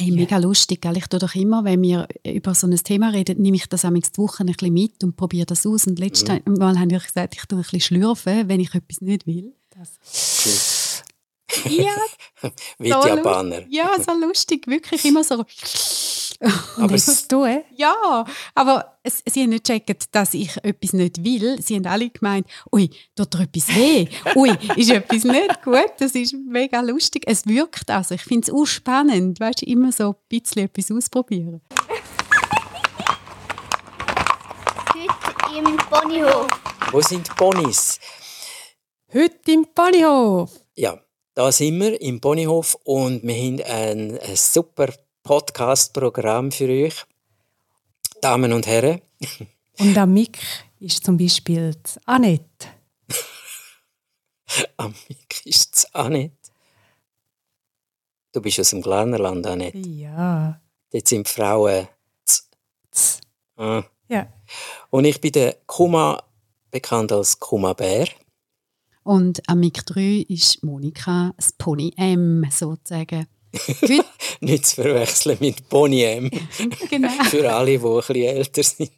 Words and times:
Hey, 0.00 0.12
mega 0.12 0.36
yeah. 0.36 0.46
lustig, 0.46 0.80
gell? 0.80 0.96
Ich 0.96 1.08
tue 1.08 1.18
doch 1.18 1.34
immer, 1.34 1.62
wenn 1.62 1.82
wir 1.82 2.08
über 2.24 2.54
so 2.54 2.66
ein 2.66 2.74
Thema 2.74 3.10
reden, 3.10 3.42
nehme 3.42 3.58
ich 3.58 3.66
das 3.66 3.84
am 3.84 3.94
die 3.94 4.16
Woche 4.16 4.42
ein 4.42 4.46
bisschen 4.46 4.72
mit 4.72 5.04
und 5.04 5.14
probiere 5.14 5.44
das 5.44 5.66
aus. 5.66 5.86
Und 5.86 5.98
letztes 5.98 6.40
mhm. 6.46 6.54
Mal 6.54 6.78
habe 6.78 6.96
ich 6.96 7.02
gesagt, 7.02 7.34
ich 7.36 7.44
tue 7.44 7.58
ein 7.58 7.62
bisschen 7.62 7.80
schlürfen, 7.80 8.48
wenn 8.48 8.60
ich 8.60 8.74
etwas 8.74 9.02
nicht 9.02 9.26
will. 9.26 9.52
Das. 9.68 11.02
ja. 11.68 11.94
Wie 12.78 12.88
so 12.88 13.06
Japaner. 13.06 13.66
Ja, 13.68 13.94
so 14.02 14.12
lustig, 14.12 14.66
wirklich 14.68 15.04
immer 15.04 15.22
so. 15.22 15.44
aber 16.78 16.94
es 16.94 17.28
tun? 17.28 17.62
Ja, 17.76 18.24
aber 18.54 18.98
es, 19.02 19.22
sie 19.26 19.42
haben 19.42 19.50
nicht 19.50 19.66
gecheckt, 19.66 20.14
dass 20.14 20.32
ich 20.32 20.56
etwas 20.64 20.94
nicht 20.94 21.22
will. 21.22 21.60
Sie 21.60 21.76
haben 21.76 21.86
alle 21.86 22.08
gemeint, 22.08 22.46
ui, 22.72 22.88
tut 23.14 23.34
dir 23.34 23.40
etwas 23.40 23.68
weh? 23.68 24.08
Ui, 24.34 24.50
ist 24.76 24.90
etwas 24.90 25.24
nicht 25.24 25.62
gut? 25.62 25.92
Das 25.98 26.12
ist 26.12 26.34
mega 26.34 26.80
lustig. 26.80 27.24
Es 27.26 27.46
wirkt 27.46 27.90
also. 27.90 28.14
Ich 28.14 28.22
finde 28.22 28.48
es 28.48 28.54
auch 28.54 28.64
spannend, 28.64 29.38
weißt 29.38 29.62
du, 29.62 29.66
immer 29.66 29.92
so 29.92 30.10
ein 30.10 30.14
bisschen 30.28 30.64
etwas 30.64 30.90
ausprobieren. 30.90 31.60
Heute 34.94 35.58
im 35.58 35.76
Ponyhof. 35.76 36.48
Wo 36.90 37.00
sind 37.02 37.28
die 37.28 37.32
Ponys? 37.32 38.00
Heute 39.12 39.52
im 39.52 39.66
Ponyhof. 39.74 40.50
Ja, 40.74 40.98
da 41.34 41.52
sind 41.52 41.78
wir 41.80 42.00
im 42.00 42.18
Ponyhof 42.18 42.78
und 42.84 43.22
wir 43.24 43.34
haben 43.34 43.62
ein, 43.62 44.18
ein 44.18 44.36
super 44.36 44.88
Podcast-Programm 45.22 46.50
für 46.50 46.68
euch. 46.68 47.04
Damen 48.20 48.52
und 48.52 48.66
Herren. 48.66 49.00
Und 49.78 49.96
am 49.96 50.12
Mick 50.12 50.38
ist 50.78 51.04
zum 51.04 51.16
Beispiel 51.16 51.74
Annette. 52.04 52.68
am 54.76 54.94
Mick 55.08 55.46
ist 55.46 55.88
Annette. 55.94 56.36
Du 58.32 58.40
bist 58.40 58.60
aus 58.60 58.70
dem 58.70 58.82
Glarnerland, 58.82 59.46
Annette. 59.46 59.78
Ja. 59.78 60.60
Dort 60.90 61.08
sind 61.08 61.28
Frauen. 61.28 61.88
Z. 62.24 62.44
Z. 62.90 63.20
Ah. 63.56 63.82
Ja. 64.08 64.32
Und 64.90 65.04
ich 65.04 65.20
bin 65.20 65.32
der 65.32 65.56
Kuma, 65.66 66.22
bekannt 66.70 67.12
als 67.12 67.38
Kuma 67.38 67.72
Bär. 67.72 68.08
Und 69.02 69.40
am 69.48 69.60
Mick 69.60 69.84
3 69.86 70.26
ist 70.28 70.62
Monika 70.62 71.32
das 71.36 71.52
Pony 71.52 71.92
M 71.96 72.46
sozusagen. 72.50 73.26
nicht 74.40 74.66
zu 74.66 74.82
verwechseln 74.82 75.36
mit 75.40 75.68
Pony 75.68 76.02
M. 76.02 76.30
genau. 76.90 77.08
Für 77.24 77.52
alle, 77.52 77.78
die 77.78 77.84
ein 77.84 77.96
bisschen 77.96 78.16
älter 78.16 78.62
sind. 78.62 78.90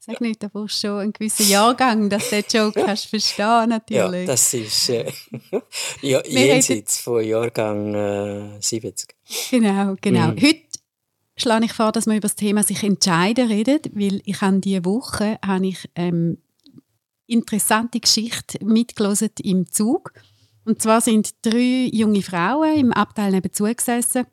Sag 0.00 0.20
nicht, 0.20 0.42
da 0.42 0.48
brauchst 0.48 0.80
schon 0.80 0.98
einen 0.98 1.12
gewissen 1.12 1.48
Jahrgang, 1.48 2.08
dass 2.08 2.30
du 2.30 2.42
den 2.42 2.44
Joke 2.50 2.82
kannst 2.84 3.06
verstehen 3.06 3.68
natürlich. 3.68 4.20
Ja, 4.22 4.26
das 4.26 4.54
ist 4.54 4.88
äh, 4.88 5.12
ja, 6.02 6.22
jenseits 6.26 6.98
von 6.98 7.22
Jahrgang 7.22 7.94
äh, 7.94 8.60
70. 8.60 9.14
Genau, 9.50 9.94
genau. 10.00 10.28
Mhm. 10.28 10.40
Heute 10.40 10.62
schlage 11.36 11.66
ich 11.66 11.72
vor, 11.72 11.92
dass 11.92 12.06
wir 12.06 12.14
über 12.14 12.22
das 12.22 12.34
Thema 12.34 12.62
sich 12.62 12.82
entscheiden 12.82 13.48
reden, 13.48 13.80
weil 13.92 14.22
ich 14.24 14.42
an 14.42 14.60
diese 14.60 14.84
Woche 14.84 15.38
habe 15.44 15.66
ich 15.66 15.88
ähm, 15.96 16.38
interessante 17.26 18.00
Geschichte 18.00 18.64
mitgelesen 18.64 19.30
im 19.42 19.70
Zug. 19.70 20.12
Und 20.64 20.80
zwar 20.80 21.00
sind 21.00 21.34
drei 21.42 21.90
junge 21.92 22.22
Frauen 22.22 22.76
im 22.76 22.92
Abteil 22.92 23.32
nebenzu 23.32 23.64
gesessen 23.64 24.26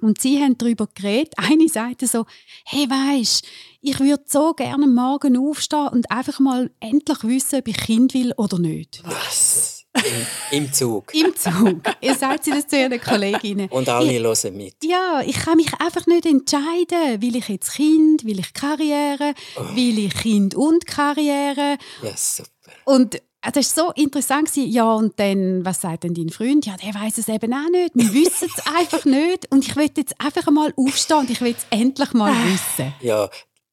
und 0.00 0.20
sie 0.20 0.42
haben 0.42 0.56
darüber 0.58 0.88
geredet. 0.94 1.34
Eine 1.36 1.68
sagte 1.68 2.06
so, 2.06 2.26
hey 2.64 2.88
weisst, 2.88 3.46
ich 3.80 3.98
würde 4.00 4.24
so 4.26 4.54
gerne 4.54 4.86
morgen 4.86 5.36
aufstehen 5.36 5.88
und 5.88 6.10
einfach 6.10 6.40
mal 6.40 6.70
endlich 6.80 7.22
wissen, 7.24 7.60
ob 7.60 7.68
ich 7.68 7.76
Kind 7.76 8.14
will 8.14 8.32
oder 8.36 8.58
nicht. 8.58 9.02
Was? 9.04 9.86
Im, 9.94 10.64
Im, 10.64 10.72
Zug? 10.72 11.12
Im 11.14 11.34
Zug. 11.34 11.80
Ihr 12.00 12.14
sagt 12.14 12.44
sie 12.44 12.50
das 12.50 12.66
zu 12.66 12.78
ihren 12.78 13.00
Kolleginnen. 13.00 13.68
Und 13.68 13.88
alle 13.88 14.12
ich, 14.12 14.22
hören 14.22 14.56
mit? 14.56 14.76
Ja, 14.84 15.22
ich 15.24 15.36
kann 15.36 15.56
mich 15.56 15.72
einfach 15.80 16.06
nicht 16.06 16.26
entscheiden. 16.26 17.20
Will 17.20 17.36
ich 17.36 17.48
jetzt 17.48 17.72
Kind, 17.72 18.24
will 18.24 18.38
ich 18.38 18.52
Karriere, 18.52 19.34
oh. 19.56 19.76
will 19.76 19.98
ich 19.98 20.14
Kind 20.14 20.54
und 20.54 20.86
Karriere? 20.86 21.78
Ja, 22.02 22.16
super. 22.16 22.50
Und 22.84 23.20
Ah, 23.40 23.52
das 23.52 23.76
war 23.76 23.86
so 23.86 23.92
interessant. 23.92 24.50
Ja, 24.56 24.94
und 24.94 25.18
dann, 25.20 25.64
was 25.64 25.80
sagt 25.80 26.04
denn 26.04 26.14
dein 26.14 26.30
Freund? 26.30 26.66
Ja, 26.66 26.76
der 26.76 26.92
weiß 26.92 27.18
es 27.18 27.28
eben 27.28 27.52
auch 27.54 27.70
nicht. 27.70 27.94
Wir 27.94 28.12
wissen 28.12 28.50
es 28.54 28.66
einfach 28.76 29.04
nicht. 29.04 29.50
Und 29.52 29.66
ich 29.66 29.76
will 29.76 29.90
jetzt 29.96 30.20
einfach 30.20 30.50
mal 30.50 30.72
aufstehen 30.76 31.18
und 31.18 31.30
ich 31.30 31.40
will 31.40 31.54
es 31.56 31.66
endlich 31.70 32.12
mal 32.14 32.32
wissen. 32.32 32.92
Ja, 33.00 33.30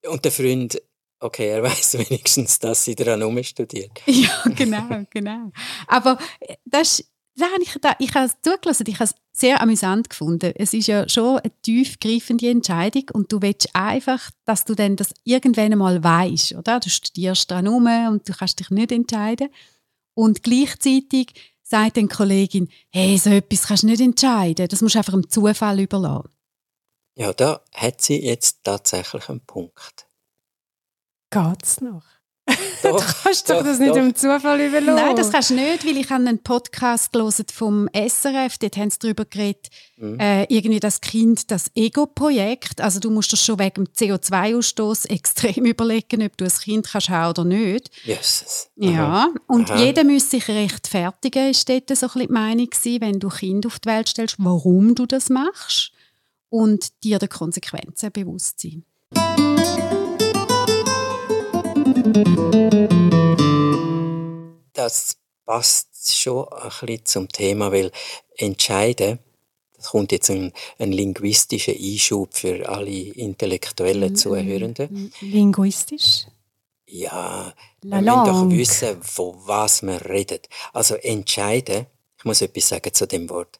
und 0.07 0.23
der 0.23 0.31
Freund, 0.31 0.79
okay, 1.19 1.49
er 1.49 1.63
weiß 1.63 1.97
wenigstens, 1.97 2.59
dass 2.59 2.85
sie 2.85 2.95
daran 2.95 3.43
studiert. 3.43 4.01
Ja, 4.05 4.43
genau, 4.55 5.05
genau. 5.09 5.51
Aber 5.87 6.19
äh, 6.41 6.55
das 6.65 6.97
da 6.97 7.05
habe 7.41 7.61
ich, 7.61 7.77
da, 7.81 7.95
ich 7.99 8.13
habe 8.13 8.25
es 8.25 8.37
zugelassen, 8.41 8.85
ich 8.87 8.95
habe 8.95 9.05
es 9.05 9.15
sehr 9.33 9.61
amüsant 9.61 10.09
gefunden. 10.09 10.53
Es 10.55 10.73
ist 10.73 10.87
ja 10.87 11.07
schon 11.09 11.39
eine 11.39 11.51
tiefgreifende 11.61 12.49
Entscheidung 12.49 13.03
und 13.13 13.31
du 13.31 13.41
willst 13.41 13.75
einfach, 13.75 14.31
dass 14.45 14.63
du 14.63 14.75
dann 14.75 14.95
das 14.95 15.13
irgendwann 15.23 15.73
einmal 15.73 16.03
weißt, 16.03 16.53
oder? 16.53 16.79
Du 16.79 16.89
studierst 16.89 17.51
dran 17.51 17.65
herum 17.65 17.87
und 18.13 18.27
du 18.27 18.33
kannst 18.33 18.59
dich 18.59 18.69
nicht 18.69 18.91
entscheiden. 18.91 19.49
Und 20.13 20.43
gleichzeitig 20.43 21.33
sagt 21.63 21.97
dann 21.97 22.07
die 22.07 22.15
Kollegin, 22.15 22.69
hey, 22.89 23.17
so 23.17 23.31
etwas 23.31 23.67
kannst 23.67 23.83
du 23.83 23.87
nicht 23.87 24.01
entscheiden, 24.01 24.67
das 24.67 24.81
musst 24.81 24.95
du 24.95 24.99
einfach 24.99 25.13
dem 25.13 25.29
Zufall 25.29 25.79
überlassen. 25.79 26.29
Ja, 27.17 27.33
da 27.33 27.61
hat 27.73 28.01
sie 28.01 28.23
jetzt 28.23 28.63
tatsächlich 28.63 29.29
einen 29.29 29.41
Punkt. 29.41 30.07
Geht's 31.31 31.81
noch? 31.81 32.03
Doch, 32.83 32.97
du 32.99 33.13
kannst 33.23 33.49
doch, 33.49 33.57
doch 33.57 33.63
das 33.63 33.79
nicht 33.79 33.91
doch. 33.91 33.97
im 33.97 34.13
Zufall 34.13 34.61
überlassen. 34.61 35.03
Nein, 35.03 35.15
das 35.15 35.31
kannst 35.31 35.49
du 35.49 35.55
nicht, 35.55 35.85
weil 35.85 35.97
ich 35.97 36.09
habe 36.11 36.27
einen 36.27 36.37
Podcast 36.39 37.11
gelesen 37.11 37.45
vom 37.51 37.89
SRF, 37.91 38.59
dort 38.59 38.77
haben 38.77 38.91
sie 38.91 38.99
darüber 38.99 39.25
geredet, 39.25 39.69
mhm. 39.97 40.19
äh, 40.19 40.43
irgendwie 40.43 40.79
das 40.79 41.01
Kind, 41.01 41.49
das 41.49 41.71
Ego-Projekt, 41.73 42.81
also 42.81 42.99
du 42.99 43.09
musst 43.09 43.33
das 43.33 43.43
schon 43.43 43.57
wegen 43.57 43.85
dem 43.85 43.87
CO2-Ausstoß 43.87 45.09
extrem 45.09 45.65
überlegen, 45.65 46.21
ob 46.21 46.37
du 46.37 46.45
ein 46.45 46.51
Kind 46.51 46.87
kannst 46.87 47.09
haben 47.09 47.31
oder 47.31 47.45
nicht. 47.45 47.89
Jesus. 48.03 48.69
Ja, 48.75 49.29
und 49.47 49.71
Aha. 49.71 49.83
jeder 49.83 50.03
muss 50.03 50.29
sich 50.29 50.47
rechtfertigen, 50.47 51.49
ist 51.49 51.67
dort 51.67 51.89
so 51.89 51.93
ein 51.93 51.99
bisschen 51.99 52.27
die 52.27 52.33
Meinung 52.33 52.69
gewesen, 52.69 53.01
wenn 53.01 53.19
du 53.19 53.29
Kind 53.29 53.65
auf 53.65 53.79
die 53.79 53.89
Welt 53.89 54.09
stellst, 54.09 54.35
warum 54.37 54.93
du 54.93 55.07
das 55.07 55.29
machst 55.29 55.91
und 56.49 57.03
dir 57.03 57.17
der 57.17 57.29
Konsequenzen 57.29 58.11
bewusst 58.11 58.61
sein. 58.61 58.83
Das 64.71 65.17
passt 65.45 66.15
schon 66.17 66.47
ein 66.47 66.69
bisschen 66.69 67.05
zum 67.05 67.27
Thema, 67.27 67.73
weil 67.73 67.91
entscheiden, 68.37 69.19
das 69.75 69.89
kommt 69.89 70.13
jetzt 70.13 70.29
ein, 70.29 70.53
ein 70.79 70.93
linguistischer 70.93 71.73
Einschub 71.73 72.33
für 72.33 72.69
alle 72.69 72.89
intellektuellen 72.89 74.15
Zuhörenden. 74.15 75.11
Linguistisch? 75.19 76.27
Ja, 76.87 77.53
La 77.81 78.01
wir 78.01 78.01
müssen 78.01 78.25
doch 78.25 78.49
wissen, 78.49 79.03
von 79.03 79.35
was 79.45 79.81
wir 79.81 80.05
reden. 80.05 80.39
Also 80.71 80.95
entscheiden, 80.95 81.85
ich 82.17 82.23
muss 82.23 82.41
etwas 82.41 82.69
sagen 82.69 82.93
zu 82.93 83.07
dem 83.07 83.29
Wort, 83.29 83.59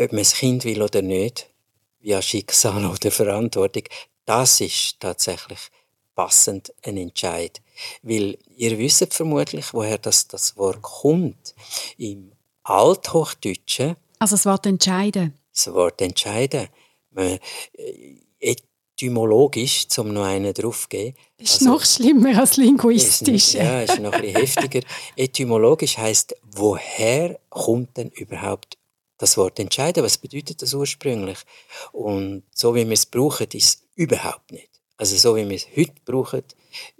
ob 0.00 0.12
man 0.12 0.20
ein 0.20 0.24
Kind 0.24 0.64
will 0.64 0.80
oder 0.80 1.02
nicht, 1.02 1.50
via 2.00 2.22
Schicksal 2.22 2.86
oder 2.90 3.10
Verantwortung, 3.10 3.84
das 4.24 4.62
ist 4.62 4.98
tatsächlich 4.98 5.58
passend 6.14 6.72
ein 6.82 6.96
Entscheid. 6.96 7.60
Weil 8.02 8.38
ihr 8.56 8.78
wisst 8.78 9.14
vermutlich, 9.14 9.72
woher 9.72 9.98
das, 9.98 10.28
das 10.28 10.56
Wort 10.56 10.82
kommt. 10.82 11.54
Im 11.96 12.32
Althochdeutschen. 12.64 13.96
Also 14.18 14.36
das 14.36 14.46
Wort 14.46 14.66
entscheiden. 14.66 15.38
Das 15.52 15.72
Wort 15.72 16.00
entscheiden. 16.00 16.68
Man, 17.10 17.38
äh, 17.74 18.58
etymologisch, 19.02 19.86
um 19.98 20.12
noch 20.12 20.24
einen 20.24 20.54
draufzugeben. 20.54 21.14
Ist 21.36 21.54
also, 21.54 21.64
noch 21.66 21.84
schlimmer 21.84 22.38
als 22.38 22.56
linguistisch. 22.56 23.34
Ist, 23.34 23.54
ja, 23.54 23.82
ist 23.82 23.98
noch 23.98 24.12
ein 24.12 24.22
bisschen 24.22 24.40
heftiger. 24.40 24.80
Etymologisch 25.16 25.98
heißt, 25.98 26.36
woher 26.52 27.38
kommt 27.48 27.96
denn 27.96 28.10
überhaupt 28.10 28.78
das 29.18 29.36
Wort 29.36 29.58
entscheiden? 29.58 30.04
Was 30.04 30.18
bedeutet 30.18 30.62
das 30.62 30.74
ursprünglich? 30.74 31.38
Und 31.92 32.44
so 32.54 32.74
wie 32.74 32.86
wir 32.86 32.92
es 32.92 33.06
brauchen, 33.06 33.48
ist 33.52 33.54
es 33.54 33.82
überhaupt 33.94 34.52
nicht. 34.52 34.71
Also 35.02 35.16
so 35.16 35.34
wie 35.34 35.48
wir 35.48 35.56
es 35.56 35.66
heute 35.76 36.00
brauchen, 36.04 36.44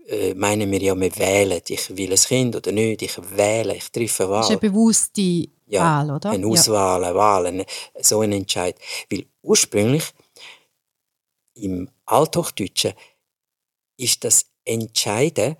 äh, 0.08 0.34
meinen 0.34 0.68
wir 0.72 0.82
ja, 0.82 1.00
wir 1.00 1.16
wählen. 1.18 1.62
Ich 1.68 1.96
will 1.96 2.10
ein 2.10 2.18
Kind 2.18 2.56
oder 2.56 2.72
nicht, 2.72 3.00
ich 3.00 3.16
wähle, 3.36 3.76
ich 3.76 3.92
treffe 3.92 4.24
eine 4.24 4.32
Wahl. 4.32 4.40
Das 4.40 4.50
ist 4.50 4.60
eine 4.60 4.70
bewusste 4.70 5.48
ja, 5.68 5.82
Wahl, 5.82 6.10
oder? 6.10 6.30
Eine 6.30 6.46
Auswahl, 6.48 7.04
eine 7.04 7.14
Wahl, 7.14 7.46
eine, 7.46 7.64
so 8.00 8.22
ein 8.22 8.32
Entscheid. 8.32 8.76
Weil 9.08 9.24
ursprünglich 9.42 10.02
im 11.54 11.88
Althochdeutschen 12.06 12.94
ist 13.96 14.24
das 14.24 14.46
Entscheiden 14.64 15.56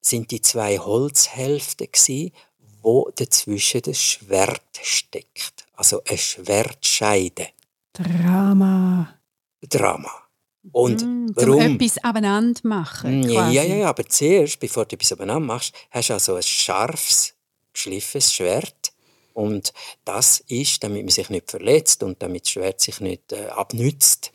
sind 0.00 0.30
die 0.30 0.40
zwei 0.40 0.78
Holzhälften 0.78 1.88
gsi, 1.92 2.32
wo 2.80 3.10
dazwischen 3.14 3.82
das 3.82 4.00
Schwert 4.00 4.80
steckt. 4.80 5.66
Also 5.74 6.02
eine 6.08 6.16
Schwertscheide. 6.16 7.48
Drama. 7.92 9.18
Drama. 9.60 10.25
Und 10.72 11.02
mm, 11.04 11.32
warum? 11.34 11.54
Um 11.54 11.74
etwas 11.76 12.02
abeinander 12.02 12.60
machen. 12.64 13.20
Mm, 13.20 13.28
ja, 13.28 13.50
ja, 13.50 13.62
ja, 13.62 13.88
aber 13.88 14.06
zuerst, 14.06 14.58
bevor 14.60 14.84
du 14.84 14.96
etwas 14.96 15.12
abeinander 15.12 15.46
machst, 15.46 15.74
hast 15.90 16.10
du 16.10 16.14
also 16.14 16.34
ein 16.34 16.42
scharfes, 16.42 17.34
geschliffenes 17.72 18.32
Schwert 18.32 18.92
Und 19.34 19.74
das 20.04 20.42
ist, 20.48 20.82
damit 20.82 21.02
man 21.02 21.10
sich 21.10 21.28
nicht 21.28 21.50
verletzt 21.50 22.02
und 22.02 22.22
damit 22.22 22.44
das 22.44 22.50
Schwert 22.50 22.80
sich 22.80 23.00
nicht 23.00 23.32
äh, 23.32 23.48
abnützt, 23.48 24.32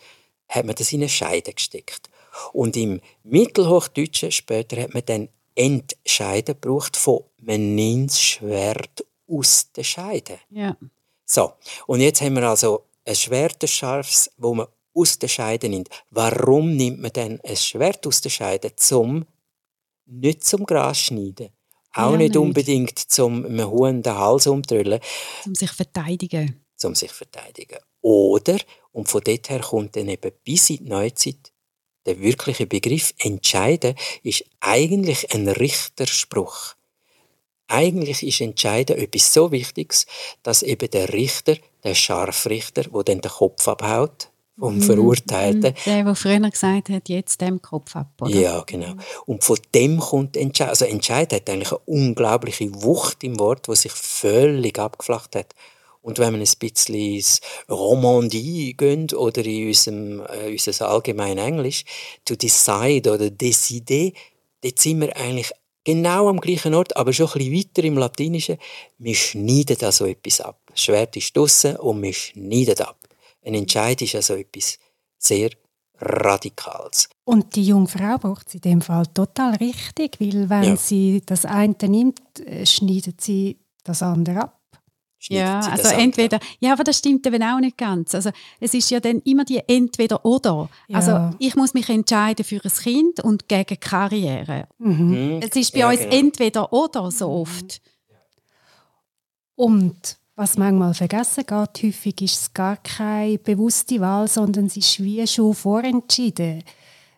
hat 0.47 0.65
man 0.65 0.75
das 0.75 0.91
in 0.91 1.01
eine 1.01 1.09
Scheide 1.09 1.53
gesteckt. 1.53 2.09
Und 2.53 2.77
im 2.77 3.01
Mittelhochdeutschen 3.23 4.31
später 4.31 4.81
hat 4.81 4.93
man 4.93 5.03
dann 5.05 5.29
Entscheiden 5.55 6.55
gebraucht 6.59 6.95
von 6.95 7.23
man 7.41 7.75
nimmt 7.75 8.11
das 8.11 8.21
Schwert 8.21 9.05
aus 9.27 9.71
der 9.75 9.83
Scheide. 9.83 10.39
Ja. 10.49 10.77
So, 11.25 11.53
und 11.87 12.01
jetzt 12.01 12.21
haben 12.21 12.35
wir 12.35 12.43
also 12.47 12.85
ein 13.05 13.15
Schwert, 13.15 13.63
ein 13.63 13.67
scharfes, 13.67 14.31
wo 14.37 14.53
man 14.53 14.67
aus 14.93 15.19
der 15.19 15.27
Scheide 15.27 15.69
nimmt. 15.69 15.89
Warum 16.09 16.75
nimmt 16.75 17.01
man 17.01 17.13
denn 17.13 17.39
ein 17.41 17.55
Schwert 17.55 18.05
aus 18.07 18.21
der 18.21 18.29
Scheide? 18.29 18.75
Zum, 18.75 19.25
nicht 20.05 20.43
zum 20.43 20.65
Gras 20.65 20.99
schneiden. 20.99 21.49
Auch 21.93 22.11
ja, 22.11 22.17
nicht, 22.17 22.29
nicht, 22.29 22.37
unbedingt 22.37 22.99
zum 22.99 23.45
einem 23.45 23.69
Huhn 23.69 24.01
den 24.01 24.15
Hals 24.15 24.47
umtrüllen. 24.47 24.99
Zum 25.43 25.55
sich 25.55 25.71
verteidigen. 25.71 26.63
Zum 26.75 26.95
sich 26.95 27.11
verteidigen. 27.11 27.79
Oder, 28.01 28.57
und 28.91 29.09
von 29.09 29.21
dort 29.21 29.49
her 29.49 29.59
kommt 29.59 29.95
dann 29.95 30.07
eben 30.07 30.31
bis 30.43 30.69
in 30.69 30.77
die 30.77 30.89
Neuzeit, 30.89 31.51
der 32.05 32.19
wirkliche 32.19 32.65
Begriff 32.65 33.13
entscheiden 33.19 33.95
ist 34.23 34.43
eigentlich 34.59 35.33
ein 35.33 35.47
Richterspruch. 35.47 36.73
Eigentlich 37.67 38.23
ist 38.23 38.41
Entscheiden 38.41 38.97
etwas 38.97 39.33
so 39.33 39.51
Wichtiges, 39.51 40.07
dass 40.43 40.63
eben 40.63 40.89
der 40.89 41.13
Richter, 41.13 41.57
der 41.83 41.95
Scharfrichter, 41.95 42.83
der 42.83 43.03
dann 43.03 43.21
den 43.21 43.31
Kopf 43.31 43.67
abhaut, 43.67 44.30
vom 44.61 44.75
mhm. 44.75 44.81
Verurteilten. 44.83 45.73
Der, 45.85 46.03
der 46.03 46.15
früher 46.15 46.39
gesagt 46.39 46.89
hat, 46.89 47.09
jetzt 47.09 47.41
dem 47.41 47.63
Kopf 47.63 47.95
ab, 47.95 48.11
oder? 48.21 48.29
Ja, 48.29 48.63
genau. 48.63 48.93
Und 49.25 49.43
von 49.43 49.57
dem 49.73 49.99
kommt 49.99 50.37
Entscheid. 50.37 50.69
Also 50.69 50.85
Entscheid 50.85 51.33
hat 51.33 51.49
eigentlich 51.49 51.71
eine 51.71 51.81
unglaubliche 51.85 52.69
Wucht 52.83 53.23
im 53.23 53.39
Wort, 53.39 53.67
wo 53.67 53.73
sich 53.73 53.91
völlig 53.91 54.77
abgeflacht 54.77 55.35
hat. 55.35 55.55
Und 56.03 56.19
wenn 56.19 56.33
man 56.33 56.41
ein 56.41 56.49
bisschen 56.59 56.95
ins 56.95 57.41
Romandie 57.69 58.75
geht 58.77 59.13
oder 59.15 59.43
in 59.43 59.67
unserem, 59.67 60.21
äh, 60.27 60.51
unser 60.51 60.87
allgemein 60.87 61.39
Englisch, 61.39 61.83
to 62.23 62.35
decide 62.35 63.11
oder 63.11 63.31
décider, 63.31 64.11
dort 64.61 64.79
sind 64.79 65.01
wir 65.01 65.15
eigentlich 65.17 65.51
genau 65.83 66.29
am 66.29 66.39
gleichen 66.39 66.75
Ort, 66.75 66.95
aber 66.95 67.13
schon 67.13 67.27
ein 67.27 67.33
bisschen 67.33 67.53
weiter 67.55 67.83
im 67.83 67.97
Latinischen. 67.97 68.57
Wir 68.99 69.15
schneiden 69.15 69.77
da 69.79 69.91
so 69.91 70.05
etwas 70.05 70.41
ab. 70.41 70.59
Das 70.69 70.81
Schwert 70.81 71.15
ist 71.17 71.35
draussen 71.35 71.77
und 71.77 72.01
wir 72.03 72.13
schneiden 72.13 72.79
ab. 72.79 73.00
Ein 73.43 73.55
Entscheid 73.55 74.01
ist 74.01 74.15
also 74.15 74.35
etwas 74.35 74.77
sehr 75.17 75.49
Radikales. 76.01 77.09
Und 77.25 77.55
die 77.55 77.63
junge 77.63 77.87
Frau 77.87 78.17
braucht 78.17 78.47
es 78.47 78.55
in 78.55 78.61
dem 78.61 78.81
Fall 78.81 79.05
total 79.07 79.55
richtig, 79.55 80.19
weil 80.19 80.49
wenn 80.49 80.63
ja. 80.63 80.75
sie 80.75 81.21
das 81.25 81.45
eine 81.45 81.75
nimmt, 81.83 82.19
äh, 82.39 82.65
schneidet 82.65 83.21
sie 83.21 83.59
das 83.83 84.01
andere 84.01 84.41
ab. 84.41 84.61
Ja, 85.29 85.59
also 85.59 85.89
entweder, 85.89 86.39
ja, 86.59 86.73
aber 86.73 86.83
das 86.83 86.97
stimmt 86.97 87.27
eben 87.27 87.43
auch 87.43 87.59
nicht 87.59 87.77
ganz. 87.77 88.15
Also 88.15 88.31
es 88.59 88.73
ist 88.73 88.89
ja 88.89 88.99
dann 88.99 89.19
immer 89.19 89.45
die 89.45 89.61
entweder 89.67 90.25
oder. 90.25 90.67
Ja. 90.87 90.97
Also 90.97 91.37
ich 91.37 91.55
muss 91.55 91.75
mich 91.75 91.89
entscheiden 91.89 92.43
für 92.43 92.59
ein 92.63 92.71
Kind 92.71 93.19
und 93.19 93.47
gegen 93.47 93.79
Karriere. 93.79 94.67
Mhm. 94.79 95.39
Es 95.43 95.55
ist 95.55 95.73
bei 95.73 95.79
ja, 95.79 95.89
uns 95.89 95.99
genau. 95.99 96.15
entweder 96.15 96.73
oder 96.73 97.11
so 97.11 97.29
oft. 97.29 97.81
Und 99.53 100.17
was 100.35 100.57
manchmal 100.57 100.93
vergessen 100.93 101.45
geht, 101.45 101.83
häufig 101.83 102.21
ist 102.21 102.41
es 102.41 102.53
gar 102.53 102.77
keine 102.77 103.37
bewusste 103.37 103.99
Wahl, 103.99 104.27
sondern 104.27 104.65
es 104.65 104.77
ist 104.77 105.03
wie 105.03 105.25
schon 105.27 105.53
vorentschieden, 105.53 106.63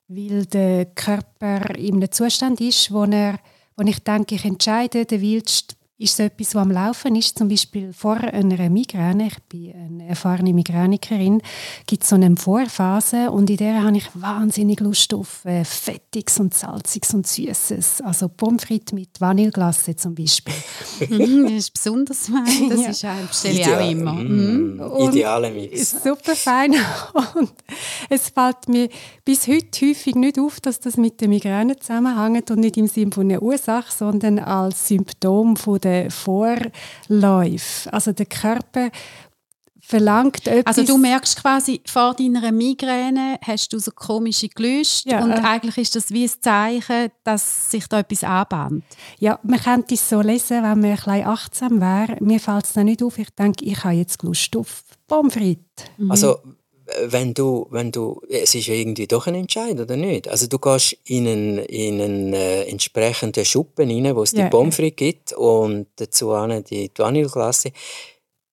weil 0.07 0.45
der 0.45 0.85
Körper 0.87 1.75
in 1.75 1.95
einem 1.95 2.11
Zustand 2.11 2.59
ist, 2.59 2.91
wo 2.91 3.03
er, 3.05 3.39
wo 3.77 3.83
ich 3.83 3.99
denke, 4.03 4.35
ich 4.35 4.45
entscheide, 4.45 5.05
der 5.05 5.21
willst 5.21 5.75
ist 5.99 6.17
so 6.17 6.23
etwas, 6.23 6.55
was 6.55 6.61
am 6.61 6.71
Laufen 6.71 7.15
ist, 7.15 7.37
zum 7.37 7.47
Beispiel 7.47 7.93
vor 7.93 8.15
einer 8.15 8.69
Migräne, 8.69 9.27
ich 9.27 9.43
bin 9.43 9.73
eine 9.73 10.07
erfahrene 10.07 10.51
Migränikerin, 10.51 11.41
gibt 11.85 12.03
es 12.03 12.09
so 12.09 12.15
eine 12.15 12.35
Vorphase 12.35 13.29
und 13.29 13.49
in 13.49 13.57
der 13.57 13.83
habe 13.83 13.97
ich 13.97 14.09
wahnsinnig 14.15 14.79
Lust 14.79 15.13
auf 15.13 15.45
äh, 15.45 15.63
Fettiges 15.63 16.39
und 16.39 16.53
Salziges 16.53 17.13
und 17.13 17.27
Süßes, 17.27 18.01
also 18.01 18.27
Pommes 18.27 18.63
frites 18.63 18.93
mit 18.93 19.21
Vanilleglasse 19.21 19.95
zum 19.95 20.15
Beispiel. 20.15 20.53
Mhm, 21.09 21.43
das 21.43 21.53
ist 21.53 21.73
besonders 21.73 22.27
fein, 22.27 22.69
das 22.69 22.81
ja. 22.81 22.89
ist 22.89 23.05
ein, 23.05 23.27
bestelle 23.27 23.59
ich 23.59 23.67
auch 23.67 23.91
immer. 23.91 24.13
Mm, 24.13 24.77
mhm. 24.77 25.09
Ideale 25.09 25.51
Mix. 25.51 26.03
Super 26.03 26.35
fein 26.35 26.73
und 27.35 27.53
es 28.09 28.29
fällt 28.29 28.67
mir 28.67 28.89
bis 29.25 29.47
heute 29.47 29.85
häufig 29.85 30.15
nicht 30.15 30.39
auf, 30.39 30.59
dass 30.59 30.79
das 30.79 30.97
mit 30.97 31.21
der 31.21 31.27
Migräne 31.27 31.77
zusammenhängt 31.77 32.49
und 32.51 32.59
nicht 32.59 32.77
im 32.77 32.87
Sinne 32.87 33.11
von 33.11 33.29
einer 33.29 33.41
Ursache, 33.41 33.91
sondern 33.91 34.39
als 34.39 34.87
Symptom 34.87 35.55
von 35.55 35.82
der 35.83 36.11
Vorläufe. 36.11 37.91
Also 37.91 38.11
der 38.11 38.25
Körper 38.25 38.89
verlangt 39.85 40.47
etwas. 40.47 40.77
Also 40.77 40.93
du 40.93 40.97
merkst 40.97 41.41
quasi, 41.41 41.81
vor 41.85 42.13
deiner 42.13 42.51
Migräne 42.51 43.37
hast 43.45 43.73
du 43.73 43.79
so 43.79 43.91
komische 43.91 44.47
Gelüste 44.47 45.09
ja, 45.09 45.23
und 45.23 45.31
äh, 45.31 45.41
eigentlich 45.43 45.77
ist 45.77 45.95
das 45.95 46.09
wie 46.09 46.23
ein 46.23 46.31
Zeichen, 46.41 47.11
dass 47.23 47.69
sich 47.69 47.87
da 47.87 47.99
etwas 47.99 48.23
anbahnt. 48.23 48.85
Ja, 49.19 49.39
man 49.43 49.59
könnte 49.59 49.95
es 49.95 50.07
so 50.07 50.21
lesen, 50.21 50.63
wenn 50.63 50.79
man 50.79 50.85
ein 50.85 50.95
bisschen 50.95 51.27
achtsam 51.27 51.81
wäre. 51.81 52.17
Mir 52.21 52.39
fällt 52.39 52.63
es 52.65 52.73
dann 52.73 52.85
nicht 52.85 53.03
auf, 53.03 53.17
ich 53.19 53.29
denke, 53.31 53.65
ich 53.65 53.83
habe 53.83 53.95
jetzt 53.95 54.23
Lust 54.23 54.55
auf 54.55 54.83
Pommes 55.07 55.33
frites. 55.33 55.63
Mhm. 55.97 56.11
Also 56.11 56.37
wenn 57.05 57.33
du, 57.33 57.67
wenn 57.69 57.91
du, 57.91 58.21
es 58.29 58.55
ist 58.55 58.67
irgendwie 58.67 59.07
doch 59.07 59.27
ein 59.27 59.35
Entscheid, 59.35 59.79
oder 59.79 59.95
nicht? 59.95 60.27
Also 60.27 60.47
du 60.47 60.59
gehst 60.59 60.97
in 61.05 61.27
einen, 61.27 61.57
in 61.59 62.01
einen 62.01 62.33
äh, 62.33 62.63
entsprechenden 62.63 63.45
Schuppen 63.45 63.89
rein, 63.89 64.15
wo 64.15 64.23
es 64.23 64.31
ja. 64.31 64.43
die 64.43 64.49
Pommes 64.49 64.75
frites 64.75 64.95
gibt 64.95 65.33
und 65.33 65.87
dazu 65.95 66.33
die 66.69 66.91
Vanilleglasse 66.95 67.71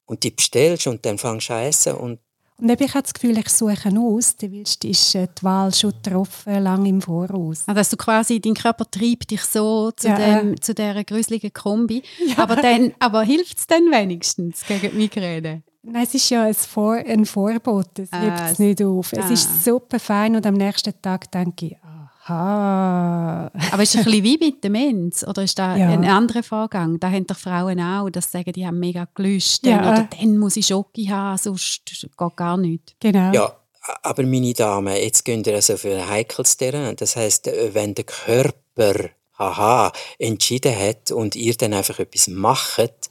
und 0.07 0.23
die 0.23 0.31
bestellst 0.31 0.87
und 0.87 1.05
dann 1.07 1.19
fängst 1.19 1.49
du 1.49 1.55
an 1.55 1.65
essen 1.65 1.95
und 1.95 2.19
und 2.61 2.79
ich 2.79 2.91
habe 2.91 3.03
das 3.03 3.15
Gefühl, 3.15 3.39
ich 3.39 3.49
suche 3.49 3.89
aus, 3.99 4.37
du 4.37 4.53
willst, 4.53 4.85
ist 4.85 5.15
äh, 5.15 5.27
die 5.39 5.43
Wahl 5.43 5.75
schon 5.75 5.93
getroffen, 6.03 6.63
lange 6.63 6.91
im 6.91 7.01
Voraus. 7.01 7.63
Also 7.67 7.79
dass 7.79 7.89
du 7.89 7.97
quasi, 7.97 8.39
dein 8.39 8.55
Körper 8.55 8.85
treibt 8.91 9.31
dich 9.31 9.41
so 9.43 9.91
zu, 9.93 10.09
ja. 10.09 10.17
dem, 10.41 10.61
zu 10.61 10.75
dieser 10.75 11.03
gruseligen 11.05 11.53
Kombi. 11.53 12.03
Ja. 12.27 12.45
Aber, 12.45 12.57
dann, 12.57 12.93
aber 12.99 13.23
hilft 13.23 13.59
es 13.59 13.67
dann 13.67 13.91
wenigstens 13.91 14.65
gegen 14.67 14.91
die 14.91 14.97
Migräne? 14.97 15.63
Nein, 15.83 16.05
es 16.05 16.15
ist 16.15 16.29
ja 16.31 16.45
ein, 16.45 16.55
Vor 16.55 16.95
ein 16.95 17.25
Vorbot, 17.25 17.99
es 17.99 18.13
ah, 18.13 18.21
hebt 18.21 18.53
es 18.53 18.59
nicht 18.59 18.83
auf. 18.83 19.13
Ah. 19.15 19.21
Es 19.25 19.31
ist 19.31 19.65
super 19.65 19.99
fein 19.99 20.37
und 20.37 20.45
am 20.47 20.55
nächsten 20.55 20.93
Tag 21.01 21.31
denke 21.31 21.67
ich, 21.67 21.77
aha. 21.83 23.51
Aber 23.73 23.83
ist 23.83 23.95
es 23.95 24.01
ein 24.01 24.05
bisschen 24.05 24.25
wie 24.25 24.39
mit 24.39 24.63
dem 24.63 24.73
Mens? 24.73 25.27
Oder 25.27 25.43
ist 25.43 25.59
das 25.59 25.79
ja. 25.79 25.89
ein 25.89 26.05
anderer 26.05 26.43
Vorgang? 26.43 27.01
Da 27.01 27.11
haben 27.11 27.27
doch 27.27 27.39
Frauen 27.39 27.81
auch, 27.81 28.11
dass 28.11 28.27
sie 28.27 28.39
sagen, 28.39 28.53
die 28.53 28.67
haben 28.67 28.79
mega 28.79 29.09
gelöst. 29.15 29.65
Ja. 29.65 29.81
Oder 29.81 30.09
dann 30.19 30.37
muss 30.37 30.57
ich 30.57 30.67
Schoki 30.67 31.07
haben, 31.07 31.39
sonst 31.39 31.83
geht 31.87 32.37
gar 32.37 32.59
nichts. 32.59 32.95
Genau. 33.01 33.33
Ja, 33.33 33.57
aber 34.03 34.23
meine 34.25 34.53
Damen, 34.53 34.95
jetzt 34.95 35.25
gehen 35.25 35.45
wir 35.45 35.55
also 35.55 35.79
für 35.79 35.97
ein 35.97 36.09
heikles 36.09 36.59
Terrain. 36.59 36.95
Das 36.97 37.17
heisst, 37.17 37.47
äh, 37.47 37.75
wenn 37.75 37.95
der 37.95 38.05
Körper 38.05 39.11
haha, 39.39 39.93
entschieden 40.19 40.77
hat 40.77 41.11
und 41.11 41.35
ihr 41.35 41.55
dann 41.57 41.73
einfach 41.73 41.99
etwas 41.99 42.29
macht, 42.29 43.11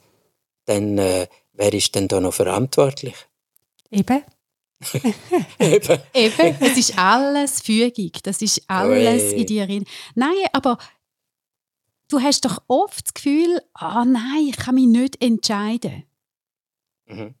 dann 0.66 0.98
äh, 0.98 1.26
Wer 1.60 1.74
ist 1.74 1.94
denn 1.94 2.08
da 2.08 2.22
noch 2.22 2.32
verantwortlich? 2.32 3.14
Eben. 3.90 4.22
Eben. 5.58 5.98
Eben. 6.14 6.56
Es 6.58 6.78
ist 6.78 6.98
alles 6.98 7.60
fügig. 7.60 8.22
Das 8.22 8.40
ist 8.40 8.62
alles 8.66 9.34
Oi. 9.34 9.40
in 9.40 9.46
dir 9.46 9.66
drin. 9.66 9.84
Nein, 10.14 10.38
aber 10.54 10.78
du 12.08 12.18
hast 12.18 12.46
doch 12.46 12.62
oft 12.66 13.04
das 13.04 13.12
Gefühl, 13.12 13.60
ah 13.74 14.00
oh 14.00 14.04
nein, 14.06 14.46
ich 14.48 14.56
kann 14.56 14.74
mich 14.74 14.86
nicht 14.86 15.22
entscheiden. 15.22 16.04
Mhm. 17.04 17.34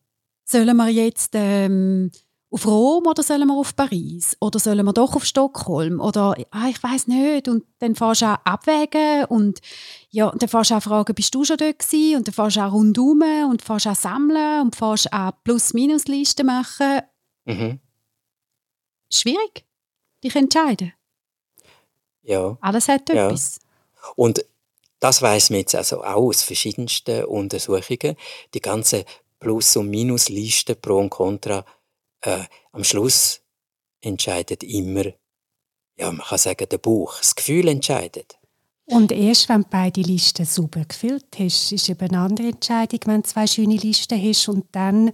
Sollen 0.44 0.76
wir 0.76 0.90
jetzt 0.90 1.30
ähm, 1.32 2.10
auf 2.50 2.66
Rom 2.66 3.06
oder 3.06 3.22
sollen 3.22 3.48
wir 3.48 3.56
auf 3.56 3.74
Paris? 3.74 4.36
Oder 4.38 4.58
sollen 4.58 4.84
wir 4.84 4.92
doch 4.92 5.16
auf 5.16 5.24
Stockholm? 5.24 5.98
Oder 5.98 6.36
ah, 6.50 6.68
ich 6.68 6.82
weiß 6.82 7.06
nicht. 7.06 7.48
Und 7.48 7.64
dann 7.78 7.94
fährst 7.94 8.20
du 8.20 8.26
auch 8.26 8.44
abwägen 8.44 9.24
und 9.30 9.60
ja, 10.12 10.30
dann 10.36 10.48
fährst 10.48 10.70
du 10.70 10.74
auch 10.74 10.82
fragen, 10.82 11.14
bist 11.14 11.34
du 11.34 11.44
schon 11.44 11.56
dort 11.56 11.78
gewesen? 11.78 12.16
Und 12.16 12.28
dann 12.28 12.34
fährst 12.34 12.56
du 12.56 12.60
auch 12.60 12.72
rundum 12.72 13.22
und 13.48 13.62
fährst 13.62 13.86
auch 13.86 13.94
sammeln 13.94 14.62
und 14.62 14.76
fährst 14.76 15.12
auch 15.12 15.32
Plus-Minus-Listen 15.44 16.46
machen. 16.46 17.02
Mhm. 17.44 17.80
Schwierig, 19.12 19.64
dich 20.22 20.34
entscheiden. 20.34 20.92
Ja. 22.22 22.58
Alles 22.60 22.88
hat 22.88 23.08
ja. 23.08 23.26
etwas. 23.26 23.60
Und 24.16 24.44
das 24.98 25.22
weiß 25.22 25.50
man 25.50 25.60
jetzt 25.60 25.74
also 25.74 26.02
auch 26.02 26.28
aus 26.28 26.42
verschiedensten 26.42 27.24
Untersuchungen. 27.24 28.16
Die 28.52 28.60
ganze 28.60 29.04
Plus- 29.38 29.76
und 29.76 29.88
Minus-Liste 29.88 30.74
pro 30.74 30.98
und 30.98 31.10
contra 31.10 31.64
äh, 32.22 32.44
am 32.72 32.84
Schluss 32.84 33.40
entscheidet 34.00 34.62
immer, 34.62 35.04
ja, 35.96 36.10
man 36.12 36.26
kann 36.26 36.38
sagen, 36.38 36.68
der 36.68 36.78
Bauch. 36.78 37.16
Das 37.18 37.34
Gefühl 37.34 37.68
entscheidet. 37.68 38.39
Und 38.90 39.12
erst 39.12 39.48
wenn 39.48 39.62
du 39.62 39.68
beide 39.70 40.00
Listen 40.00 40.44
super 40.44 40.84
gefüllt 40.84 41.26
hast, 41.38 41.70
ist 41.70 41.88
eben 41.88 42.08
eine 42.08 42.18
andere 42.18 42.48
Entscheidung, 42.48 43.00
wenn 43.04 43.22
du 43.22 43.28
zwei 43.28 43.46
schöne 43.46 43.76
Listen 43.76 44.20
hast 44.20 44.48
und 44.48 44.66
dann 44.72 45.12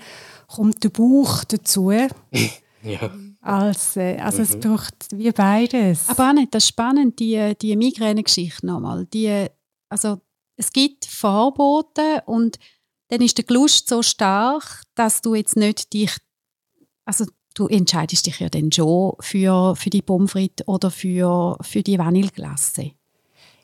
kommt 0.49 0.83
der 0.83 0.89
Bauch 0.89 1.45
dazu. 1.45 1.91
ja. 2.83 3.11
Als, 3.43 3.97
äh, 3.97 4.17
also 4.17 4.39
mhm. 4.39 4.45
es 4.45 4.61
braucht 4.61 4.95
wie 5.13 5.31
beides. 5.31 6.09
Aber 6.09 6.31
auch 6.31 6.33
nicht, 6.33 6.55
das 6.55 6.65
ist 6.65 6.71
spannend, 6.71 7.19
die, 7.19 7.55
die 7.61 7.77
Migräne-Geschichte 7.77 8.65
nochmal. 8.67 9.05
Die, 9.13 9.47
also 9.91 10.21
es 10.57 10.73
gibt 10.73 11.05
Vorboten 11.05 12.21
und 12.25 12.59
dann 13.09 13.21
ist 13.21 13.37
der 13.37 13.45
Lust 13.51 13.89
so 13.89 14.03
stark, 14.03 14.83
dass 14.95 15.21
du 15.21 15.35
jetzt 15.35 15.57
nicht 15.57 15.93
dich, 15.93 16.17
also 17.05 17.27
du 17.55 17.69
entscheidest 17.69 18.27
dich 18.27 18.41
ja 18.41 18.49
dann 18.49 18.73
schon 18.73 19.13
für, 19.21 19.77
für 19.77 19.91
die 19.91 20.03
Pommes 20.03 20.33
frites 20.33 20.67
oder 20.67 20.91
für, 20.91 21.59
für 21.61 21.83
die 21.83 21.99
Vanilleglasse. 21.99 22.93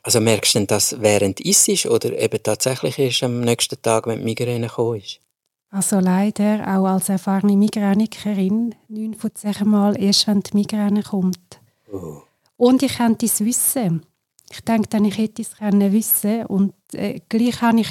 Also 0.02 0.20
merkst 0.20 0.54
du 0.54 0.58
denn 0.58 0.66
das 0.66 1.00
während 1.00 1.40
ist 1.40 1.86
oder 1.86 2.18
eben 2.18 2.42
tatsächlich 2.42 2.98
erst 2.98 3.22
am 3.22 3.40
nächsten 3.40 3.80
Tag, 3.80 4.06
wenn 4.06 4.18
die 4.18 4.24
Migräne 4.24 4.66
gekommen 4.66 4.98
ist? 4.98 5.20
Also 5.70 6.00
leider 6.00 6.60
auch 6.66 6.86
als 6.86 7.08
erfahrene 7.08 7.56
Migränikerin, 7.56 8.74
neun 8.88 9.14
von 9.14 9.34
zehn 9.34 9.68
Mal 9.68 10.00
erst, 10.00 10.26
wenn 10.26 10.42
die 10.42 10.54
Migräne 10.54 11.02
kommt. 11.02 11.60
Oh. 11.90 12.20
Und 12.56 12.82
ich 12.82 12.98
könnte 12.98 13.26
es 13.26 13.44
wissen. 13.44 14.04
Ich 14.50 14.60
denke 14.60 14.88
dann, 14.88 15.06
ich 15.06 15.16
hätte 15.16 15.40
es 15.40 15.56
können 15.56 15.92
wissen 15.92 16.44
und 16.46 16.74
äh, 16.92 17.20
gleich 17.28 17.62
habe 17.62 17.80
ich 17.80 17.88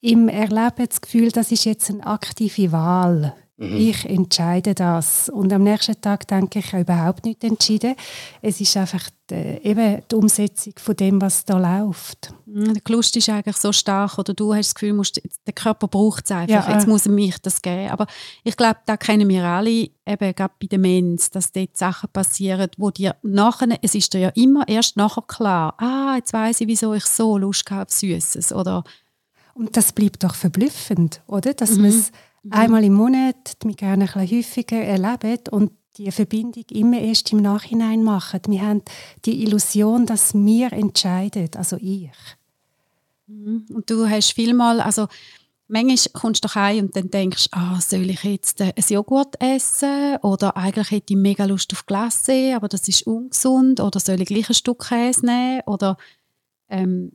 im 0.00 0.28
Erleben 0.28 0.88
das 0.88 1.00
Gefühl, 1.00 1.30
das 1.30 1.52
ist 1.52 1.64
jetzt 1.64 1.88
eine 1.88 2.04
aktive 2.04 2.72
Wahl. 2.72 3.36
Mhm. 3.58 3.76
Ich 3.76 4.06
entscheide 4.06 4.74
das. 4.74 5.28
Und 5.28 5.52
am 5.52 5.62
nächsten 5.62 6.00
Tag 6.00 6.26
denke 6.26 6.58
ich, 6.58 6.66
ich 6.66 6.72
habe 6.72 6.82
überhaupt 6.82 7.24
nicht 7.24 7.44
entschieden. 7.44 7.94
Es 8.40 8.60
ist 8.60 8.76
einfach 8.76 9.10
die, 9.28 9.60
eben 9.62 10.02
die 10.10 10.14
Umsetzung 10.14 10.72
von 10.78 10.96
dem, 10.96 11.20
was 11.20 11.44
da 11.44 11.58
läuft. 11.58 12.32
Mhm, 12.46 12.74
der 12.74 12.82
Lust 12.88 13.14
ist 13.16 13.28
eigentlich 13.28 13.56
so 13.56 13.70
stark 13.70 14.18
oder 14.18 14.32
du 14.32 14.54
hast 14.54 14.68
das 14.68 14.74
Gefühl, 14.74 14.94
musst, 14.94 15.20
der 15.46 15.52
Körper 15.52 15.86
braucht 15.86 16.24
es 16.24 16.30
einfach, 16.30 16.68
ja, 16.68 16.74
jetzt 16.74 16.88
muss 16.88 17.06
er 17.06 17.12
mich 17.12 17.38
das 17.42 17.60
geben. 17.60 17.90
Aber 17.90 18.06
ich 18.42 18.56
glaube, 18.56 18.78
da 18.86 18.96
kennen 18.96 19.28
wir 19.28 19.44
alle, 19.44 19.70
eben 19.70 20.34
gerade 20.34 20.54
bei 20.58 20.66
den 20.66 20.80
Mens, 20.80 21.30
dass 21.30 21.52
dort 21.52 21.76
Sachen 21.76 22.08
passieren, 22.10 22.70
wo 22.78 22.90
dir 22.90 23.16
nachher, 23.22 23.78
es 23.82 23.94
ist 23.94 24.14
dir 24.14 24.20
ja 24.20 24.28
immer 24.30 24.66
erst 24.66 24.96
nachher 24.96 25.22
klar, 25.22 25.74
ah, 25.78 26.16
jetzt 26.16 26.32
weiß 26.32 26.62
ich, 26.62 26.68
wieso 26.68 26.94
ich 26.94 27.04
so 27.04 27.36
Lust 27.36 27.70
habe 27.70 27.82
auf 27.82 27.90
Süßes 27.90 28.52
oder 28.52 28.82
und 29.54 29.76
das 29.76 29.92
bleibt 29.92 30.24
doch 30.24 30.34
verblüffend, 30.34 31.20
oder? 31.26 31.52
Dass 31.52 31.72
mhm. 31.72 31.82
man 31.82 31.90
es 31.90 32.10
mhm. 32.42 32.52
einmal 32.52 32.84
im 32.84 32.94
Monat 32.94 33.62
die 33.62 33.74
gerne 33.74 34.04
ein 34.04 34.20
bisschen 34.20 34.38
häufiger 34.38 34.82
erlebt 34.82 35.48
und 35.48 35.72
die 35.96 36.10
Verbindung 36.10 36.64
immer 36.70 36.98
erst 36.98 37.32
im 37.32 37.42
Nachhinein 37.42 38.02
machen. 38.02 38.40
Wir 38.46 38.62
haben 38.62 38.82
die 39.24 39.42
Illusion, 39.42 40.06
dass 40.06 40.34
wir 40.34 40.72
entscheiden, 40.72 41.50
also 41.56 41.76
ich. 41.76 42.10
Mhm. 43.26 43.66
Und 43.68 43.90
du 43.90 44.08
hast 44.08 44.32
vielmal, 44.32 44.80
also 44.80 45.08
manchmal 45.68 46.12
kommst 46.12 46.44
du 46.44 46.54
heim 46.54 46.86
und 46.86 46.96
dann 46.96 47.10
denkst 47.10 47.48
ah, 47.52 47.80
soll 47.80 48.10
ich 48.10 48.22
jetzt 48.24 48.60
äh, 48.60 48.72
ein 48.76 48.84
Joghurt 48.88 49.40
essen 49.40 50.16
oder 50.22 50.56
eigentlich 50.56 50.90
hätte 50.90 51.14
ich 51.14 51.18
mega 51.18 51.44
Lust 51.44 51.72
auf 51.72 51.86
Glasse, 51.86 52.54
aber 52.54 52.68
das 52.68 52.88
ist 52.88 53.06
ungesund 53.06 53.80
oder 53.80 53.98
soll 54.00 54.20
ich 54.20 54.28
gleich 54.28 54.48
ein 54.48 54.54
Stück 54.54 54.88
Käse 54.88 55.24
nehmen 55.26 55.62
oder 55.66 55.96
ähm, 56.68 57.12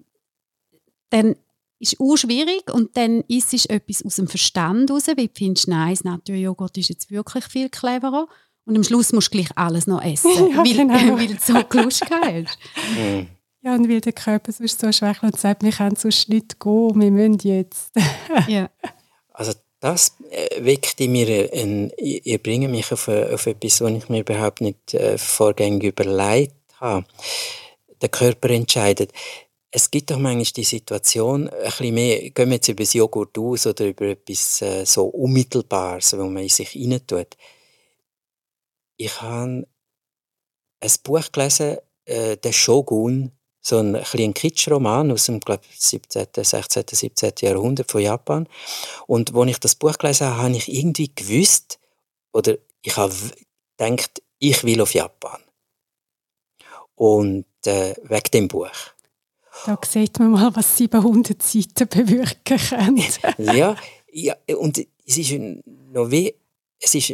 dann 1.10 1.36
ist 1.80 2.00
auch 2.00 2.16
schwierig 2.16 2.72
und 2.74 2.98
dann 2.98 3.22
ist 3.28 3.54
es 3.54 3.66
etwas 3.66 4.04
aus 4.04 4.16
dem 4.16 4.28
Verstand 4.28 4.90
raus, 4.90 5.08
weil 5.08 5.28
du 5.28 5.34
findest, 5.36 5.68
nein, 5.68 5.92
das 5.92 6.04
Naturjoghurt 6.04 6.78
ist 6.78 6.90
jetzt 6.90 7.12
wirklich 7.12 7.46
viel 7.46 7.70
cleverer 7.70 8.28
und 8.66 8.76
am 8.76 8.84
Schluss 8.84 9.14
musst 9.14 9.34
du 9.34 9.38
gleich 9.38 9.50
alles 9.56 9.88
noch 9.88 10.04
essen, 10.04 10.32
ja, 10.52 10.58
weil, 10.58 10.74
genau. 10.74 11.18
weil 11.18 11.28
du 11.28 11.38
so 11.40 11.54
Lust 11.80 12.06
hast. 12.10 12.58
Mhm. 12.98 13.28
Ja, 13.62 13.76
und 13.76 13.90
weil 13.90 14.02
der 14.02 14.14
Körper 14.14 14.52
sonst 14.52 14.80
so 14.80 14.92
schwach 14.92 15.24
und 15.24 15.38
sagt, 15.38 15.64
wir 15.64 15.72
können 15.72 15.96
sonst 15.96 16.30
nicht 16.30 16.60
gehen, 16.60 17.02
wir 17.02 17.12
müssen 17.12 17.40
jetzt. 17.40 17.92
ja. 18.48 18.70
Also 19.32 19.54
das 19.80 20.16
äh, 20.30 20.64
weckt 20.64 21.00
in 21.00 21.12
mir, 21.12 21.50
ein, 21.54 21.92
ihr 21.98 22.38
bringt 22.40 22.70
mich 22.72 22.92
auf, 22.92 23.08
auf 23.08 23.46
etwas, 23.46 23.82
was 23.82 23.92
ich 23.92 24.10
mir 24.10 24.22
überhaupt 24.22 24.62
nicht 24.62 24.94
äh, 24.94 25.18
vorgängig 25.18 25.84
überlegt 25.84 26.56
habe. 26.80 27.06
Der 28.02 28.10
Körper 28.10 28.50
entscheidet 28.50 29.12
es 29.72 29.92
gibt 29.92 30.12
doch 30.12 30.18
manchmal 30.18 30.46
die 30.46 30.64
Situation, 30.64 31.50
ein 31.50 31.64
bisschen 31.64 31.94
mehr, 31.94 32.30
gehen 32.30 32.50
wir 32.50 32.56
jetzt 32.56 32.68
über 32.70 32.84
das 32.84 32.94
Joghurt 32.94 33.38
aus 33.38 33.68
oder 33.68 33.88
über 33.88 34.06
etwas 34.06 34.62
äh, 34.62 34.86
so 34.86 35.06
Unmittelbares, 35.08 36.18
wo 36.18 36.24
man 36.26 36.44
in 36.44 36.50
sich 36.50 36.72
tut. 37.06 37.38
Ich 38.98 39.22
habe 39.22 39.68
ein 40.80 40.92
Buch 41.04 41.32
gelesen, 41.32 41.78
äh, 42.06 42.38
«Der 42.38 42.52
Shogun», 42.54 43.32
so 43.62 43.80
ein, 43.80 43.96
ein 43.96 44.34
Kitsch-Roman 44.34 45.12
aus 45.12 45.26
dem 45.26 45.42
glaub, 45.42 45.62
17., 45.78 46.28
16., 46.34 46.84
17. 46.90 47.34
Jahrhundert 47.42 47.92
von 47.92 48.02
Japan. 48.02 48.48
Und 49.08 49.36
als 49.36 49.50
ich 49.50 49.60
das 49.60 49.76
Buch 49.76 49.98
gelesen 49.98 50.28
habe, 50.28 50.44
habe 50.44 50.56
ich 50.56 50.74
irgendwie 50.74 51.12
gewusst, 51.14 51.80
oder 52.32 52.58
ich 52.82 52.96
habe 52.96 53.14
gedacht, 53.78 54.24
ich 54.40 54.64
will 54.64 54.80
auf 54.80 54.94
Japan. 54.94 55.42
Und 56.96 57.46
äh, 57.66 57.94
wegen 58.04 58.32
dem 58.34 58.48
Buch. 58.48 58.72
Da 59.66 59.78
sieht 59.86 60.20
man 60.20 60.32
mal, 60.32 60.56
was 60.56 60.78
700 60.78 61.42
Seiten 61.42 61.88
bewirken 61.88 62.58
können. 62.58 63.04
ja, 63.38 63.76
ja, 64.12 64.36
und 64.58 64.78
es 65.06 65.18
ist 65.18 65.34
noch 65.92 66.12
wie, 66.12 66.34
es 66.80 66.96
ist 66.96 67.14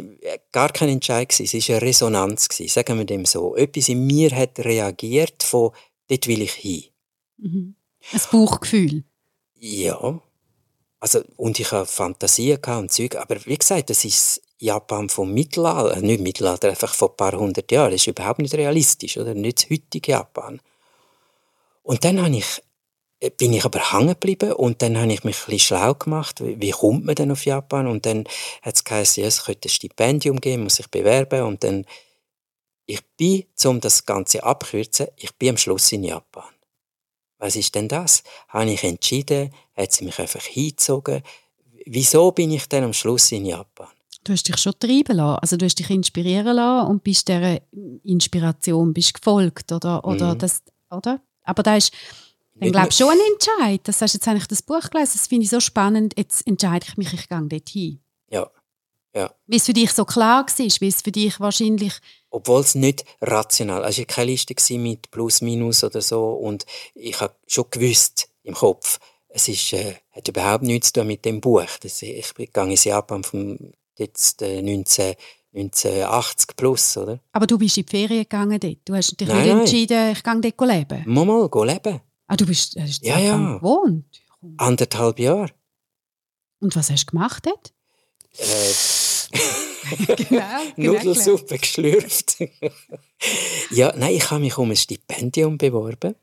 gar 0.52 0.70
kein 0.70 0.88
Entscheid 0.88 1.28
gewesen, 1.28 1.44
es 1.44 1.54
ist 1.54 1.70
eine 1.70 1.82
Resonanz 1.82 2.48
gewesen, 2.48 2.72
sagen 2.72 2.98
wir 2.98 3.04
dem 3.04 3.24
so. 3.24 3.56
Etwas 3.56 3.88
in 3.88 4.06
mir 4.06 4.30
hat 4.30 4.58
reagiert 4.58 5.42
von, 5.42 5.70
dort 6.08 6.26
will 6.26 6.42
ich 6.42 6.52
hin. 6.52 6.84
Mhm. 7.38 7.74
Ein 8.12 8.20
Bauchgefühl. 8.30 9.04
Ja. 9.58 10.20
Also, 11.00 11.22
und 11.36 11.58
ich 11.60 11.70
hatte 11.70 11.90
Fantasien 11.90 12.58
und 12.64 12.92
Zeug, 12.92 13.16
aber 13.16 13.36
wie 13.44 13.58
gesagt, 13.58 13.90
das 13.90 14.04
ist 14.04 14.42
Japan 14.58 15.08
vom 15.08 15.32
Mittelalter, 15.32 16.00
nicht 16.00 16.22
Mittelalter, 16.22 16.70
einfach 16.70 16.94
vor 16.94 17.10
ein 17.10 17.16
paar 17.16 17.32
hundert 17.32 17.70
Jahren. 17.70 17.92
Das 17.92 18.00
ist 18.00 18.06
überhaupt 18.06 18.38
nicht 18.38 18.54
realistisch, 18.54 19.18
oder? 19.18 19.34
Nicht 19.34 19.64
das 19.64 19.70
heutige 19.70 20.12
Japan. 20.12 20.60
Und 21.84 22.02
dann 22.02 22.20
habe 22.20 22.36
ich, 22.36 22.62
äh, 23.20 23.30
bin 23.30 23.52
ich 23.52 23.64
aber 23.64 23.92
hängen 23.92 24.08
geblieben 24.08 24.52
und 24.54 24.82
dann 24.82 24.96
habe 24.98 25.12
ich 25.12 25.22
mich 25.22 25.36
ein 25.36 25.44
bisschen 25.46 25.58
schlau 25.60 25.94
gemacht, 25.94 26.42
wie, 26.42 26.60
wie 26.60 26.70
kommt 26.70 27.04
man 27.04 27.14
denn 27.14 27.30
auf 27.30 27.44
Japan? 27.44 27.86
Und 27.86 28.06
dann 28.06 28.24
hat 28.62 28.74
es 28.74 28.82
geheißen, 28.82 29.22
ja, 29.22 29.28
es 29.28 29.44
könnte 29.44 29.68
ein 29.68 29.70
Stipendium 29.70 30.40
geben, 30.40 30.64
muss 30.64 30.80
ich 30.80 30.90
bewerben 30.90 31.42
und 31.42 31.62
dann 31.62 31.84
ich 32.86 33.00
bin, 33.16 33.44
um 33.64 33.80
das 33.80 34.04
Ganze 34.04 34.42
abkürzen, 34.42 35.06
ich 35.16 35.34
bin 35.36 35.50
am 35.50 35.56
Schluss 35.56 35.92
in 35.92 36.04
Japan. 36.04 36.44
Was 37.38 37.56
ist 37.56 37.74
denn 37.74 37.88
das? 37.88 38.22
Habe 38.48 38.70
ich 38.70 38.84
entschieden? 38.84 39.52
Hat 39.74 39.92
sie 39.92 40.04
mich 40.04 40.18
einfach 40.18 40.42
hingezogen? 40.42 41.22
Wieso 41.86 42.32
bin 42.32 42.50
ich 42.50 42.68
denn 42.68 42.84
am 42.84 42.92
Schluss 42.92 43.32
in 43.32 43.46
Japan? 43.46 43.88
Du 44.22 44.32
hast 44.32 44.48
dich 44.48 44.56
schon 44.56 44.78
treiben 44.78 45.16
lassen, 45.16 45.38
also 45.40 45.56
du 45.56 45.66
hast 45.66 45.78
dich 45.78 45.90
inspirieren 45.90 46.56
lassen 46.56 46.90
und 46.90 47.04
bist 47.04 47.28
dieser 47.28 47.60
Inspiration 48.04 48.94
bist 48.94 49.14
gefolgt, 49.14 49.70
oder? 49.70 50.02
Oder, 50.04 50.34
mhm. 50.34 50.38
das, 50.38 50.62
oder? 50.90 51.20
Aber 51.44 51.62
da 51.62 51.76
ist, 51.76 51.92
dann 52.54 52.72
glaube 52.72 52.88
ich, 52.90 52.96
schon 52.96 53.10
ein 53.10 53.18
Entscheid. 53.32 53.80
Das 53.84 54.00
hast 54.00 54.14
jetzt 54.14 54.26
eigentlich 54.28 54.48
das 54.48 54.62
Buch 54.62 54.90
gelesen, 54.90 55.12
das 55.14 55.26
finde 55.26 55.44
ich 55.44 55.50
so 55.50 55.60
spannend. 55.60 56.14
Jetzt 56.16 56.46
entscheide 56.46 56.86
ich 56.88 56.96
mich, 56.96 57.12
ich 57.12 57.28
gehe 57.28 57.42
dorthin. 57.42 58.00
Ja. 58.30 58.50
Ja. 59.14 59.32
Wie 59.46 59.56
es 59.56 59.66
für 59.66 59.72
dich 59.72 59.92
so 59.92 60.04
klar 60.04 60.44
war, 60.44 60.56
wie 60.56 60.88
es 60.88 61.02
für 61.02 61.12
dich 61.12 61.38
wahrscheinlich... 61.38 61.94
Obwohl 62.30 62.62
es 62.62 62.74
nicht 62.74 63.04
rational, 63.20 63.84
es 63.84 63.98
war 63.98 64.04
keine 64.06 64.32
Liste 64.32 64.54
mit 64.76 65.10
Plus, 65.12 65.40
Minus 65.40 65.84
oder 65.84 66.02
so 66.02 66.32
und 66.32 66.66
ich 66.94 67.20
habe 67.20 67.36
schon 67.46 67.66
gewusst 67.70 68.28
im 68.42 68.54
Kopf, 68.54 68.98
es 69.28 69.46
ist, 69.48 69.72
äh, 69.72 69.94
hat 70.10 70.26
überhaupt 70.28 70.64
nichts 70.64 70.92
zu 70.92 71.00
tun 71.00 71.06
mit 71.08 71.24
dem 71.24 71.40
Buch. 71.40 71.66
Das, 71.80 72.02
ich 72.02 72.34
gehe 72.34 72.48
ins 72.54 72.84
Japan 72.84 73.22
vom 73.22 73.58
jetzt, 73.96 74.42
äh, 74.42 74.62
19 74.62 75.14
1980 75.54 76.56
plus, 76.56 76.96
oder? 76.96 77.20
Aber 77.32 77.46
du 77.46 77.58
bist 77.58 77.78
in 77.78 77.86
die 77.86 77.90
Ferien 77.90 78.22
gegangen 78.22 78.58
dort. 78.58 78.78
Du 78.84 78.94
hast 78.94 79.18
dich 79.18 79.28
nein, 79.28 79.60
entschieden, 79.60 80.12
ich 80.12 80.22
gehe 80.22 80.40
dort 80.40 80.68
leben. 80.68 81.02
Mal, 81.06 81.24
mal, 81.24 81.48
go 81.48 81.64
leben. 81.64 82.00
Ah, 82.26 82.36
du 82.36 82.46
bist, 82.46 82.76
hast 82.78 83.04
ja, 83.04 83.18
ja. 83.18 83.56
gewohnt? 83.56 84.04
Anderthalb 84.56 85.18
Jahre. 85.18 85.50
Und 86.60 86.74
was 86.74 86.90
hast 86.90 87.06
du 87.06 87.10
gemacht 87.12 87.46
dort? 87.46 87.72
Äh, 88.38 88.72
genau, 90.06 90.50
genau 90.76 90.92
Nudelsuppe 90.92 91.58
geschlürft. 91.58 92.36
ja, 93.70 93.92
nein, 93.96 94.14
ich 94.14 94.30
habe 94.30 94.40
mich 94.40 94.56
um 94.58 94.70
ein 94.70 94.76
Stipendium 94.76 95.58
beworben 95.58 96.14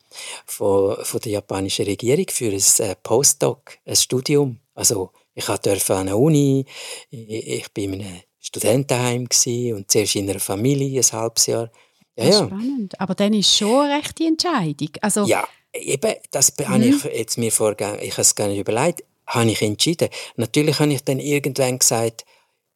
von, 0.46 0.98
von 1.04 1.20
der 1.22 1.32
japanischen 1.34 1.86
Regierung 1.86 2.26
für 2.30 2.52
ein 2.52 2.90
äh, 2.90 2.96
Postdoc, 3.02 3.78
ein 3.86 3.96
Studium. 3.96 4.60
Also 4.74 5.12
ich 5.34 5.46
durfte 5.46 5.96
an 5.96 6.08
der 6.08 6.18
Uni, 6.18 6.66
ich, 7.10 7.30
ich 7.30 7.74
bin 7.74 7.94
in 7.94 8.02
einem 8.02 8.22
Studentenheim 8.42 9.28
und 9.76 9.92
zuerst 9.92 10.16
in 10.16 10.30
einer 10.30 10.40
Familie 10.40 11.00
ein 11.00 11.12
halbes 11.12 11.46
Jahr. 11.46 11.70
Ja, 12.18 12.26
ja. 12.26 12.46
Spannend. 12.46 13.00
Aber 13.00 13.16
dann 13.16 13.34
ist 13.34 13.56
schon 13.56 13.86
eine 13.86 13.98
rechte 13.98 14.26
Entscheidung. 14.26 14.90
Also, 15.02 15.26
ja, 15.26 15.48
eben, 15.74 16.16
das 16.32 16.54
mhm. 16.58 16.68
habe 16.68 16.86
ich 16.86 17.04
jetzt 17.04 17.38
mir 17.38 17.52
vorgegeben, 17.52 18.00
ich 18.02 18.14
habe 18.14 18.22
es 18.22 18.36
gar 18.36 18.48
nicht 18.48 18.60
überlegt, 18.60 19.04
habe 19.28 19.50
ich 19.50 19.62
entschieden. 19.62 20.10
Natürlich 20.36 20.80
habe 20.80 20.92
ich 20.92 21.04
dann 21.04 21.20
irgendwann 21.20 21.80
gesagt, 21.80 22.26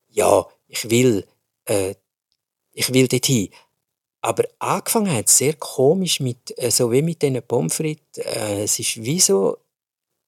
ja, 0.09 0.45
ich 0.67 0.89
will, 0.89 1.25
äh, 1.65 1.95
ich 2.71 2.93
will 2.93 3.07
dorthin. 3.07 3.49
Aber 4.21 4.45
angefangen 4.59 5.11
hat 5.11 5.27
es 5.27 5.37
sehr 5.37 5.53
komisch 5.53 6.19
mit, 6.19 6.57
äh, 6.57 6.71
so 6.71 6.91
wie 6.91 7.01
mit 7.01 7.21
diesen 7.21 7.41
Pommes 7.43 7.75
frites. 7.75 8.17
Äh, 8.17 8.63
es 8.63 8.79
ist 8.79 9.03
wie 9.03 9.19
so 9.19 9.57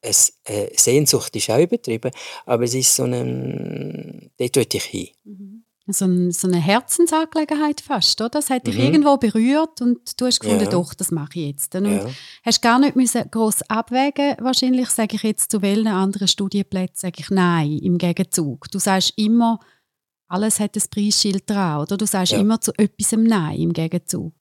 es, 0.02 0.40
äh, 0.46 0.70
Sehnsucht 0.76 1.36
ist 1.36 1.50
auch 1.50 1.60
übertrieben, 1.60 2.12
aber 2.46 2.64
es 2.64 2.74
ist 2.74 2.96
so 2.96 3.04
ein, 3.04 4.32
dort 4.38 4.56
will 4.56 4.68
ich 4.72 4.84
hin. 4.84 5.08
Mhm. 5.24 5.64
so, 5.88 6.06
ein, 6.06 6.32
so 6.32 6.48
eine 6.48 6.60
Herzensangelegenheit 6.60 7.82
fast, 7.82 8.20
oder? 8.22 8.30
Das 8.30 8.50
hat 8.50 8.68
dich 8.68 8.76
mhm. 8.76 8.84
irgendwo 8.84 9.18
berührt 9.18 9.82
und 9.82 10.20
du 10.20 10.26
hast 10.26 10.40
gefunden, 10.40 10.66
ja. 10.66 10.70
doch, 10.70 10.94
das 10.94 11.12
mache 11.12 11.40
ich 11.40 11.48
jetzt. 11.48 11.76
Und 11.76 11.86
ja. 11.86 12.06
hast 12.44 12.62
gar 12.62 12.80
nicht 12.80 12.96
müssen 12.96 13.30
groß 13.30 13.64
abwägen. 13.70 14.36
Wahrscheinlich 14.40 14.90
sage 14.90 15.16
ich 15.16 15.24
jetzt 15.24 15.52
zu 15.52 15.62
welchen 15.62 15.88
anderen 15.88 16.28
Studienplätzen 16.28 17.08
sage 17.08 17.20
ich 17.20 17.30
nein 17.30 17.80
im 17.80 17.98
Gegenzug. 17.98 18.70
Du 18.72 18.80
sagst 18.80 19.14
immer, 19.18 19.60
alles 20.28 20.60
hat 20.60 20.76
ein 20.76 20.84
Preisschild 20.90 21.50
dran, 21.50 21.82
oder? 21.82 21.98
Du 21.98 22.06
sagst 22.06 22.34
ja. 22.34 22.40
immer 22.40 22.60
zu 22.60 22.74
etwas 22.78 23.14
Nein 23.14 23.62
im 23.62 23.74
Gegenzug. 23.74 24.34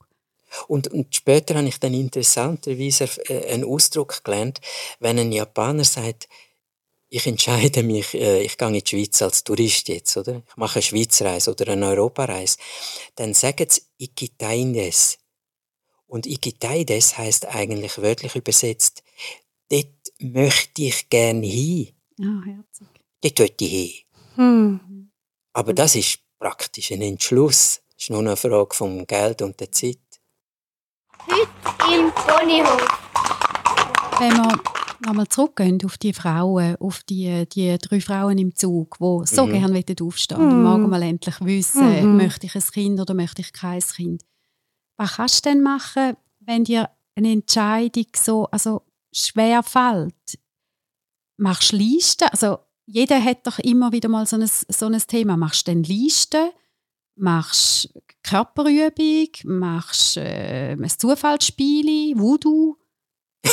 Und, 0.69 0.89
und 0.89 1.15
später 1.15 1.55
habe 1.55 1.69
ich 1.69 1.79
dann 1.79 1.95
interessanterweise 1.95 3.09
äh, 3.29 3.53
einen 3.53 3.65
Ausdruck 3.65 4.25
gelernt, 4.25 4.61
wenn 5.01 5.19
ein 5.19 5.33
Japaner 5.33 5.85
sagt, 5.85 6.29
ich 7.09 7.27
entscheide 7.27 7.83
mich, 7.83 8.15
äh, 8.15 8.43
ich 8.43 8.59
gehe 8.59 8.69
in 8.69 8.75
die 8.75 8.83
Schweiz 8.85 9.23
als 9.23 9.45
Tourist 9.45 9.89
jetzt, 9.89 10.17
oder? 10.17 10.43
Ich 10.49 10.57
mache 10.57 10.77
eine 10.77 10.83
Schweizreise 10.83 11.51
oder 11.53 11.73
eine 11.73 11.87
Europareise. 11.89 12.59
Dann 13.15 13.35
sagen 13.35 13.67
sie 13.69 13.83
Ikitaides. 13.99 15.19
Und 16.07 16.27
Ikitaides 16.27 17.19
heißt 17.19 17.47
eigentlich 17.47 17.99
wörtlich 17.99 18.35
übersetzt, 18.35 19.03
dort 19.71 19.87
möchte 20.19 20.83
ich 20.83 21.09
gerne 21.09 21.47
hin. 21.47 21.93
Ah, 22.21 22.43
herzig. 22.45 22.89
Dort 23.21 23.39
möchte 23.39 23.65
ich 23.65 23.73
hin. 23.73 24.37
Hm. 24.37 25.11
Aber 25.53 25.73
das 25.73 25.95
ist 25.95 26.19
praktisch 26.39 26.93
ein 26.93 27.03
Entschluss. 27.03 27.81
Es 27.97 28.05
ist 28.05 28.11
nur 28.11 28.21
eine 28.21 28.37
Frage 28.37 28.75
vom 28.75 29.07
Geld 29.07 29.43
und 29.43 29.59
der 29.59 29.73
Zeit. 29.73 29.99
Heute 31.28 31.95
im 31.95 32.12
Ponyhof. 32.12 32.87
Wenn 34.18 34.37
wir 34.37 34.61
nochmal 35.04 35.26
zurückgehen 35.28 35.78
auf 35.85 35.99
die 35.99 36.12
Frauen, 36.12 36.76
auf 36.76 37.02
die, 37.02 37.47
die 37.49 37.76
drei 37.78 38.00
Frauen 38.00 38.38
im 38.38 38.54
Zug, 38.54 38.97
die 38.99 39.26
so 39.26 39.47
mhm. 39.47 39.52
gerne 39.52 39.85
aufstehen 40.00 40.40
mhm. 40.40 40.49
und 40.49 40.62
morgen 40.62 40.88
mal 40.88 41.02
endlich 41.02 41.40
wissen, 41.40 42.11
mhm. 42.11 42.16
möchte 42.16 42.47
ich 42.47 42.54
ein 42.54 42.62
Kind 42.62 43.00
oder 43.00 43.14
möchte 43.14 43.42
ich 43.42 43.52
kein 43.52 43.80
Kind. 43.80 44.23
Was 44.97 45.16
kannst 45.16 45.45
du 45.45 45.50
denn 45.50 45.62
machen, 45.62 46.16
wenn 46.40 46.64
dir 46.64 46.88
eine 47.16 47.33
Entscheidung 47.33 48.06
so 48.16 48.47
also 48.47 48.83
schwer 49.12 49.62
fällt? 49.62 50.38
Machst 51.38 51.73
du 51.73 51.76
Listen? 51.76 52.28
Also 52.30 52.59
jeder 52.87 53.23
hat 53.23 53.47
doch 53.47 53.59
immer 53.59 53.90
wieder 53.90 54.09
mal 54.09 54.26
so 54.26 54.37
ein, 54.37 54.47
so 54.47 54.87
ein 54.87 54.99
Thema. 54.99 55.37
Machst 55.37 55.66
du 55.66 55.73
denn 55.73 55.83
Listen? 55.83 56.50
Machst 57.16 57.90
du 57.94 58.00
Körperübung? 58.23 59.28
Machst 59.44 60.16
du 60.16 60.20
äh, 60.20 60.73
ein 60.73 60.88
Zufallsspiel? 60.88 62.18
Voodoo? 62.18 62.76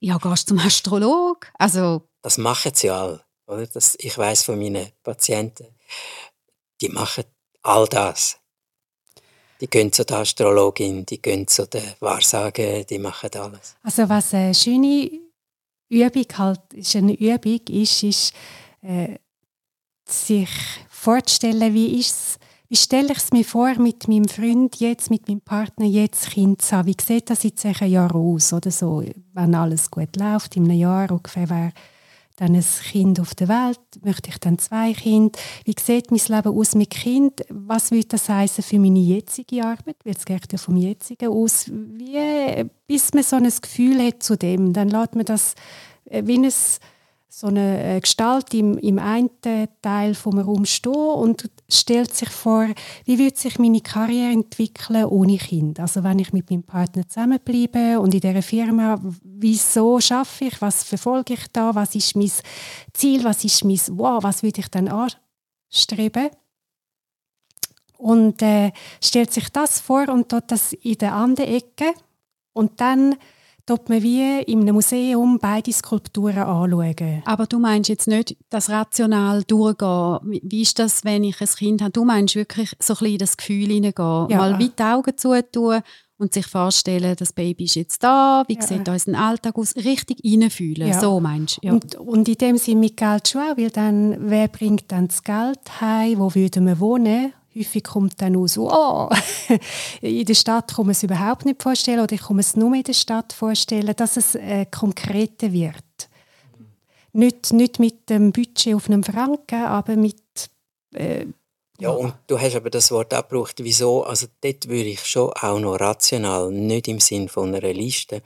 ja, 0.00 0.18
gehst 0.18 0.48
zum 0.48 0.58
Astrolog? 0.58 1.50
Also, 1.58 2.08
das 2.22 2.38
machen 2.38 2.72
sie 2.74 2.90
alle. 2.90 3.24
Oder? 3.46 3.66
Das, 3.66 3.96
ich 3.98 4.16
weiß 4.16 4.42
von 4.44 4.58
meinen 4.58 4.90
Patienten, 5.02 5.74
die 6.80 6.88
machen 6.88 7.24
all 7.62 7.86
das. 7.86 8.38
Die 9.60 9.68
gehen 9.68 9.92
zu 9.92 10.04
der 10.04 10.18
Astrologin, 10.18 11.06
die 11.06 11.22
gehen 11.22 11.48
zu 11.48 11.66
der 11.66 11.96
Wahrsager, 12.00 12.84
die 12.84 12.98
machen 12.98 13.30
alles. 13.34 13.76
Also 13.82 14.08
was 14.08 14.34
eine 14.34 14.54
schöne 14.54 15.10
Übung 15.88 16.26
halt, 16.36 16.74
ist 16.74 16.96
eine 16.96 17.14
Übung 17.14 17.60
ist, 17.68 18.02
ist 18.02 18.34
äh, 18.82 19.18
sich 20.08 20.48
vorzustellen, 20.88 21.74
wie 21.74 21.98
ist 21.98 22.38
wie 22.68 22.76
stelle 22.76 23.12
ich 23.12 23.18
es 23.18 23.30
mir 23.30 23.44
vor, 23.44 23.78
mit 23.78 24.08
meinem 24.08 24.26
Freund 24.26 24.74
jetzt, 24.76 25.08
mit 25.08 25.28
meinem 25.28 25.40
Partner 25.40 25.86
jetzt 25.86 26.30
Kind 26.30 26.62
zu 26.62 26.76
haben? 26.76 26.88
Wie 26.88 26.96
sieht 27.00 27.30
das 27.30 27.44
in 27.44 27.56
zehn 27.56 27.88
Jahren 27.88 28.16
aus? 28.16 28.52
Oder 28.52 28.72
so, 28.72 29.04
wenn 29.34 29.54
alles 29.54 29.88
gut 29.88 30.16
läuft, 30.16 30.56
in 30.56 30.64
einem 30.64 30.80
Jahr 30.80 31.12
ungefähr 31.12 31.48
wäre 31.48 31.72
dann 32.34 32.54
ein 32.54 32.64
Kind 32.90 33.18
auf 33.18 33.34
der 33.34 33.48
Welt, 33.48 33.80
möchte 34.02 34.28
ich 34.28 34.38
dann 34.38 34.58
zwei 34.58 34.92
Kinder? 34.92 35.38
Wie 35.64 35.74
sieht 35.80 36.10
mein 36.10 36.20
Leben 36.26 36.58
aus 36.58 36.74
mit 36.74 36.90
Kind? 36.90 37.42
Was 37.48 37.92
würde 37.92 38.08
das 38.08 38.28
heißen 38.28 38.62
für 38.62 38.78
meine 38.78 38.98
jetzige 38.98 39.64
Arbeit? 39.64 39.96
Es 40.04 40.24
geht 40.24 40.52
ja 40.52 40.58
vom 40.58 40.76
jetzigen 40.76 41.28
aus. 41.28 41.70
Wie, 41.70 42.68
bis 42.86 43.14
man 43.14 43.22
so 43.22 43.36
ein 43.36 43.48
Gefühl 43.48 44.04
hat 44.04 44.22
zu 44.22 44.36
dem, 44.36 44.72
dann 44.72 44.90
lässt 44.90 45.14
man 45.14 45.24
das 45.24 45.54
äh, 46.04 46.22
wie 46.26 46.36
ein 46.36 46.52
so 47.28 47.48
eine 47.48 47.96
äh, 47.96 48.00
Gestalt 48.00 48.54
im, 48.54 48.78
im 48.78 48.98
einen 48.98 49.30
Teil 49.82 50.14
vom 50.14 50.38
Raum 50.38 50.64
stehen 50.64 50.94
und 50.94 51.50
stellt 51.68 52.14
sich 52.14 52.30
vor, 52.30 52.66
wie 53.04 53.18
würde 53.18 53.36
sich 53.36 53.58
meine 53.58 53.80
Karriere 53.80 54.32
entwickeln 54.32 55.04
ohne 55.04 55.36
Kind. 55.36 55.80
Also 55.80 56.02
wenn 56.02 56.18
ich 56.18 56.32
mit 56.32 56.50
meinem 56.50 56.62
Partner 56.62 57.06
zusammenbleibe 57.06 58.00
und 58.00 58.14
in 58.14 58.20
dieser 58.20 58.42
Firma, 58.42 58.98
wieso 59.22 60.00
schaffe 60.00 60.46
ich, 60.46 60.62
was 60.62 60.84
verfolge 60.84 61.34
ich 61.34 61.46
da, 61.52 61.74
was 61.74 61.94
ist 61.94 62.16
mein 62.16 62.30
Ziel, 62.92 63.24
was 63.24 63.44
ist 63.44 63.64
mein 63.64 63.80
Wow, 63.90 64.22
was 64.22 64.42
würde 64.42 64.60
ich 64.60 64.68
dann 64.68 64.88
anstreben? 64.88 66.30
Und 67.98 68.40
äh, 68.42 68.72
stellt 69.02 69.32
sich 69.32 69.48
das 69.50 69.80
vor 69.80 70.08
und 70.08 70.28
tut 70.28 70.44
das 70.48 70.72
in 70.74 70.98
der 70.98 71.14
anderen 71.14 71.50
Ecke. 71.50 71.92
Und 72.52 72.80
dann 72.80 73.16
dort 73.66 73.88
man 73.88 74.02
wie 74.02 74.40
in 74.42 74.62
einem 74.62 74.76
Museum 74.76 75.38
beide 75.40 75.72
Skulpturen 75.72 76.38
anschauen. 76.38 77.22
Aber 77.24 77.46
du 77.46 77.58
meinst 77.58 77.88
jetzt 77.88 78.06
nicht 78.06 78.36
das 78.48 78.70
rational 78.70 79.42
durchgehen. 79.42 80.40
Wie 80.42 80.62
ist 80.62 80.78
das, 80.78 81.04
wenn 81.04 81.24
ich 81.24 81.40
ein 81.40 81.48
Kind 81.48 81.82
habe? 81.82 81.92
Du 81.92 82.04
meinst 82.04 82.36
wirklich 82.36 82.72
so 82.78 82.94
ein 82.94 82.98
bisschen 82.98 83.18
das 83.18 83.36
Gefühl 83.36 83.66
hineingehen. 83.66 84.28
Ja. 84.30 84.38
Mal 84.38 84.58
weit 84.60 84.78
die 84.78 84.82
Augen 84.82 85.16
zutun 85.16 85.82
und 86.18 86.32
sich 86.32 86.46
vorstellen, 86.46 87.14
das 87.16 87.32
Baby 87.32 87.64
ist 87.64 87.74
jetzt 87.74 88.02
da, 88.02 88.44
wie 88.48 88.54
ja. 88.54 88.62
sieht 88.62 88.88
unser 88.88 89.18
Alltag 89.18 89.56
aus, 89.56 89.76
richtig 89.76 90.20
reinfühlen. 90.24 90.88
Ja. 90.88 91.00
So 91.00 91.20
meinst 91.20 91.58
du? 91.58 91.66
Ja. 91.66 91.72
Und, 91.74 91.94
und 91.96 92.28
in 92.28 92.34
dem 92.36 92.56
Sinne 92.56 92.80
mit 92.80 92.96
Geld 92.96 93.28
schon 93.28 93.42
auch, 93.42 93.56
weil 93.56 93.70
dann, 93.70 94.16
wer 94.30 94.48
bringt 94.48 94.90
dann 94.92 95.08
das 95.08 95.22
Geld 95.22 95.60
heim, 95.80 96.18
wo 96.18 96.34
würden 96.34 96.66
wir 96.66 96.80
wohnen? 96.80 97.32
Häufig 97.56 97.84
kommt 97.84 98.20
dann 98.20 98.36
aus, 98.36 98.58
oh, 98.58 99.08
in 100.00 100.24
der 100.24 100.34
Stadt 100.34 100.74
kann 100.74 100.86
man 100.86 100.92
es 100.92 101.02
überhaupt 101.02 101.44
nicht 101.44 101.62
vorstellen 101.62 102.00
oder 102.00 102.12
ich 102.12 102.22
kann 102.22 102.38
es 102.38 102.56
nur 102.56 102.74
in 102.74 102.82
der 102.82 102.92
Stadt 102.92 103.32
vorstellen, 103.32 103.94
dass 103.96 104.16
es 104.16 104.34
äh, 104.34 104.66
konkreter 104.66 105.52
wird. 105.52 105.76
Nicht, 107.12 107.52
nicht 107.52 107.78
mit 107.78 108.10
dem 108.10 108.32
Budget 108.32 108.74
auf 108.74 108.88
einem 108.88 109.02
Franken, 109.02 109.64
aber 109.64 109.96
mit... 109.96 110.20
Äh, 110.94 111.26
ja, 111.78 111.90
und 111.90 112.14
du 112.26 112.38
hast 112.38 112.56
aber 112.56 112.70
das 112.70 112.90
Wort 112.90 113.12
abgebraucht. 113.12 113.56
Wieso? 113.58 114.02
Also 114.02 114.26
dort 114.40 114.68
würde 114.68 114.88
ich 114.88 115.04
schon 115.04 115.30
auch 115.32 115.58
noch 115.58 115.78
rational, 115.78 116.50
nicht 116.50 116.88
im 116.88 117.00
Sinn 117.00 117.28
von 117.28 117.54
einer 117.54 117.72
Liste, 117.72 118.22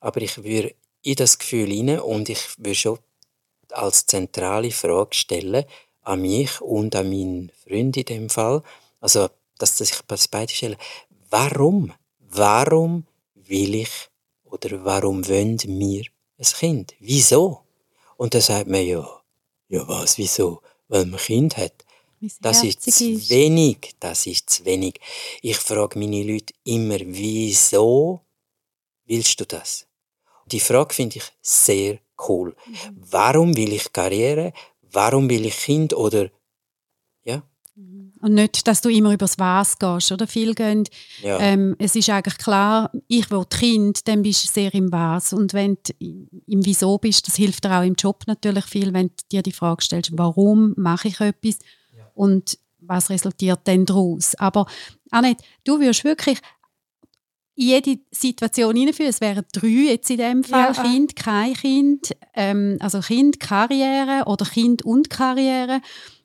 aber 0.00 0.22
ich 0.22 0.42
würde 0.42 0.74
in 1.02 1.14
das 1.14 1.38
Gefühl 1.38 1.68
hinein 1.68 2.00
und 2.00 2.28
ich 2.30 2.40
würde 2.58 2.74
schon 2.74 2.98
als 3.70 4.06
zentrale 4.06 4.70
Frage 4.70 5.14
stellen, 5.14 5.64
an 6.04 6.22
mich 6.22 6.60
und 6.60 6.94
an 6.94 7.08
meinen 7.08 7.50
Freund 7.66 7.96
in 7.96 8.04
dem 8.04 8.30
Fall, 8.30 8.62
also 9.00 9.28
dass 9.58 9.80
ich 9.80 9.92
das 10.06 10.28
beide 10.28 10.52
stelle, 10.52 10.78
warum, 11.30 11.92
warum 12.18 13.06
will 13.34 13.74
ich 13.74 13.90
oder 14.44 14.84
warum 14.84 15.26
wollen 15.28 15.58
wir 15.62 16.04
ein 16.38 16.44
Kind? 16.44 16.94
Wieso? 17.00 17.60
Und 18.16 18.34
dann 18.34 18.40
sagt 18.40 18.68
man 18.68 18.86
ja, 18.86 19.06
ja 19.68 19.88
was, 19.88 20.18
wieso? 20.18 20.62
Weil 20.88 21.06
man 21.06 21.18
ein 21.18 21.24
Kind 21.24 21.56
hat. 21.56 21.84
Das 22.40 22.64
ist 22.64 22.82
zu 22.82 23.12
ist. 23.12 23.28
wenig, 23.28 23.94
das 24.00 24.26
ist 24.26 24.48
zu 24.48 24.64
wenig. 24.64 24.98
Ich 25.42 25.58
frage 25.58 25.98
meine 25.98 26.22
Leute 26.22 26.54
immer, 26.64 26.98
wieso 27.00 28.20
willst 29.04 29.38
du 29.40 29.44
das? 29.44 29.86
Die 30.46 30.60
Frage 30.60 30.94
finde 30.94 31.18
ich 31.18 31.24
sehr 31.42 31.98
cool. 32.28 32.56
Mhm. 32.66 32.74
Warum 33.10 33.56
will 33.56 33.72
ich 33.72 33.92
Karriere? 33.92 34.52
Warum 34.94 35.28
will 35.28 35.46
ich 35.46 35.56
Kind 35.56 35.92
oder 35.94 36.30
ja. 37.24 37.42
Und 38.20 38.34
nicht, 38.34 38.66
dass 38.68 38.80
du 38.80 38.88
immer 38.88 39.12
übers 39.12 39.38
Was 39.38 39.78
gehst, 39.78 40.12
oder? 40.12 40.26
Viel 40.26 40.54
gehen, 40.54 40.84
ja. 41.22 41.38
ähm, 41.40 41.74
es 41.78 41.96
ist 41.96 42.08
eigentlich 42.08 42.38
klar, 42.38 42.90
ich 43.08 43.30
will 43.30 43.44
Kind, 43.50 44.06
dann 44.06 44.22
bist 44.22 44.44
du 44.44 44.52
sehr 44.52 44.72
im 44.74 44.92
Was. 44.92 45.32
Und 45.32 45.52
wenn 45.52 45.76
du 45.82 45.92
im 46.00 46.64
Wieso 46.64 46.96
bist, 46.98 47.26
das 47.26 47.34
hilft 47.34 47.64
dir 47.64 47.76
auch 47.78 47.82
im 47.82 47.94
Job 47.94 48.22
natürlich 48.26 48.64
viel, 48.66 48.94
wenn 48.94 49.08
du 49.08 49.14
dir 49.32 49.42
die 49.42 49.52
Frage 49.52 49.82
stellst, 49.82 50.16
warum 50.16 50.72
mache 50.76 51.08
ich 51.08 51.20
etwas 51.20 51.58
ja. 51.96 52.08
und 52.14 52.58
was 52.78 53.10
resultiert 53.10 53.66
denn 53.66 53.84
daraus. 53.84 54.34
Aber 54.36 54.66
Annette, 55.10 55.44
du 55.64 55.80
wirst 55.80 56.04
wirklich 56.04 56.38
jede 57.54 57.98
Situation 58.10 58.76
hineinführen. 58.76 59.10
Es 59.10 59.20
wären 59.20 59.44
drei 59.52 59.68
jetzt 59.68 60.10
in 60.10 60.18
dem 60.18 60.44
Fall, 60.44 60.72
ja. 60.74 60.82
Kind, 60.82 61.16
kein 61.16 61.54
Kind, 61.54 62.16
ähm, 62.34 62.76
also 62.80 63.00
Kind, 63.00 63.40
Karriere 63.40 64.24
oder 64.26 64.44
Kind 64.44 64.82
und 64.82 65.10
Karriere 65.10 65.80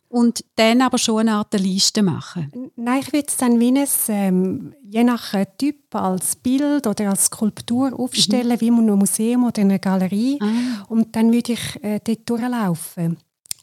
und 0.09 0.43
dann 0.55 0.81
aber 0.81 0.97
schon 0.97 1.19
eine 1.19 1.33
Art 1.33 1.53
Liste 1.53 2.01
machen? 2.01 2.71
Nein, 2.75 3.01
ich 3.01 3.13
würde 3.13 3.27
es 3.27 3.37
dann 3.37 3.59
wie 3.59 3.71
ein, 3.71 3.87
ähm, 4.07 4.73
je 4.83 5.03
nach 5.03 5.33
äh, 5.35 5.45
Typ 5.57 5.93
als 5.93 6.35
Bild 6.35 6.87
oder 6.87 7.09
als 7.11 7.25
Skulptur 7.25 7.97
aufstellen, 7.97 8.55
mhm. 8.55 8.61
wie 8.61 8.67
in 8.67 8.77
einem 8.79 8.99
Museum 8.99 9.43
oder 9.45 9.61
in 9.61 9.69
einer 9.69 9.79
Galerie. 9.79 10.39
Ah. 10.41 10.85
Und 10.89 11.15
dann 11.15 11.31
würde 11.31 11.53
ich 11.53 11.83
äh, 11.83 11.99
dort 12.03 12.27
durchlaufen 12.27 13.17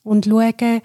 und 0.04 0.26
schauen, 0.26 0.80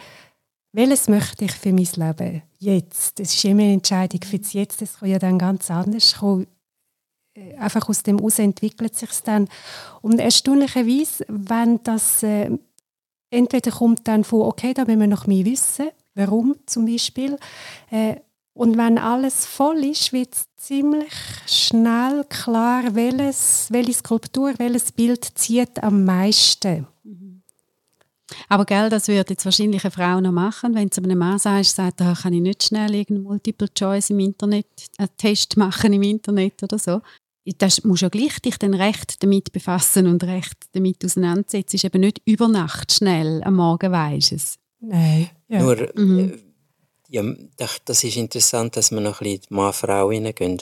welches 0.74 1.10
möchte 1.10 1.46
ich 1.46 1.52
für 1.52 1.74
mein 1.74 1.88
Leben 1.96 2.42
jetzt? 2.58 3.20
Das 3.20 3.34
ist 3.34 3.46
immer 3.46 3.62
eine 3.62 3.74
Entscheidung 3.74 4.22
für 4.24 4.40
das 4.40 4.54
Jetzt, 4.54 4.82
das 4.82 5.00
kann 5.00 5.10
ja 5.10 5.20
dann 5.20 5.38
ganz 5.38 5.70
anders 5.70 6.16
kommen 6.16 6.48
einfach 7.58 7.88
aus 7.90 8.04
dem 8.04 8.18
heraus 8.18 8.40
entwickelt 8.40 8.96
sich 8.96 9.10
dann. 9.24 9.48
Und 10.02 10.20
erstaunlicherweise, 10.20 11.26
wenn 11.28 11.82
das 11.84 12.24
äh, 12.24 12.50
entweder 13.30 13.72
kommt 13.72 14.08
dann 14.08 14.24
von, 14.24 14.42
okay, 14.42 14.74
da 14.74 14.88
wollen 14.88 15.00
wir 15.00 15.08
noch 15.08 15.28
mehr 15.28 15.46
wissen, 15.46 15.90
warum 16.16 16.56
zum 16.66 16.86
Beispiel. 16.86 17.38
Äh, 17.90 18.16
und 18.54 18.78
wenn 18.78 18.98
alles 18.98 19.46
voll 19.46 19.86
ist, 19.86 20.12
wird 20.12 20.36
es 20.36 20.46
ziemlich 20.58 21.14
schnell 21.48 22.26
klar, 22.28 22.84
welches, 22.94 23.68
welche 23.72 23.94
Skulptur, 23.94 24.54
welches 24.58 24.92
Bild 24.92 25.24
zieht 25.36 25.82
am 25.82 26.04
meisten. 26.04 26.86
Aber 28.50 28.66
gell, 28.66 28.90
das 28.90 29.08
würde 29.08 29.32
jetzt 29.32 29.46
wahrscheinlich 29.46 29.84
eine 29.84 29.92
Frau 29.92 30.20
noch 30.22 30.32
machen, 30.32 30.74
wenn 30.76 30.92
zu 30.92 31.02
einem 31.02 31.18
Mann 31.18 31.40
sagst, 31.40 31.76
sagt, 31.76 32.02
da 32.02 32.14
kann 32.14 32.34
ich 32.34 32.42
nicht 32.42 32.64
schnell 32.64 32.94
irgendeinen 32.94 33.24
Multiple 33.24 33.70
Choice 33.74 34.10
im 34.10 34.20
Internet, 34.20 34.68
einen 34.98 35.10
Test 35.18 35.58
machen 35.58 35.94
im 35.94 36.04
Internet 36.04 36.62
oder 36.64 36.78
so. 36.78 37.02
Das 37.58 37.84
musst 37.84 38.04
ja 38.04 38.10
gleich 38.10 38.40
dich 38.40 38.58
dann 38.58 38.76
recht 38.76 39.24
damit 39.24 39.52
befassen 39.52 40.06
und 40.08 40.24
recht 40.24 40.58
damit 40.74 41.04
auseinandersetzen. 41.04 41.76
Es 41.76 41.84
ist 41.84 41.86
eben 41.86 42.02
nicht 42.02 42.22
über 42.26 42.48
Nacht 42.48 42.92
schnell, 42.92 43.44
am 43.44 43.56
Morgen 43.56 43.92
weisst 43.92 44.32
es. 44.32 44.58
Nein. 44.80 45.30
Ja. 45.48 45.62
Nur, 45.62 45.90
mhm. 45.96 46.34
Äh, 46.34 46.38
ja, 47.10 47.24
das 47.86 48.04
ist 48.04 48.16
interessant, 48.16 48.78
dass 48.78 48.92
wir 48.92 49.02
noch 49.02 49.22
ein 49.22 49.26
bisschen 49.26 49.56
Mann-Frau 49.56 50.08
reingehen. 50.08 50.62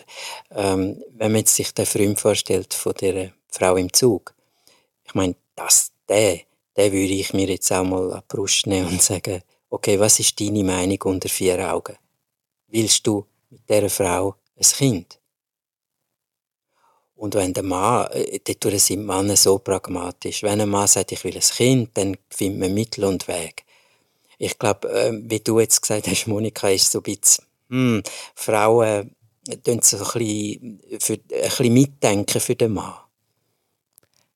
Ähm, 0.51 1.01
wenn 1.11 1.31
man 1.31 1.39
jetzt 1.39 1.55
sich 1.55 1.73
den 1.73 1.85
Freund 1.85 2.19
vorstellt 2.19 2.73
von 2.73 2.93
der 2.99 3.33
Frau 3.49 3.75
im 3.75 3.91
Zug, 3.93 4.33
ich 5.05 5.13
meine, 5.13 5.35
das, 5.55 5.91
der, 6.07 6.39
den 6.75 6.91
würde 6.91 7.13
ich 7.13 7.33
mir 7.33 7.49
jetzt 7.49 7.71
auch 7.71 7.83
mal 7.83 8.13
an 8.13 8.21
die 8.21 8.35
Brust 8.35 8.67
nehmen 8.67 8.87
und 8.87 9.01
sagen, 9.01 9.41
okay, 9.69 9.99
was 9.99 10.19
ist 10.19 10.39
deine 10.39 10.63
Meinung 10.63 11.01
unter 11.03 11.29
vier 11.29 11.71
Augen? 11.71 11.97
Willst 12.67 13.05
du 13.05 13.25
mit 13.49 13.69
dieser 13.69 13.89
Frau 13.89 14.35
ein 14.55 14.63
Kind? 14.63 15.18
Und 17.19 17.35
wenn 17.35 17.53
der 17.53 17.63
Mann, 17.63 18.09
äh, 18.11 18.39
dort 18.39 18.79
sind 18.79 19.05
Männer 19.05 19.35
so 19.35 19.59
pragmatisch, 19.59 20.41
wenn 20.41 20.61
ein 20.61 20.69
Mann 20.69 20.87
sagt, 20.87 21.11
ich 21.11 21.21
will 21.25 21.35
ein 21.35 21.41
Kind, 21.41 21.89
dann 21.95 22.15
findet 22.29 22.61
man 22.61 22.73
Mittel 22.73 23.03
und 23.03 23.27
Weg. 23.27 23.65
Ich 24.37 24.57
glaube, 24.57 24.89
äh, 24.89 25.11
wie 25.23 25.41
du 25.41 25.59
jetzt 25.59 25.81
gesagt 25.81 26.07
hast, 26.07 26.27
Monika, 26.27 26.69
ist 26.69 26.89
so 26.89 26.99
ein 26.99 27.03
bisschen, 27.03 27.43
hm, 27.69 28.03
Frauen 28.35 29.13
tun 29.65 29.81
so 29.83 29.97
ein 29.97 30.03
bisschen, 30.03 30.79
für, 31.01 31.13
ein 31.13 31.19
bisschen 31.27 31.73
mitdenken 31.73 32.39
für 32.39 32.55
den 32.55 32.73
Mann. 32.73 32.95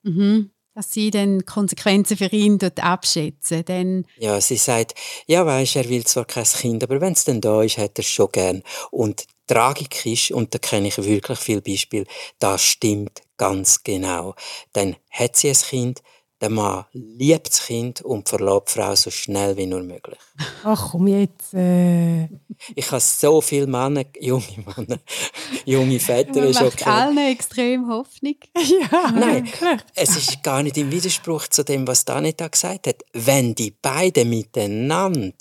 Mhm 0.02 0.50
dass 0.76 0.92
sie 0.92 1.12
dann 1.12 1.46
Konsequenzen 1.46 2.16
für 2.16 2.26
ihn 2.26 2.58
dort 2.58 2.82
abschätzen. 2.82 3.64
Dann 3.64 4.06
ja, 4.18 4.40
sie 4.40 4.56
sagt, 4.56 4.94
ja 5.26 5.46
weisst, 5.46 5.76
er 5.76 5.88
will 5.88 6.04
zwar 6.04 6.24
kein 6.24 6.44
Kind, 6.44 6.82
aber 6.82 7.00
wenn 7.00 7.12
es 7.12 7.24
dann 7.24 7.40
da 7.40 7.62
ist, 7.62 7.78
hat 7.78 7.96
er 7.96 8.00
es 8.00 8.06
schon 8.06 8.32
gern. 8.32 8.64
Und 8.90 9.24
Tragik 9.46 10.06
ist, 10.06 10.30
und 10.30 10.54
da 10.54 10.58
kenne 10.58 10.88
ich 10.88 10.98
wirklich 10.98 11.38
viele 11.38 11.62
Beispiele, 11.62 12.06
das 12.38 12.62
stimmt 12.62 13.22
ganz 13.36 13.82
genau. 13.82 14.34
Dann 14.72 14.96
hat 15.10 15.36
sie 15.36 15.50
ein 15.50 15.56
Kind, 15.56 16.02
der 16.40 16.50
Mann 16.50 16.84
liebt 16.92 17.48
das 17.48 17.66
Kind 17.66 18.02
und 18.02 18.28
verlobt 18.28 18.68
die 18.68 18.72
Frau 18.72 18.94
so 18.94 19.10
schnell 19.10 19.56
wie 19.56 19.66
nur 19.66 19.82
möglich. 19.82 20.18
Ach 20.62 20.90
komm 20.90 21.06
jetzt. 21.06 21.54
Äh. 21.54 22.28
Ich 22.74 22.90
habe 22.90 23.00
so 23.00 23.40
viele 23.40 23.66
Männer, 23.66 24.04
junge 24.20 24.44
Männer, 24.76 24.98
junge 25.64 25.98
Väter 26.00 26.42
Man 26.42 26.52
macht 26.52 26.86
allen 26.86 27.18
extrem 27.18 27.88
Hoffnung. 27.88 28.36
ja, 28.56 29.10
Nein, 29.12 29.46
wirklich. 29.46 29.80
es 29.94 30.16
ist 30.16 30.42
gar 30.42 30.62
nicht 30.62 30.76
im 30.76 30.90
Widerspruch 30.90 31.48
zu 31.48 31.64
dem, 31.64 31.86
was 31.86 32.04
Danita 32.04 32.48
gesagt 32.48 32.88
hat. 32.88 33.02
Wenn 33.12 33.54
die 33.54 33.70
beiden 33.70 34.28
miteinander 34.28 35.32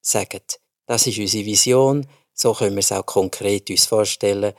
sagen, 0.00 0.42
das 0.86 1.06
ist 1.06 1.18
unsere 1.18 1.44
Vision, 1.44 2.06
so 2.40 2.54
können 2.54 2.76
wir 2.76 2.80
es 2.80 2.92
auch 2.92 3.06
konkret 3.06 3.70
uns 3.70 3.86
vorstellen, 3.86 4.54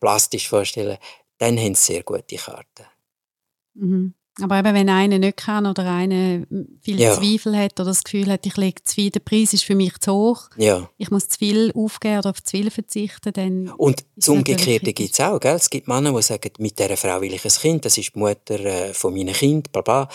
plastisch 0.00 0.48
vorstellen, 0.48 0.98
dann 1.38 1.58
haben 1.58 1.74
sie 1.74 1.92
sehr 1.92 2.02
gute 2.02 2.36
Karten. 2.36 2.86
Mhm. 3.74 4.14
Aber 4.42 4.58
eben, 4.58 4.74
wenn 4.74 4.88
einer 4.90 5.18
nicht 5.18 5.38
kann 5.38 5.64
oder 5.64 5.90
einer 5.90 6.44
viel 6.82 7.00
ja. 7.00 7.14
Zweifel 7.14 7.56
hat 7.56 7.80
oder 7.80 7.86
das 7.86 8.04
Gefühl 8.04 8.30
hat, 8.30 8.44
ich 8.44 8.56
lege 8.58 8.82
zu 8.82 8.94
viel, 8.94 9.10
der 9.10 9.20
Preis 9.20 9.54
ist 9.54 9.64
für 9.64 9.74
mich 9.74 9.98
zu 9.98 10.12
hoch, 10.12 10.50
ja. 10.58 10.90
ich 10.98 11.10
muss 11.10 11.28
zu 11.28 11.38
viel 11.38 11.72
aufgeben 11.74 12.18
oder 12.18 12.30
auf 12.30 12.42
zu 12.42 12.58
viel 12.58 12.70
verzichten, 12.70 13.32
dann... 13.32 13.68
Und 13.70 14.04
das 14.14 14.28
Umgekehrte 14.28 14.92
gibt 14.92 15.12
es 15.14 15.20
auch, 15.20 15.40
gell? 15.40 15.54
Es 15.54 15.70
gibt 15.70 15.88
Männer, 15.88 16.12
die 16.12 16.22
sagen, 16.22 16.50
mit 16.58 16.78
dieser 16.78 16.98
Frau 16.98 17.22
will 17.22 17.32
ich 17.32 17.44
ein 17.46 17.50
Kind, 17.50 17.86
das 17.86 17.96
ist 17.96 18.14
die 18.14 18.18
Mutter 18.18 18.60
äh, 18.60 18.92
von 18.92 19.14
meinem 19.14 19.32
Kind, 19.32 19.72
bla 19.72 19.80
bla. 19.80 20.08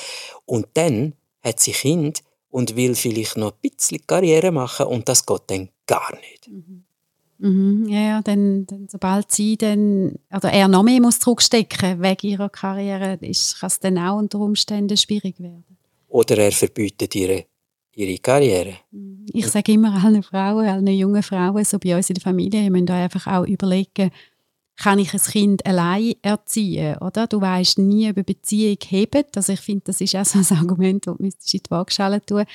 Und 0.45 0.67
dann 0.75 1.15
hat 1.43 1.59
sie 1.59 1.71
Kind 1.71 2.21
und 2.51 2.75
will 2.75 2.93
vielleicht 2.93 3.37
noch 3.37 3.53
ein 3.53 3.69
bisschen 3.69 4.05
Karriere 4.05 4.51
machen 4.51 4.85
und 4.85 5.09
das 5.09 5.25
geht 5.25 5.41
dann 5.47 5.69
gar 5.91 6.15
nicht. 6.15 6.47
Mhm. 6.47 6.83
Mhm, 7.43 7.87
ja, 7.89 8.21
dann, 8.21 8.67
dann, 8.67 8.87
sobald 8.87 9.31
sie 9.31 9.57
dann, 9.57 10.13
oder 10.35 10.51
er 10.51 10.67
noch 10.67 10.83
mehr 10.83 11.01
muss 11.01 11.19
zurückstecken 11.19 11.99
wegen 12.01 12.27
ihrer 12.27 12.49
Karriere, 12.49 13.17
ist, 13.21 13.59
kann 13.59 13.67
es 13.67 13.79
dann 13.79 13.97
auch 13.97 14.19
unter 14.19 14.39
Umständen 14.39 14.95
schwierig 14.95 15.39
werden. 15.39 15.65
Oder 16.07 16.37
er 16.37 16.51
verbietet 16.51 17.15
ihre, 17.15 17.45
ihre 17.95 18.17
Karriere. 18.19 18.75
Mhm. 18.91 19.25
Ich 19.33 19.47
sage 19.47 19.71
immer 19.71 20.03
allen 20.03 20.21
Frauen, 20.21 20.67
allen 20.67 20.87
jungen 20.87 21.23
Frauen, 21.23 21.63
so 21.63 21.79
bei 21.79 21.95
uns 21.95 22.09
in 22.11 22.13
der 22.13 22.21
Familie, 22.21 22.63
ihr 22.63 22.71
müsst 22.71 22.91
einfach 22.91 23.25
auch 23.25 23.47
überlegen, 23.47 24.11
kann 24.81 24.97
ich 24.97 25.13
ein 25.13 25.19
Kind 25.19 25.65
allein 25.65 26.15
erziehen, 26.23 26.97
oder? 26.97 27.27
Du 27.27 27.39
weißt 27.39 27.77
nie, 27.77 28.09
ob 28.09 28.17
eine 28.17 28.23
Beziehung 28.23 28.77
hebt. 28.87 29.37
Also 29.37 29.53
ich 29.53 29.59
finde, 29.59 29.83
das 29.85 30.01
ist 30.01 30.15
auch 30.15 30.25
so 30.25 30.39
ein 30.39 30.59
Argument, 30.59 31.05
das 31.05 31.15
du 31.17 31.23
in 31.23 31.33
die 31.53 31.61
Waagschale 31.69 32.25
tun 32.25 32.45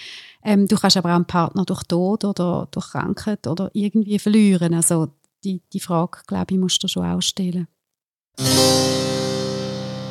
ähm, 0.42 0.66
Du 0.66 0.76
kannst 0.76 0.96
aber 0.96 1.10
auch 1.10 1.16
einen 1.16 1.26
Partner 1.26 1.64
durch 1.64 1.84
Tod 1.84 2.24
oder 2.24 2.66
durch 2.70 2.90
Krankheit 2.90 3.46
oder 3.46 3.70
irgendwie 3.74 4.18
verlieren. 4.18 4.74
Also 4.74 5.08
die, 5.44 5.62
die 5.72 5.78
Frage, 5.78 6.18
glaube 6.26 6.54
ich, 6.54 6.58
musst 6.58 6.82
du 6.82 6.88
schon 6.88 7.04
auch 7.04 7.22
stellen. 7.22 7.68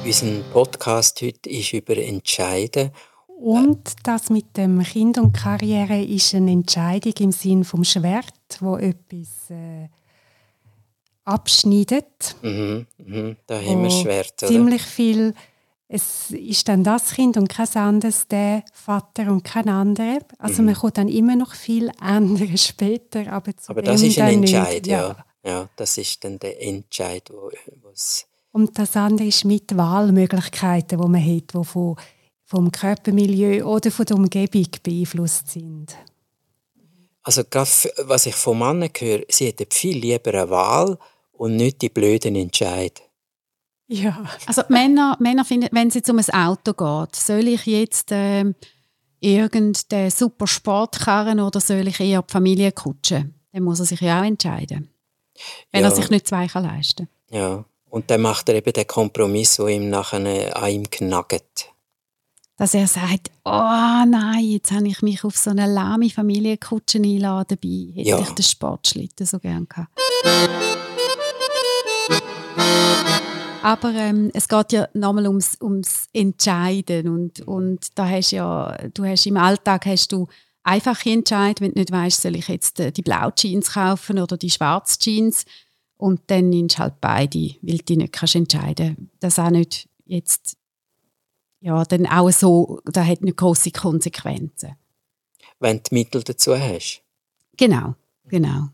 Unser 0.06 0.40
Podcast 0.54 1.22
heute 1.22 1.50
ist 1.50 1.74
über 1.74 1.98
Entscheiden. 1.98 2.92
Und 3.28 3.94
das 4.04 4.30
mit 4.30 4.56
dem 4.56 4.82
Kind 4.84 5.18
und 5.18 5.34
Karriere 5.34 6.02
ist 6.02 6.34
eine 6.34 6.52
Entscheidung 6.52 7.14
im 7.20 7.32
Sinn 7.34 7.66
vom 7.66 7.84
Schwert, 7.84 8.58
wo 8.62 8.78
etwas 8.78 9.50
äh, 9.50 9.90
abschneidet. 11.26 12.36
Mhm, 12.42 12.86
mhm. 12.98 13.36
Da 13.48 13.60
haben 13.60 13.84
wir 13.84 13.90
Schwert, 13.90 14.42
oder? 14.44 14.48
Ziemlich 14.48 14.84
viel, 14.84 15.34
es 15.88 16.32
ist 16.32 16.68
dann 16.68 16.84
das 16.84 17.12
Kind 17.12 17.36
und 17.36 17.50
kein 17.50 17.68
anderes, 17.74 18.28
der 18.28 18.64
Vater 18.74 19.32
und 19.32 19.44
kein 19.44 19.68
anderer. 19.68 20.20
Also 20.38 20.62
mhm. 20.62 20.68
man 20.68 20.76
kommt 20.76 20.98
dann 20.98 21.10
immer 21.10 21.36
noch 21.36 21.54
viel 21.54 21.92
andere 22.00 22.58
später, 22.58 23.32
aber 23.32 23.58
zu 23.58 23.72
Aber 23.72 23.82
das 23.82 24.02
ist 24.02 24.20
ein 24.20 24.44
Entscheid, 24.44 24.88
ja. 24.88 25.16
ja. 25.44 25.52
ja. 25.52 25.70
das 25.76 25.98
ist 25.98 26.24
dann 26.24 26.40
der 26.40 26.62
Entscheid, 26.62 27.30
wo, 27.32 27.52
Und 28.52 28.78
das 28.78 28.96
andere 28.96 29.28
ist 29.28 29.44
mit 29.46 29.76
Wahlmöglichkeiten, 29.76 31.02
die 31.02 31.08
man 31.08 31.22
hat, 31.22 31.54
die 31.54 31.64
von, 31.64 31.98
vom 32.46 32.72
Körpermilieu 32.72 33.66
oder 33.66 33.90
von 33.90 34.06
der 34.06 34.16
Umgebung 34.16 34.68
beeinflusst 34.84 35.50
sind. 35.50 35.96
Also 37.24 37.42
was 37.52 38.28
ich 38.28 38.36
von 38.36 38.60
Männern 38.60 38.92
höre, 38.96 39.24
sie 39.30 39.48
hätten 39.48 39.66
viel 39.72 39.98
lieber 39.98 40.32
eine 40.32 40.50
Wahl, 40.52 41.00
und 41.38 41.56
nicht 41.56 41.82
die 41.82 41.90
blöden 41.90 42.36
Entscheid. 42.36 43.02
Ja. 43.88 44.26
Also 44.48 44.64
Männer, 44.70 45.16
Männer 45.20 45.46
finden, 45.46 45.70
wenn 45.72 45.90
es 45.90 45.96
jetzt 45.96 46.10
um 46.10 46.18
ein 46.18 46.30
Auto 46.34 46.74
geht, 46.74 47.16
soll 47.16 47.48
ich 47.48 47.66
jetzt 47.66 48.12
äh, 48.12 48.46
irgendeinen 49.20 50.10
super 50.10 50.48
Sportkarren 50.48 51.40
oder 51.40 51.60
soll 51.60 51.88
ich 51.88 52.00
eher 52.00 52.22
die 52.22 52.32
Familie 52.32 52.72
kutschen? 52.72 53.36
Dann 53.52 53.64
muss 53.64 53.80
er 53.80 53.86
sich 53.86 54.02
ja 54.02 54.20
auch 54.20 54.26
entscheiden. 54.26 54.90
Wenn 55.72 55.84
ja. 55.84 55.90
er 55.90 55.96
sich 55.96 56.10
nicht 56.10 56.28
zwei 56.28 56.48
kann 56.48 56.64
leisten 56.64 57.10
Ja, 57.30 57.66
und 57.90 58.10
dann 58.10 58.22
macht 58.22 58.50
er 58.50 58.56
eben 58.56 58.74
den 58.74 58.88
Kompromiss, 58.88 59.58
der 59.58 59.68
ihm 59.68 59.90
nachher 59.90 60.56
an 60.56 60.72
ihm 60.72 60.90
knackt. 60.90 61.70
Dass 62.58 62.74
er 62.74 62.88
sagt, 62.88 63.32
oh 63.44 63.50
nein, 63.50 64.44
jetzt 64.44 64.72
habe 64.72 64.88
ich 64.88 65.02
mich 65.02 65.24
auf 65.26 65.36
so 65.36 65.50
eine 65.50 65.68
lahme 65.68 66.10
Familienkutsche 66.10 67.00
einladen 67.00 67.58
dabei. 67.62 67.94
Hätte 67.94 68.10
ja. 68.10 68.20
ich 68.20 68.30
den 68.30 68.44
Sportschlitten 68.44 69.26
so 69.26 69.40
gerne 69.40 69.66
gehabt. 69.66 69.92
Aber 73.66 73.94
ähm, 73.94 74.30
es 74.34 74.48
geht 74.48 74.74
ja 74.74 74.88
nochmal 74.94 75.28
ums, 75.28 75.58
ums 75.60 76.08
Entscheiden 76.14 77.08
und, 77.10 77.42
und 77.48 77.98
da 77.98 78.08
hast 78.08 78.30
ja, 78.30 78.78
du 78.94 79.06
hast 79.06 79.26
im 79.26 79.38
Alltag 79.38 79.88
hast 79.88 80.12
du 80.12 80.28
einfache 80.62 81.10
Entscheidungen, 81.10 81.56
wenn 81.60 81.74
du 81.74 81.80
nicht 81.80 81.92
weißt, 81.92 82.22
soll 82.22 82.36
ich 82.36 82.48
jetzt 82.48 82.80
äh, 82.80 82.92
die 82.92 83.02
blaue 83.02 83.34
Jeans 83.34 83.74
kaufen 83.74 84.20
oder 84.20 84.38
die 84.38 84.52
schwarze 84.52 85.00
Jeans 85.00 85.46
und 85.98 86.22
dann 86.28 86.50
nimmst 86.50 86.78
du 86.78 86.84
halt 86.84 87.02
beide, 87.02 87.56
weil 87.62 87.78
du 87.80 87.96
nicht 87.96 88.14
kannst 88.14 88.36
entscheiden. 88.36 89.10
Das 89.20 89.40
auch 89.40 89.50
nicht 89.50 89.90
jetzt 90.06 90.58
ja 91.62 91.84
dann 91.86 92.06
auch 92.06 92.30
so, 92.30 92.82
da 92.86 93.04
hat 93.04 93.22
nicht 93.22 93.38
große 93.38 93.72
Konsequenzen. 93.72 94.76
Wenn 95.60 95.78
du 95.78 95.84
Mittel 95.92 96.24
dazu 96.24 96.56
hast. 96.56 97.02
Genau, 97.58 97.96
genau. 98.26 98.70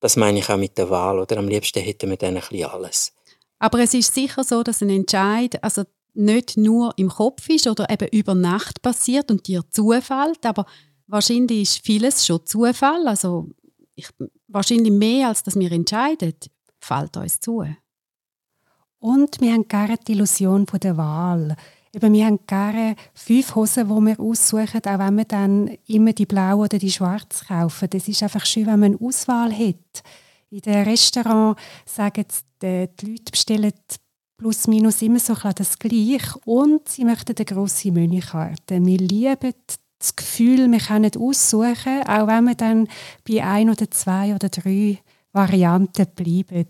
Das 0.00 0.16
meine 0.16 0.38
ich 0.38 0.48
auch 0.48 0.56
mit 0.56 0.76
der 0.78 0.90
Wahl, 0.90 1.18
oder? 1.18 1.36
Am 1.36 1.48
liebsten 1.48 1.80
hätten 1.82 2.10
wir 2.10 2.16
dann 2.16 2.36
ein 2.36 2.40
bisschen 2.40 2.70
alles. 2.70 3.12
Aber 3.58 3.78
es 3.80 3.94
ist 3.94 4.14
sicher 4.14 4.42
so, 4.42 4.62
dass 4.62 4.80
ein 4.80 4.90
Entscheid 4.90 5.62
also 5.62 5.84
nicht 6.14 6.56
nur 6.56 6.92
im 6.96 7.08
Kopf 7.08 7.48
ist 7.48 7.66
oder 7.66 7.88
eben 7.90 8.08
über 8.08 8.34
Nacht 8.34 8.82
passiert 8.82 9.30
und 9.30 9.46
dir 9.46 9.62
zufällt, 9.70 10.44
aber 10.44 10.66
wahrscheinlich 11.06 11.62
ist 11.62 11.84
vieles 11.84 12.26
schon 12.26 12.44
Zufall. 12.44 13.06
Also 13.06 13.48
ich, 13.94 14.08
wahrscheinlich 14.48 14.92
mehr, 14.92 15.28
als 15.28 15.42
dass 15.42 15.58
wir 15.58 15.70
entscheiden, 15.70 16.34
fällt 16.80 17.16
uns 17.16 17.40
zu. 17.40 17.64
Und 18.98 19.40
wir 19.40 19.52
haben 19.52 19.68
gerne 19.68 19.98
die 19.98 20.12
Illusion 20.12 20.66
von 20.66 20.80
der 20.80 20.96
Wahl. 20.96 21.56
Eben, 21.92 22.12
wir 22.12 22.26
haben 22.26 22.38
gerne 22.46 22.94
fünf 23.14 23.56
Hosen, 23.56 23.88
die 23.88 23.94
wir 23.94 24.20
aussuchen, 24.20 24.80
auch 24.84 24.98
wenn 25.00 25.16
wir 25.16 25.24
dann 25.24 25.76
immer 25.88 26.12
die 26.12 26.26
blaue 26.26 26.64
oder 26.66 26.78
die 26.78 26.90
schwarze 26.90 27.44
kaufen. 27.44 27.90
Das 27.90 28.06
ist 28.06 28.22
einfach 28.22 28.46
schön, 28.46 28.66
wenn 28.66 28.78
man 28.78 28.96
eine 28.96 29.00
Auswahl 29.00 29.52
hat. 29.52 30.02
In 30.50 30.60
den 30.60 30.84
Restaurants 30.84 31.60
sagen 31.86 32.26
die, 32.62 32.88
die 33.00 33.06
Leute 33.06 33.32
bestellen 33.32 33.72
plus 34.36 34.68
minus 34.68 35.02
immer 35.02 35.18
so 35.18 35.34
das 35.34 35.78
Gleiche 35.78 36.38
und 36.44 36.88
sie 36.88 37.04
möchten 37.04 37.36
eine 37.36 37.44
grosse 37.44 37.90
Menükarte. 37.90 38.84
Wir 38.84 38.98
lieben 38.98 39.54
das 39.98 40.16
Gefühl, 40.16 40.70
wir 40.70 40.78
können 40.78 41.10
aussuchen, 41.18 42.02
auch 42.06 42.26
wenn 42.26 42.44
wir 42.44 42.54
dann 42.54 42.88
bei 43.28 43.44
ein 43.44 43.68
oder 43.68 43.90
zwei 43.90 44.34
oder 44.34 44.48
drei 44.48 44.98
Varianten 45.32 46.06
bleiben. 46.14 46.66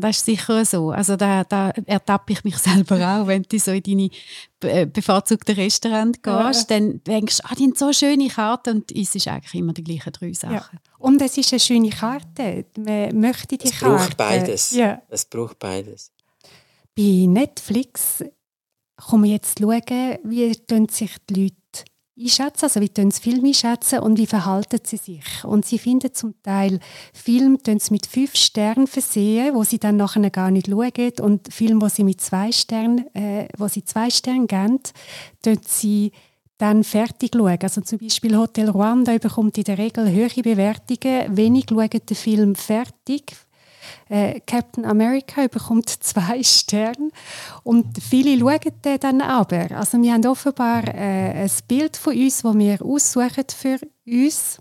Das 0.00 0.18
ist 0.18 0.24
sicher 0.24 0.64
so. 0.64 0.90
Also 0.90 1.16
da, 1.16 1.44
da 1.44 1.70
ertappe 1.86 2.32
ich 2.32 2.42
mich 2.44 2.56
selber 2.58 2.96
auch, 2.96 3.26
wenn 3.26 3.44
du 3.44 3.58
so 3.58 3.70
in 3.70 3.82
deine 3.82 4.10
äh, 4.62 4.86
bevorzugten 4.86 5.54
Restaurant 5.54 6.22
gehst, 6.22 6.70
ja. 6.70 6.78
dann 6.78 7.02
denkst 7.04 7.38
du, 7.38 7.44
ah, 7.44 7.54
die 7.54 7.64
haben 7.64 7.74
so 7.76 7.92
schöne 7.92 8.28
Karten 8.28 8.76
und 8.76 8.92
es 8.92 9.14
ist 9.14 9.28
eigentlich 9.28 9.54
immer 9.54 9.72
die 9.72 9.84
gleichen 9.84 10.12
drei 10.12 10.32
Sachen. 10.32 10.54
Ja. 10.54 10.80
Und 10.98 11.22
es 11.22 11.36
ist 11.36 11.52
eine 11.52 11.60
schöne 11.60 11.90
Karte. 11.90 12.66
Man 12.76 13.20
möchte 13.20 13.56
die 13.56 13.66
es 13.66 13.78
Karte. 13.78 13.94
Es 13.94 14.02
braucht 14.02 14.16
beides. 14.16 14.70
Ja. 14.72 15.02
Es 15.08 15.24
braucht 15.24 15.58
beides. 15.58 16.10
Bei 16.96 17.26
Netflix 17.28 18.24
kann 18.96 19.20
man 19.20 19.30
jetzt 19.30 19.58
schauen, 19.58 20.18
wie 20.24 20.52
sich 20.90 21.16
die 21.28 21.42
Leute 21.42 21.56
einschätzen, 22.18 22.64
also 22.64 22.80
wie 22.80 22.88
tun 22.88 23.10
sie 23.10 23.20
Filme 23.20 23.48
einschätzen 23.48 24.00
und 24.00 24.18
wie 24.18 24.26
verhalten 24.26 24.80
sie 24.84 24.96
sich. 24.96 25.44
Und 25.44 25.64
sie 25.64 25.78
finden 25.78 26.14
zum 26.14 26.34
Teil 26.42 26.78
Filme 27.12 27.58
sie 27.80 27.94
mit 27.94 28.06
fünf 28.06 28.36
Sternen 28.36 28.86
versehen, 28.86 29.54
wo 29.54 29.64
sie 29.64 29.78
dann 29.78 29.96
nachher 29.96 30.30
gar 30.30 30.50
nicht 30.50 30.68
schauen 30.68 31.20
und 31.20 31.52
Filme, 31.52 31.82
wo 31.82 31.88
sie 31.88 32.04
mit 32.04 32.20
zwei 32.20 32.52
Sternen, 32.52 33.14
äh, 33.14 33.48
wo 33.56 33.68
sie 33.68 33.84
zwei 33.84 34.10
Sterne 34.10 34.46
geben, 34.46 34.80
tun 35.42 35.58
sie 35.66 36.12
dann 36.58 36.84
fertig 36.84 37.32
schauen. 37.34 37.58
Also 37.60 37.80
zum 37.80 37.98
Beispiel 37.98 38.36
Hotel 38.36 38.70
Rwanda 38.70 39.16
bekommt 39.18 39.58
in 39.58 39.64
der 39.64 39.78
Regel 39.78 40.10
höhere 40.10 40.42
Bewertungen, 40.42 41.36
wenig 41.36 41.66
schauen 41.70 42.06
den 42.06 42.16
Film 42.16 42.54
fertig, 42.54 43.32
äh, 44.08 44.40
Captain 44.46 44.84
America 44.84 45.46
bekommt 45.46 45.88
zwei 45.88 46.42
Sterne 46.42 47.10
und 47.62 47.86
viele 48.02 48.38
schauen 48.38 48.72
den 48.84 49.00
dann 49.00 49.20
aber. 49.20 49.70
Also 49.72 50.00
wir 50.00 50.12
haben 50.12 50.26
offenbar 50.26 50.84
äh, 50.88 51.44
ein 51.44 51.50
Bild 51.68 51.96
von 51.96 52.16
uns, 52.16 52.42
das 52.42 52.58
wir 52.58 52.82
aussuchen 52.82 53.44
für 53.56 53.78
uns, 54.06 54.58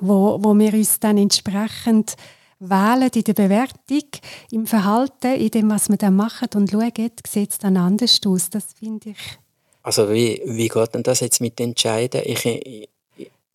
wo, 0.00 0.38
wo 0.42 0.54
wir 0.54 0.74
uns 0.74 1.00
dann 1.00 1.18
entsprechend 1.18 2.16
wählen 2.58 3.10
in 3.14 3.24
der 3.24 3.34
Bewertung, 3.34 4.08
im 4.50 4.66
Verhalten, 4.66 5.34
in 5.34 5.50
dem, 5.50 5.70
was 5.70 5.88
wir 5.88 5.96
dann 5.96 6.16
machen 6.16 6.48
und 6.54 6.70
schauen, 6.70 7.10
sieht 7.26 7.50
es 7.52 7.58
dann 7.58 7.76
anders 7.76 8.20
aus. 8.26 8.50
Das 8.50 8.66
finde 8.78 9.10
ich 9.10 9.38
also 9.82 10.10
wie, 10.10 10.42
wie 10.44 10.68
geht 10.68 10.94
denn 10.94 11.02
das 11.02 11.20
jetzt 11.20 11.40
mit 11.40 11.60
Entscheiden? 11.60 12.22
Ich, 12.24 12.88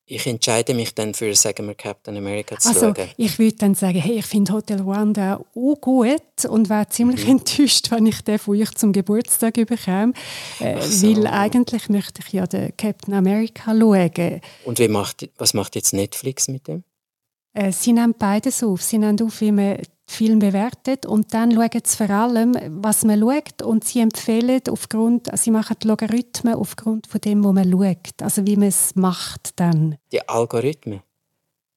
ich 0.08 0.28
entscheide 0.28 0.76
mich 0.76 0.94
dann 0.94 1.16
für, 1.16 1.34
sagen 1.34 1.66
wir, 1.68 1.74
Captain 1.74 2.16
America 2.16 2.60
zu 2.60 2.70
also, 2.70 2.94
schauen. 2.94 3.10
Ich 3.18 3.40
würde 3.40 3.56
dann 3.58 3.74
sagen, 3.74 4.00
hey, 4.00 4.20
ich 4.20 4.26
finde 4.26 4.54
Hotel 4.54 4.82
Rwanda 4.82 5.44
auch 5.56 5.76
gut 5.82 6.46
und 6.48 6.70
wäre 6.70 6.88
ziemlich 6.90 7.26
mhm. 7.26 7.32
enttäuscht, 7.40 7.90
wenn 7.90 8.06
ich 8.06 8.22
den 8.22 8.38
von 8.38 8.62
euch 8.62 8.72
zum 8.76 8.94
Geburtstag 8.94 9.56
bekomme. 9.56 10.14
Äh, 10.60 10.80
so. 10.82 11.08
Weil 11.08 11.28
eigentlich 11.28 11.90
möchte 11.90 12.22
ich 12.26 12.34
ja 12.34 12.46
den 12.46 12.76
Captain 12.78 13.16
America 13.16 13.76
schauen. 13.76 14.42
Und 14.66 14.78
wie 14.78 14.88
macht, 14.88 15.28
was 15.38 15.56
macht 15.56 15.76
jetzt 15.76 15.94
Netflix 15.94 16.48
mit 16.48 16.68
dem? 16.68 16.84
Äh, 17.54 17.72
sie 17.72 17.94
nehmen 17.94 18.14
beides 18.18 18.62
auf. 18.62 18.84
Sie 18.84 19.00
nehmen 19.00 19.20
auf, 19.22 19.42
wie 19.42 19.52
man 19.52 19.80
Film 20.08 20.40
bewertet 20.40 21.06
und 21.06 21.34
dann 21.34 21.52
schauen 21.52 21.82
sie 21.84 21.98
vor 21.98 22.10
allem, 22.10 22.56
was 22.82 23.04
man 23.04 23.20
schaut 23.20 23.62
und 23.64 23.84
sie 23.84 24.02
empfehlen 24.02 24.62
aufgrund, 24.70 25.30
sie 25.38 25.52
machen 25.52 25.78
die 25.82 25.88
Logarithmen 25.88 26.54
aufgrund 26.54 27.08
von 27.08 27.22
dem, 27.22 27.44
was 27.44 27.54
man 27.54 27.72
schaut, 27.72 28.22
also 28.22 28.46
wie 28.46 28.56
man 28.56 28.68
es 28.68 28.96
macht 28.96 29.60
dann. 29.60 29.98
Die 30.12 30.28
Algorithmen? 30.28 31.02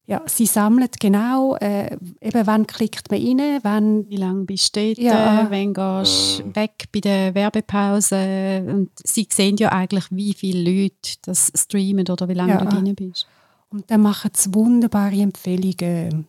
Ja, 0.07 0.23
sie 0.25 0.47
sammeln 0.47 0.89
genau, 0.99 1.57
äh, 1.57 1.95
eben 2.23 2.47
wann 2.47 2.67
klickt 2.67 3.11
man 3.11 3.21
rein, 3.21 3.61
wann... 3.63 4.09
Wie 4.09 4.17
lange 4.17 4.45
bist 4.45 4.75
du 4.75 4.95
dort, 4.95 4.99
ja. 4.99 5.47
wann 5.51 5.75
gehst 5.75 6.39
du 6.39 6.45
mhm. 6.45 6.57
weg 6.57 6.85
bei 6.93 7.01
der 7.01 7.35
Werbepause 7.35 8.65
und 8.67 8.91
sie 9.05 9.29
sehen 9.31 9.59
ja 9.59 9.71
eigentlich, 9.71 10.07
wie 10.11 10.33
viele 10.33 10.71
Leute 10.71 11.19
das 11.23 11.53
streamen 11.55 12.09
oder 12.09 12.27
wie 12.27 12.35
lange 12.35 12.53
ja. 12.53 12.65
du 12.65 12.69
drin 12.69 12.95
bist. 12.95 13.27
Und 13.69 13.91
dann 13.91 14.01
machen 14.01 14.31
sie 14.33 14.55
wunderbare 14.55 15.17
Empfehlungen 15.17 16.27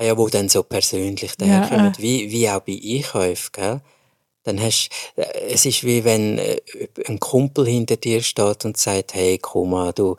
ja, 0.00 0.16
wo 0.16 0.28
dann 0.28 0.48
so 0.48 0.62
persönlich 0.62 1.36
daherkommen, 1.36 1.86
ja, 1.86 1.90
äh. 1.90 2.02
wie, 2.02 2.30
wie 2.30 2.48
auch 2.48 2.60
bei 2.60 2.80
Einkäufen, 2.82 3.50
gell? 3.52 3.80
Dann 4.42 4.58
hast, 4.58 4.88
äh, 5.16 5.22
es 5.52 5.66
ist 5.66 5.84
wie 5.84 6.02
wenn 6.02 6.38
äh, 6.38 6.60
ein 7.06 7.20
Kumpel 7.20 7.66
hinter 7.66 7.96
dir 7.96 8.22
steht 8.22 8.64
und 8.64 8.78
sagt, 8.78 9.14
hey, 9.14 9.38
komm 9.38 9.70
mal, 9.70 9.92
du, 9.92 10.16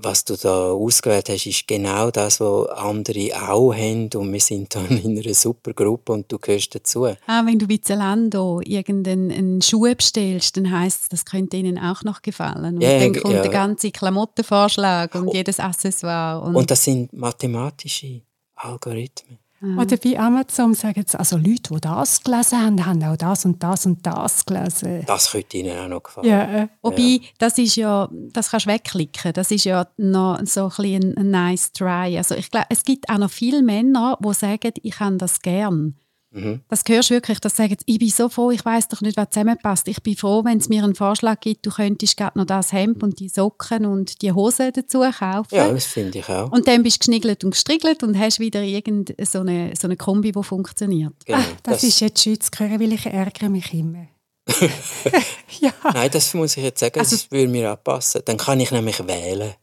was 0.00 0.24
du 0.24 0.36
da 0.36 0.70
ausgewählt 0.70 1.28
hast, 1.28 1.46
ist 1.46 1.66
genau 1.66 2.10
das, 2.12 2.38
was 2.40 2.68
andere 2.68 3.30
auch 3.48 3.74
haben 3.74 4.10
und 4.14 4.32
wir 4.32 4.40
sind 4.40 4.74
dann 4.74 4.86
in 5.04 5.18
einer 5.18 5.34
super 5.34 5.72
Gruppe 5.72 6.12
und 6.12 6.30
du 6.30 6.38
gehörst 6.38 6.74
dazu. 6.74 7.06
Ah, 7.26 7.44
wenn 7.44 7.58
du 7.58 7.66
bei 7.66 7.78
Zalando 7.78 8.60
irgendeinen 8.64 9.60
Schuh 9.60 9.92
bestellst, 9.92 10.56
dann 10.56 10.70
heisst 10.70 11.02
es, 11.02 11.08
das 11.08 11.24
könnte 11.24 11.56
ihnen 11.56 11.78
auch 11.78 12.04
noch 12.04 12.22
gefallen. 12.22 12.76
Und 12.76 12.80
ja, 12.80 12.98
dann 13.00 13.14
kommt 13.14 13.34
ja. 13.34 13.42
der 13.42 13.50
ganze 13.50 13.90
Klamottenvorschlag 13.90 15.14
und, 15.16 15.28
und 15.28 15.34
jedes 15.34 15.58
Accessoire. 15.58 16.42
Und, 16.42 16.54
und 16.54 16.70
das 16.70 16.84
sind 16.84 17.12
mathematische 17.12 18.22
Algorithmen. 18.58 19.38
Mhm. 19.60 19.78
Oder 19.78 19.96
bei 19.96 20.18
Amazon 20.18 20.74
sagen 20.74 21.04
sie, 21.06 21.18
also 21.18 21.36
Leute, 21.36 21.74
die 21.74 21.80
das 21.80 22.22
gelesen 22.22 22.64
haben, 22.64 22.86
haben 22.86 23.02
auch 23.02 23.16
das 23.16 23.44
und 23.44 23.60
das 23.62 23.86
und 23.86 24.06
das 24.06 24.46
gelesen. 24.46 25.02
Das 25.06 25.32
könnte 25.32 25.56
ihnen 25.56 25.78
auch 25.78 25.88
noch 25.88 26.02
gefallen. 26.02 26.28
Ja. 26.28 26.62
Äh. 26.62 26.68
Wobei, 26.80 27.02
ja. 27.02 27.18
das 27.38 27.58
ist 27.58 27.74
ja, 27.74 28.08
das 28.12 28.50
kannst 28.50 28.66
du 28.66 28.70
wegklicken, 28.70 29.32
das 29.32 29.50
ist 29.50 29.64
ja 29.64 29.88
noch 29.96 30.38
so 30.44 30.70
ein, 30.78 31.16
ein 31.16 31.30
nice 31.30 31.72
try. 31.72 32.16
Also 32.16 32.36
ich 32.36 32.50
glaube, 32.50 32.66
es 32.70 32.84
gibt 32.84 33.08
auch 33.08 33.18
noch 33.18 33.30
viele 33.30 33.62
Männer, 33.62 34.16
die 34.24 34.34
sagen, 34.34 34.72
ich 34.82 35.00
habe 35.00 35.16
das 35.16 35.40
gern. 35.40 35.96
Mhm. 36.30 36.60
Das 36.68 36.82
hörst 36.86 37.10
du 37.10 37.14
wirklich, 37.14 37.40
dass 37.40 37.56
sagen, 37.56 37.76
ich 37.86 37.98
bin 37.98 38.10
so 38.10 38.28
froh, 38.28 38.50
ich 38.50 38.62
weiß 38.62 38.88
doch 38.88 39.00
nicht, 39.00 39.16
was 39.16 39.30
zusammenpasst. 39.30 39.88
Ich 39.88 40.02
bin 40.02 40.16
froh, 40.16 40.44
wenn 40.44 40.58
es 40.58 40.68
mir 40.68 40.84
einen 40.84 40.94
Vorschlag 40.94 41.40
gibt, 41.40 41.64
du 41.64 41.70
könntest 41.70 42.16
gerade 42.16 42.38
noch 42.38 42.44
das 42.44 42.72
Hemd 42.72 43.02
und 43.02 43.18
die 43.18 43.28
Socken 43.28 43.86
und 43.86 44.20
die 44.20 44.32
Hose 44.32 44.70
dazu 44.72 45.00
kaufen. 45.00 45.54
Ja, 45.54 45.72
das 45.72 45.86
finde 45.86 46.18
ich 46.18 46.28
auch. 46.28 46.52
Und 46.52 46.68
dann 46.68 46.82
bist 46.82 46.96
du 46.96 46.98
geschniggelt 47.00 47.44
und 47.44 47.52
gestriegelt 47.52 48.02
und 48.02 48.18
hast 48.18 48.40
wieder 48.40 48.62
irgendeine 48.62 49.26
so 49.26 49.40
eine, 49.40 49.72
so 49.78 49.86
eine 49.86 49.96
Kombi, 49.96 50.32
die 50.32 50.42
funktioniert. 50.42 51.14
Genau, 51.24 51.38
ah, 51.38 51.44
das, 51.62 51.80
das, 51.80 51.84
ist 51.84 52.00
jetzt 52.00 52.22
schön 52.22 52.40
zu 52.40 52.50
hören, 52.58 52.78
weil 52.78 52.92
ich 52.92 53.06
ärgere 53.06 53.48
mich 53.48 53.72
immer. 53.72 54.08
ja. 55.60 55.72
Nein, 55.94 56.10
das 56.10 56.34
muss 56.34 56.56
ich 56.56 56.64
jetzt 56.64 56.80
sagen, 56.80 57.00
also, 57.00 57.16
das 57.16 57.30
würde 57.30 57.48
mir 57.48 57.72
auch 57.72 57.82
passen. 57.82 58.20
Dann 58.24 58.36
kann 58.36 58.60
ich 58.60 58.70
nämlich 58.70 59.06
wählen. 59.06 59.54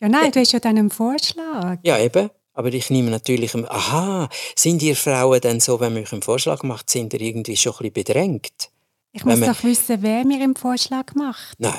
Ja, 0.00 0.08
nein, 0.08 0.30
du 0.30 0.40
hast 0.40 0.52
ja 0.52 0.60
dann 0.60 0.78
einen 0.78 0.90
Vorschlag. 0.90 1.78
Ja, 1.82 1.98
eben. 1.98 2.30
Aber 2.56 2.72
ich 2.72 2.88
nehme 2.88 3.10
natürlich, 3.10 3.54
aha, 3.54 4.30
sind 4.56 4.82
ihr 4.82 4.96
Frauen 4.96 5.42
denn 5.42 5.60
so, 5.60 5.78
wenn 5.78 5.92
man 5.92 6.04
euch 6.04 6.12
einen 6.12 6.22
Vorschlag 6.22 6.62
macht, 6.62 6.88
sind 6.88 7.12
ihr 7.12 7.20
irgendwie 7.20 7.54
schon 7.54 7.74
ein 7.74 7.92
bisschen 7.92 7.92
bedrängt? 7.92 8.70
Ich 9.12 9.26
muss 9.26 9.38
man, 9.38 9.50
doch 9.50 9.62
wissen, 9.62 9.98
wer 10.00 10.24
mir 10.24 10.42
einen 10.42 10.56
Vorschlag 10.56 11.14
macht. 11.14 11.60
Nein. 11.60 11.78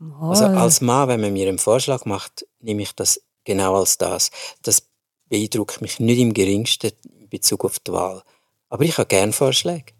Oh. 0.00 0.30
Also 0.30 0.46
als 0.46 0.80
Mann, 0.80 1.06
wenn 1.06 1.20
man 1.20 1.32
mir 1.32 1.48
einen 1.48 1.58
Vorschlag 1.58 2.04
macht, 2.04 2.44
nehme 2.58 2.82
ich 2.82 2.92
das 2.96 3.22
genau 3.44 3.76
als 3.76 3.96
das. 3.96 4.32
Das 4.62 4.88
beeindruckt 5.28 5.80
mich 5.82 6.00
nicht 6.00 6.18
im 6.18 6.34
geringsten 6.34 6.90
in 7.20 7.28
Bezug 7.28 7.64
auf 7.64 7.78
die 7.78 7.92
Wahl. 7.92 8.24
Aber 8.70 8.82
ich 8.82 8.98
habe 8.98 9.06
gerne 9.06 9.32
Vorschläge. 9.32 9.92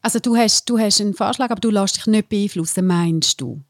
Also 0.00 0.20
du 0.20 0.36
hast, 0.36 0.70
du 0.70 0.78
hast 0.78 1.02
einen 1.02 1.12
Vorschlag, 1.12 1.50
aber 1.50 1.60
du 1.60 1.68
lässt 1.68 1.98
dich 1.98 2.06
nicht 2.06 2.30
beeinflussen, 2.30 2.86
meinst 2.86 3.42
du? 3.42 3.62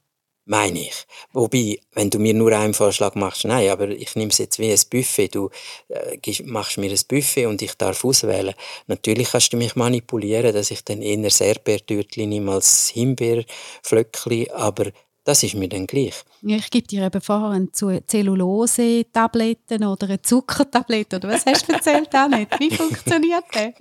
Meine 0.51 0.81
ich. 0.81 1.07
Wobei, 1.33 1.79
wenn 1.93 2.11
du 2.11 2.19
mir 2.19 2.35
nur 2.35 2.51
einen 2.53 2.75
Vorschlag 2.75 3.15
machst, 3.15 3.45
nein, 3.45 3.71
aber 3.71 3.89
ich 3.89 4.17
nehme 4.17 4.33
es 4.33 4.39
jetzt 4.39 4.59
wie 4.59 4.73
ein 4.73 4.81
Buffet. 4.91 5.29
Du 5.29 5.49
äh, 5.89 6.43
machst 6.45 6.77
mir 6.77 6.91
ein 6.91 6.99
Buffet 7.09 7.47
und 7.47 7.63
ich 7.63 7.75
darf 7.75 8.05
auswählen. 8.05 8.55
Natürlich 8.89 9.31
kannst 9.31 9.53
du 9.53 9.57
mich 9.57 9.77
manipulieren, 9.77 10.53
dass 10.53 10.73
ich 10.73 10.85
dann 10.85 11.03
eher 11.03 11.31
Erdbeertürtchen 11.41 12.29
nehme 12.29 12.53
als 12.53 12.89
Himbeerflöckchen, 12.89 14.51
aber 14.51 14.87
das 15.23 15.45
ist 15.45 15.55
mir 15.55 15.69
dann 15.69 15.87
gleich. 15.87 16.15
Ja, 16.43 16.57
ich 16.57 16.71
gebe 16.71 16.89
dir 16.89 17.05
eben 17.05 17.21
vorher 17.21 17.51
eine 17.51 17.71
Zellulose-Tabletten 18.07 19.85
oder 19.85 20.07
eine 20.09 20.23
Zuckertablette. 20.23 21.17
Oder 21.17 21.29
was 21.29 21.47
hast 21.47 21.69
du 21.69 21.75
erzählt 21.75 22.13
auch 22.13 22.29
nicht? 22.29 22.59
Wie 22.59 22.71
funktioniert 22.75 23.45
das? 23.53 23.73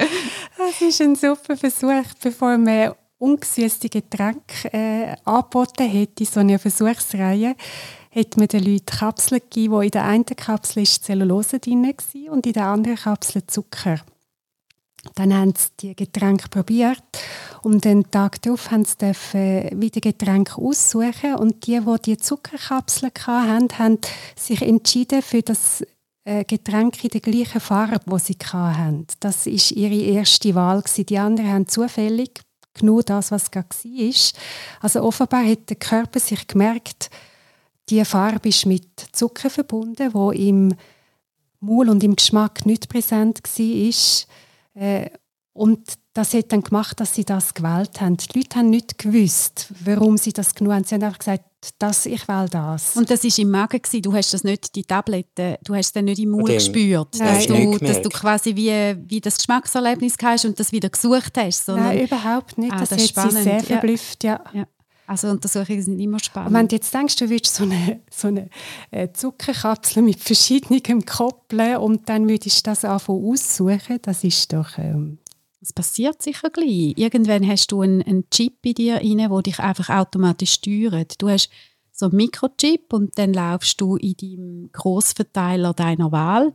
Das 0.57 0.81
ist 0.81 1.01
ein 1.01 1.15
super 1.15 1.57
Versuch, 1.57 2.03
bevor 2.21 2.57
wir 2.57 2.95
ungesüßte 3.19 3.89
Getränke 3.89 4.73
äh, 4.73 5.15
angeboten 5.25 5.87
hätte, 5.87 6.25
so 6.25 6.39
eine 6.39 6.57
Versuchsreihe, 6.57 7.55
hat 8.11 8.37
man 8.37 8.47
den 8.47 8.63
Leuten 8.63 8.85
Kapseln 8.85 9.41
gegeben, 9.41 9.73
wo 9.73 9.81
in 9.81 9.91
der 9.91 10.05
einen 10.05 10.25
Kapsel 10.25 10.83
ist 10.83 11.03
Zellulose 11.03 11.59
drin 11.59 11.83
war 11.83 12.33
und 12.33 12.47
in 12.47 12.53
der 12.53 12.65
anderen 12.65 12.97
Kapsel 12.97 13.45
Zucker. 13.45 13.99
Dann 15.15 15.33
haben 15.33 15.53
sie 15.55 15.69
die 15.79 15.95
Getränke 15.95 16.49
probiert 16.49 17.03
und 17.61 17.85
den 17.85 18.09
Tag 18.11 18.41
darauf 18.41 18.71
haben 18.71 18.85
sie 18.85 18.95
wieder 19.73 20.01
Getränke 20.01 20.61
aussuchen 20.61 21.35
und 21.35 21.67
die, 21.67 21.79
die 21.79 22.01
die 22.05 22.17
Zuckerkapseln 22.17 23.11
hatten, 23.25 23.79
haben 23.79 23.97
sich 24.35 24.61
entschieden 24.61 25.21
für 25.21 25.41
das 25.41 25.85
äh, 26.25 26.43
Getränke 26.43 27.03
in 27.03 27.09
der 27.09 27.21
gleichen 27.21 27.61
Farbe, 27.61 27.99
die 28.05 28.19
sie 28.19 28.37
hatten. 28.51 29.07
Das 29.19 29.45
war 29.45 29.77
ihre 29.77 30.13
erste 30.13 30.53
Wahl. 30.55 30.83
Die 30.97 31.17
anderen 31.17 31.51
haben 31.51 31.67
zufällig 31.67 32.41
genau 32.79 33.01
das, 33.01 33.31
was 33.31 33.51
gerade 33.51 33.67
war. 33.69 34.41
Also 34.81 35.03
offenbar 35.03 35.45
hat 35.45 35.69
der 35.69 35.77
Körper 35.77 36.19
sich 36.19 36.47
gemerkt, 36.47 37.09
die 37.89 38.03
Farbe 38.05 38.49
ist 38.49 38.65
mit 38.65 38.87
Zucker 39.11 39.49
verbunden, 39.49 40.13
wo 40.13 40.31
im 40.31 40.75
Maul 41.59 41.89
und 41.89 42.03
im 42.03 42.15
Geschmack 42.15 42.65
nicht 42.65 42.89
präsent 42.89 43.41
war. 43.43 44.81
Äh, 44.81 45.09
und 45.59 45.95
das 46.13 46.33
hat 46.33 46.53
dann 46.53 46.63
gemacht, 46.63 47.01
dass 47.01 47.15
sie 47.15 47.25
das 47.25 47.53
gewählt 47.53 47.99
haben. 47.99 48.15
Die 48.15 48.39
Leute 48.39 48.59
haben 48.59 48.69
nicht 48.69 48.97
gewusst, 48.97 49.73
warum 49.83 50.15
sie 50.15 50.31
das 50.31 50.55
genug 50.55 50.71
haben. 50.71 50.85
Sie 50.85 50.95
haben 50.95 51.03
einfach 51.03 51.19
gesagt, 51.19 51.43
das, 51.77 52.05
ich 52.05 52.25
will 52.29 52.45
das. 52.49 52.95
Und 52.95 53.09
das 53.09 53.25
war 53.25 53.39
im 53.39 53.51
Magen, 53.51 53.81
gewesen. 53.81 54.01
du 54.01 54.13
hast 54.13 54.33
das 54.33 54.45
nicht, 54.45 54.73
die 54.73 54.85
Tabletten, 54.85 55.57
du 55.65 55.75
hast 55.75 55.93
dann 55.97 56.05
nicht 56.05 56.19
im 56.19 56.29
Maul 56.29 56.45
gespürt, 56.45 57.19
dass 57.19 57.45
du, 57.45 57.77
dass 57.77 58.01
du 58.01 58.07
quasi 58.07 58.55
wie, 58.55 58.95
wie 59.09 59.19
das 59.19 59.37
Geschmackserlebnis 59.37 60.15
hast 60.23 60.45
und 60.45 60.57
das 60.57 60.71
wieder 60.71 60.87
gesucht 60.87 61.37
hast. 61.37 61.67
Nein, 61.67 62.05
überhaupt 62.05 62.57
nicht. 62.57 62.71
Ah, 62.71 62.79
das, 62.79 62.89
das 62.89 63.01
hat 63.01 63.09
spannend. 63.09 63.33
sie 63.33 63.43
sehr 63.43 63.61
verblüfft, 63.61 64.23
ja. 64.23 64.41
ja. 64.53 64.65
Also 65.07 65.27
Untersuchungen 65.27 65.81
sind 65.81 65.99
immer 65.99 66.19
spannend. 66.19 66.51
Und 66.51 66.55
wenn 66.55 66.67
du 66.69 66.75
jetzt 66.77 66.93
denkst, 66.93 67.17
du 67.17 67.29
würdest 67.29 67.55
so 67.55 67.63
eine, 67.63 67.99
so 68.09 68.29
eine 68.29 68.49
äh, 68.91 69.09
Zuckerkapsel 69.11 70.03
mit 70.03 70.21
verschiedenen 70.21 71.05
koppeln 71.05 71.75
und 71.77 72.07
dann 72.07 72.29
würdest 72.29 72.65
du 72.65 72.69
das 72.71 72.85
anfangen 72.85 73.29
aussuchen, 73.29 73.99
das 74.01 74.23
ist 74.23 74.53
doch... 74.53 74.77
Ähm 74.77 75.19
das 75.59 75.73
passiert 75.73 76.21
sicher 76.21 76.49
gleich. 76.49 76.93
Irgendwann 76.97 77.47
hast 77.47 77.71
du 77.71 77.81
einen, 77.81 78.01
einen 78.01 78.29
Chip 78.29 78.65
in 78.65 78.73
dir 78.75 78.95
rein, 78.95 79.17
der 79.17 79.41
dich 79.41 79.59
einfach 79.59 79.89
automatisch 79.89 80.53
steuert. 80.53 81.21
Du 81.21 81.29
hast 81.29 81.49
so 81.91 82.05
einen 82.05 82.15
Mikrochip 82.15 82.93
und 82.93 83.17
dann 83.17 83.33
laufst 83.33 83.81
du 83.81 83.97
in 83.97 84.15
deinem 84.15 84.69
Grossverteiler 84.71 85.73
deiner 85.73 86.11
Wahl, 86.11 86.53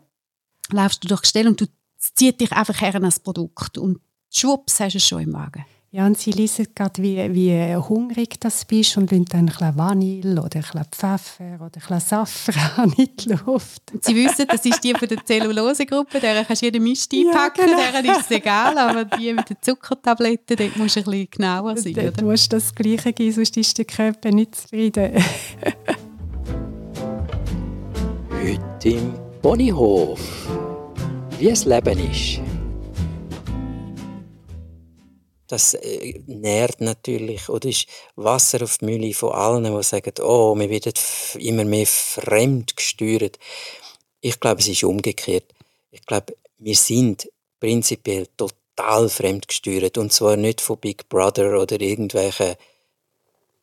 laufst 0.70 1.04
du 1.04 1.08
durch 1.08 1.20
die 1.20 1.28
Stelle 1.28 1.50
und 1.50 1.60
du 1.60 1.66
ziehst 1.98 2.40
dich 2.40 2.52
einfach 2.52 2.80
her 2.80 2.94
an 2.94 3.02
das 3.02 3.20
Produkt 3.20 3.76
und 3.76 4.00
schwupps 4.30 4.80
hast 4.80 4.94
du 4.94 4.98
es 4.98 5.06
schon 5.06 5.22
im 5.22 5.32
Wagen. 5.34 5.64
Ja, 5.94 6.06
und 6.06 6.18
sie 6.18 6.32
lesen 6.32 6.66
gerade, 6.74 7.00
wie, 7.00 7.32
wie 7.32 7.76
hungrig 7.76 8.40
das 8.40 8.64
bist 8.64 8.96
und 8.96 9.12
lassen 9.12 9.26
dann 9.26 9.40
ein 9.42 9.46
bisschen 9.46 9.78
Vanille 9.78 10.42
oder 10.42 10.56
ein 10.56 10.62
bisschen 10.62 10.84
Pfeffer 10.90 11.54
oder 11.54 11.66
ein 11.66 11.70
bisschen 11.70 12.00
Safran 12.00 12.92
in 12.96 13.10
die 13.16 13.28
Luft. 13.28 13.92
Und 13.92 14.02
sie 14.02 14.16
wissen, 14.16 14.44
das 14.48 14.64
ist 14.64 14.82
die 14.82 14.92
von 14.92 15.06
der 15.06 15.24
Zellulosegruppe, 15.24 16.18
der 16.18 16.44
kannst 16.44 16.62
du 16.62 16.66
jeden 16.66 16.82
Mist 16.82 17.14
einpacken, 17.14 17.60
ja, 17.60 17.66
genau. 17.66 17.78
deren 17.78 18.04
ist 18.06 18.22
es 18.22 18.30
egal, 18.32 18.76
aber 18.76 19.04
die 19.04 19.32
mit 19.32 19.48
den 19.48 19.56
Zuckertabletten, 19.60 20.56
dort 20.56 20.76
musst 20.76 20.96
du 20.96 21.00
ein 21.00 21.04
bisschen 21.04 21.28
genauer 21.30 21.76
sein. 21.76 21.92
Dort 21.92 22.18
oder? 22.18 22.24
musst 22.24 22.52
du 22.52 22.56
das 22.56 22.74
Gleiche 22.74 23.12
geben, 23.12 23.32
sonst 23.32 23.56
ist 23.56 23.78
der 23.78 23.84
Körper 23.84 24.32
nicht 24.32 24.56
zufrieden. 24.56 25.12
Heute 28.30 28.88
im 28.88 29.14
Ponyhof. 29.40 30.48
Wie 31.38 31.50
es 31.50 31.64
Leben 31.64 32.10
ist 32.10 32.40
das 35.48 35.74
äh, 35.74 36.20
nährt 36.26 36.80
natürlich 36.80 37.48
oder 37.48 37.68
ist 37.68 37.86
Wasser 38.16 38.62
auf 38.62 38.78
die 38.78 38.86
Mühle 38.86 39.14
von 39.14 39.32
allen, 39.32 39.64
die 39.64 39.82
sagen, 39.82 40.14
oh, 40.20 40.56
wir 40.58 40.70
werden 40.70 40.92
immer 41.38 41.64
mehr 41.64 41.86
fremd 41.86 42.76
gesteuert. 42.76 43.38
Ich 44.20 44.40
glaube, 44.40 44.60
es 44.60 44.68
ist 44.68 44.84
umgekehrt. 44.84 45.44
Ich 45.90 46.04
glaube, 46.06 46.34
wir 46.58 46.76
sind 46.76 47.28
prinzipiell 47.60 48.26
total 48.36 49.08
fremd 49.08 49.48
gesteuert 49.48 49.98
und 49.98 50.12
zwar 50.12 50.36
nicht 50.36 50.60
von 50.60 50.78
Big 50.78 51.08
Brother 51.08 51.60
oder 51.60 51.80
irgendwelchen 51.80 52.56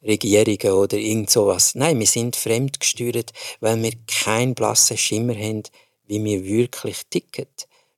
Regierungen 0.04 0.78
oder 0.78 0.98
irgend 0.98 1.30
sowas. 1.30 1.76
Nein, 1.76 2.00
wir 2.00 2.08
sind 2.08 2.36
fremd 2.36 2.80
gesteuert, 2.80 3.32
weil 3.60 3.82
wir 3.82 3.94
keinen 4.08 4.56
blassen 4.56 4.98
Schimmer 4.98 5.36
haben, 5.36 5.64
wie 6.08 6.24
wir 6.24 6.44
wirklich 6.44 7.02
ticken. 7.10 7.48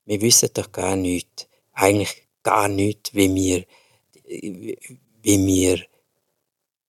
Wir 0.05 0.21
wissen 0.21 0.49
doch 0.53 0.71
gar 0.71 0.95
nichts. 0.95 1.47
Eigentlich 1.73 2.22
gar 2.43 2.67
nichts, 2.67 3.13
wie 3.13 3.33
wir 3.33 3.65
wie 5.23 5.45
wir 5.45 5.79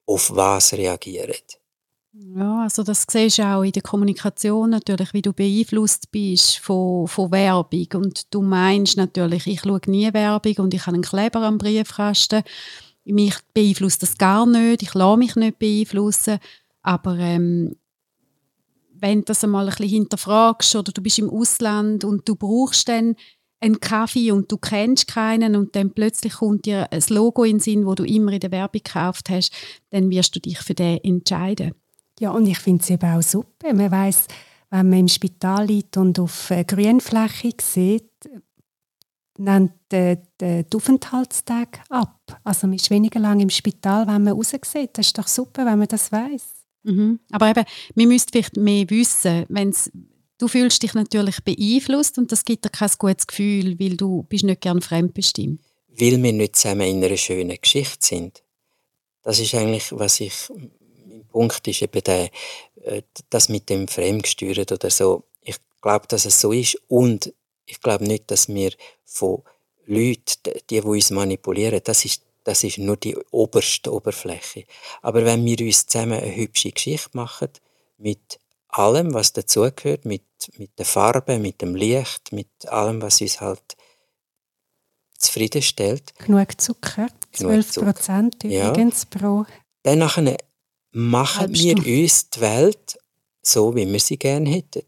auf 0.07 0.35
was 0.35 0.73
reagieren. 0.75 1.35
Ja, 2.13 2.63
also 2.63 2.85
das 2.85 3.07
siehst 3.11 3.39
du 3.39 3.43
auch 3.43 3.63
in 3.63 3.73
der 3.73 3.83
Kommunikation 3.83 4.71
natürlich, 4.71 5.13
wie 5.15 5.23
du 5.23 5.33
beeinflusst 5.33 6.13
bist 6.13 6.59
von, 6.59 7.09
von 7.09 7.33
Werbung. 7.33 7.89
Und 7.95 8.33
du 8.33 8.41
meinst 8.41 8.97
natürlich, 8.97 9.49
ich 9.49 9.63
schaue 9.63 9.81
nie 9.87 10.13
Werbung 10.13 10.55
und 10.59 10.75
ich 10.75 10.87
habe 10.87 10.95
einen 10.95 11.03
Kleber 11.03 11.43
am 11.43 11.59
Briefkasten. 11.59 12.45
Mich 13.05 13.35
beeinflusst 13.53 14.03
das 14.03 14.17
gar 14.17 14.47
nicht, 14.47 14.83
ich 14.83 14.95
lasse 14.95 15.19
mich 15.19 15.35
nicht 15.35 15.59
beeinflussen. 15.59 16.39
Aber 16.83 17.19
ähm, 17.19 17.77
wenn 18.93 19.21
du 19.21 19.25
das 19.25 19.43
einmal 19.43 19.67
ein 19.67 19.71
bisschen 19.71 19.89
hinterfragst 19.89 20.77
oder 20.77 20.93
du 20.93 21.03
bist 21.03 21.19
im 21.19 21.31
Ausland 21.31 22.05
und 22.05 22.29
du 22.29 22.37
brauchst 22.37 22.89
dann 22.89 23.17
einen 23.65 23.81
Kaffee 23.81 24.31
und 24.31 24.53
du 24.53 24.59
kennst 24.59 25.09
keinen 25.09 25.57
und 25.57 25.75
dann 25.75 25.91
plötzlich 25.91 26.35
kommt 26.35 26.67
dir 26.67 26.93
ein 26.93 27.03
Logo 27.09 27.45
in 27.45 27.57
den 27.57 27.61
Sinn, 27.61 27.87
wo 27.87 27.95
du 27.95 28.05
immer 28.05 28.33
in 28.33 28.41
der 28.41 28.51
Werbung 28.51 28.83
gekauft 28.85 29.31
hast, 29.31 29.53
dann 29.91 30.11
wirst 30.11 30.37
du 30.37 30.41
dich 30.41 30.59
für 30.59 30.75
den 30.75 30.99
entscheiden. 31.03 31.73
Ja, 32.21 32.31
und 32.31 32.47
ich 32.47 32.59
finde 32.59 32.83
es 32.83 32.91
eben 32.91 33.11
auch 33.11 33.23
super. 33.23 33.73
Man 33.73 33.91
weiß, 33.91 34.27
wenn 34.71 34.89
man 34.91 34.99
im 35.01 35.09
Spital 35.09 35.67
liegt 35.67 35.97
und 35.97 36.19
auf 36.19 36.51
eine 36.51 36.65
Grünfläche 36.65 37.53
sieht, 37.61 38.11
nimmt 39.39 39.73
der, 39.91 40.17
der 40.39 40.65
Aufenthaltstag 40.75 41.81
ab. 41.89 42.41
Also 42.45 42.67
man 42.67 42.77
ist 42.77 42.91
weniger 42.91 43.19
lang 43.19 43.41
im 43.41 43.51
Spital, 43.51 44.07
wenn 44.07 44.25
man 44.25 44.35
raussieht. 44.35 44.91
Das 44.93 45.07
ist 45.07 45.19
doch 45.19 45.27
super, 45.27 45.65
wenn 45.67 45.79
man 45.79 45.89
das 45.89 46.13
weiß. 46.13 46.45
Mhm. 46.85 47.19
Aber 47.33 47.49
eben, 47.49 47.65
wir 47.95 48.07
müssten 48.07 48.31
vielleicht 48.31 48.57
mehr 48.57 48.89
wissen, 48.91 49.47
wenn 49.49 49.71
es 49.71 49.91
Du 50.39 50.49
fühlst 50.49 50.83
dich 50.83 50.95
natürlich 50.95 51.43
beeinflusst 51.45 52.19
und 52.19 52.33
das 52.33 52.45
gibt 52.45 52.65
dir 52.65 52.71
kein 52.71 52.91
gutes 52.99 53.27
Gefühl, 53.27 53.79
weil 53.79 53.97
du 53.97 54.25
bist 54.25 54.45
nicht 54.45 54.61
gern 54.61 54.81
fremdbestimmt. 54.81 55.61
Weil 55.89 56.21
wir 56.23 56.33
nicht 56.33 56.57
zusammen 56.57 56.89
in 56.89 57.05
einer 57.05 57.17
schönen 57.17 57.57
Geschichte 57.61 58.05
sind. 58.05 58.43
Das 59.23 59.39
ist 59.39 59.55
eigentlich, 59.55 59.93
was 59.93 60.21
ich, 60.21 60.35
mein 61.07 61.25
Punkt 61.27 61.67
ist 61.69 61.83
eben 61.83 62.03
der, 62.03 62.31
äh, 62.83 63.03
das 63.31 63.49
mit 63.49 63.71
dem 63.71 63.87
Fremdgesteuert 63.87 64.73
oder 64.73 64.91
so. 64.91 65.25
Ich 65.43 65.57
glaube, 65.81 66.07
dass 66.09 66.25
es 66.25 66.41
so 66.41 66.53
ist 66.53 66.79
und 66.89 67.33
ich 67.67 67.81
glaube 67.81 68.05
nicht, 68.05 68.31
dass 68.31 68.49
wir 68.49 68.73
von 69.05 69.43
Leuten, 69.87 70.35
die, 70.45 70.63
die 70.69 70.81
uns 70.81 71.11
manipulieren, 71.11 71.81
das 71.85 72.05
ist, 72.05 72.23
das 72.43 72.65
ist 72.65 72.79
nur 72.79 72.97
die 72.97 73.17
oberste 73.31 73.93
Oberfläche. 73.93 74.65
Aber 75.01 75.25
wenn 75.25 75.45
wir 75.45 75.59
uns 75.61 75.87
zusammen 75.87 76.21
eine 76.21 76.35
hübsche 76.35 76.73
Geschichte 76.73 77.11
machen, 77.13 77.49
mit 77.99 78.39
allem, 78.79 79.15
was 79.15 79.33
dazugehört, 79.33 80.05
mit, 80.05 80.23
mit 80.59 80.79
der 80.79 80.85
Farbe, 80.87 81.39
mit 81.39 81.63
dem 81.63 81.75
Licht, 81.75 82.33
mit 82.33 82.49
allem, 82.69 83.03
was 83.03 83.21
uns 83.21 83.41
halt 83.41 83.77
zufriedenstellt. 85.19 86.15
Genug 86.19 86.61
Zucker, 86.61 87.09
12 87.33 87.75
Prozent 87.75 88.45
übrigens 88.45 89.07
ja. 89.13 89.19
pro. 89.19 89.47
Dann 89.83 89.99
machen 89.99 91.55
wir 91.55 91.77
uns 91.77 92.31
die 92.31 92.41
Welt 92.41 92.99
so, 93.43 93.75
wie 93.75 93.91
wir 93.91 94.01
sie 94.01 94.17
gerne 94.17 94.51
hätten. 94.51 94.85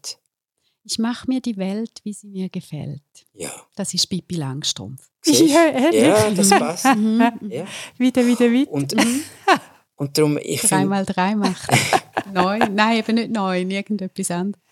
Ich 0.83 0.99
mache 0.99 1.27
mir 1.27 1.41
die 1.41 1.57
Welt, 1.57 1.99
wie 2.03 2.13
sie 2.13 2.27
mir 2.27 2.49
gefällt. 2.49 3.01
Ja. 3.33 3.51
Das 3.75 3.93
ist 3.93 4.07
Pippi 4.07 4.35
Langstrumpf. 4.35 5.09
Ja, 5.25 5.91
ja, 5.91 6.31
das 6.31 6.49
passt. 6.49 6.85
Mhm. 6.85 7.21
ja. 7.49 7.65
Wieder, 7.97 8.25
wieder, 8.25 8.49
wieder. 8.49 8.71
Und, 8.71 8.95
und 9.97 10.17
darum, 10.17 10.37
ich 10.41 10.61
Dreimal 10.61 11.05
drei 11.05 11.35
machen. 11.35 11.77
neun? 12.33 12.75
Nein, 12.75 12.99
eben 12.99 13.15
nicht 13.15 13.31
neun, 13.31 13.69
irgendetwas 13.69 14.31
anderes. 14.31 14.63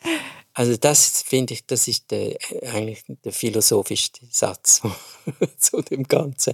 Also 0.53 0.77
das 0.77 1.21
finde 1.23 1.53
ich, 1.53 1.65
das 1.65 1.85
ist 1.89 2.11
der, 2.11 2.37
eigentlich 2.71 3.03
der 3.07 3.33
philosophischste 3.33 4.21
Satz 4.31 4.81
zu 5.57 5.81
dem 5.81 6.03
Ganzen. 6.03 6.53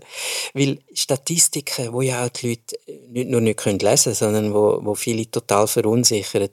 Weil 0.56 0.80
Statistiken, 0.92 1.94
wo 1.94 2.02
ja 2.02 2.26
auch 2.26 2.30
die 2.30 2.50
Leute 2.50 2.80
nicht 3.10 3.30
nur 3.30 3.42
nicht 3.42 3.64
lesen 3.64 3.86
können, 3.86 4.16
sondern 4.16 4.54
wo, 4.56 4.80
wo 4.84 4.96
viele 4.96 5.30
total 5.30 5.68
verunsichern. 5.68 6.50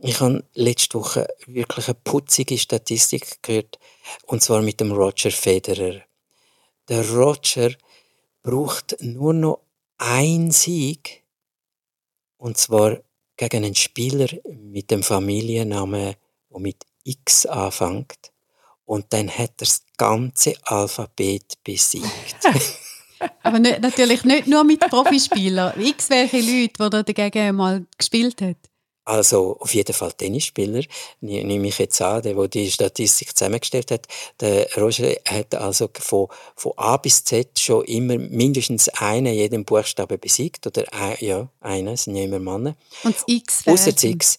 Ich 0.00 0.20
habe 0.20 0.42
letzte 0.54 0.98
Woche 0.98 1.28
wirklich 1.46 1.86
eine 1.88 1.98
putzige 2.02 2.56
Statistik 2.56 3.42
gehört, 3.42 3.78
und 4.26 4.42
zwar 4.42 4.62
mit 4.62 4.80
dem 4.80 4.92
Roger 4.92 5.30
Federer. 5.30 6.00
Der 6.88 7.10
Roger 7.10 7.72
braucht 8.42 8.96
nur 9.00 9.34
noch 9.34 9.60
einen 9.98 10.50
Sieg, 10.50 11.23
und 12.44 12.58
zwar 12.58 12.98
gegen 13.38 13.64
einen 13.64 13.74
Spieler 13.74 14.28
mit 14.60 14.90
dem 14.90 15.02
Familiennamen, 15.02 16.14
der 16.50 16.60
mit 16.60 16.76
X 17.02 17.46
anfängt. 17.46 18.32
Und 18.84 19.06
dann 19.14 19.30
hat 19.30 19.52
er 19.52 19.54
das 19.56 19.82
ganze 19.96 20.54
Alphabet 20.64 21.54
besiegt. 21.64 22.36
Aber 23.42 23.58
nicht, 23.58 23.80
natürlich 23.80 24.24
nicht 24.24 24.46
nur 24.46 24.62
mit 24.62 24.80
Profispielern. 24.80 25.80
X 25.80 26.10
welche 26.10 26.68
Leute, 26.78 27.02
die 27.02 27.16
er 27.16 27.30
dagegen 27.30 27.56
mal 27.56 27.86
gespielt 27.96 28.42
hat. 28.42 28.58
Also 29.04 29.58
auf 29.60 29.74
jeden 29.74 29.92
Fall 29.92 30.12
Tennisspieler, 30.12 30.82
nehme 31.20 31.68
ich 31.68 31.78
jetzt 31.78 32.00
an, 32.00 32.22
der, 32.22 32.34
der 32.34 32.48
die 32.48 32.70
Statistik 32.70 33.36
zusammengestellt 33.36 33.90
hat. 33.90 34.06
Der 34.40 34.66
Roger 34.76 35.14
hat 35.28 35.54
also 35.54 35.90
von, 35.92 36.28
von 36.56 36.72
A 36.76 36.96
bis 36.96 37.22
Z 37.22 37.58
schon 37.58 37.84
immer 37.84 38.16
mindestens 38.16 38.88
einen 38.88 39.34
jeden 39.34 39.64
Buchstaben 39.66 40.18
besiegt. 40.18 40.66
Oder 40.66 40.84
ein, 40.92 41.16
ja, 41.20 41.48
einen, 41.60 41.96
sind 41.96 42.16
ja 42.16 42.24
immer 42.24 42.38
Männer. 42.38 42.76
Und 43.02 43.14
das 43.14 43.24
X 43.26 43.66
Außer 43.66 43.92
das 43.92 44.04
X. 44.04 44.38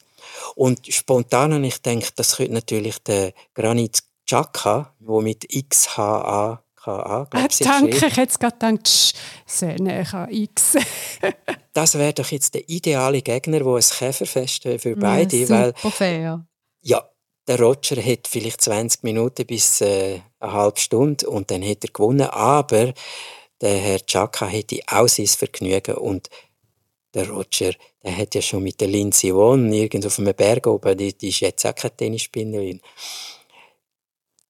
Und 0.56 0.88
spontan 0.88 1.54
habe 1.54 1.68
ich 1.68 1.82
gedacht, 1.84 2.14
das 2.16 2.38
könnte 2.38 2.54
natürlich 2.54 2.98
der 3.00 3.34
Granit 3.54 4.04
Xhaka, 4.26 4.94
der 5.00 5.22
mit 5.22 5.48
XHA 5.48 6.65
KA, 6.86 7.28
glaube 7.32 7.48
ich, 7.50 7.58
Danke, 7.58 7.98
ich 7.98 8.16
hätte 8.16 8.38
gerade 8.38 8.58
gedacht, 8.78 9.16
sehr 9.48 9.82
näher 9.82 10.14
an 10.14 10.32
X. 10.32 10.76
das 11.74 11.98
wäre 11.98 12.14
doch 12.14 12.30
jetzt 12.30 12.54
der 12.54 12.70
ideale 12.70 13.24
Gegner, 13.24 13.60
der 13.60 13.74
ein 13.74 13.82
Käferfest 13.82 14.64
für 14.64 14.96
beide. 14.96 15.36
Ja, 15.36 15.50
weil, 15.50 15.74
fair. 15.74 16.46
Ja, 16.82 17.10
der 17.48 17.60
Roger 17.60 17.96
hat 17.96 18.28
vielleicht 18.28 18.62
20 18.62 19.02
Minuten 19.02 19.48
bis 19.48 19.82
äh, 19.82 20.20
eine 20.40 20.54
halbe 20.54 20.80
Stunde 20.80 21.28
und 21.28 21.50
dann 21.50 21.64
hat 21.64 21.84
er 21.84 21.92
gewonnen, 21.92 22.30
aber 22.30 22.94
der 23.62 23.78
Herr 23.78 24.06
Chaka 24.06 24.46
hätte 24.46 24.82
auch 24.86 25.08
sein 25.08 25.26
Vergnügen 25.26 25.96
und 25.96 26.30
der 27.16 27.30
Roger, 27.30 27.72
der 28.04 28.16
hat 28.16 28.36
ja 28.36 28.44
schon 28.44 28.62
mit 28.62 28.80
der 28.80 28.90
Lindsay 28.90 29.34
Vonn 29.34 29.74
irgendwo 29.74 30.10
auf 30.10 30.20
einem 30.20 30.36
Berg 30.36 30.68
oben, 30.68 30.96
die, 30.96 31.18
die 31.18 31.30
ist 31.30 31.40
jetzt 31.40 31.66
auch 31.66 31.74
keine 31.74 31.96
Tennisspinnerin 31.96 32.80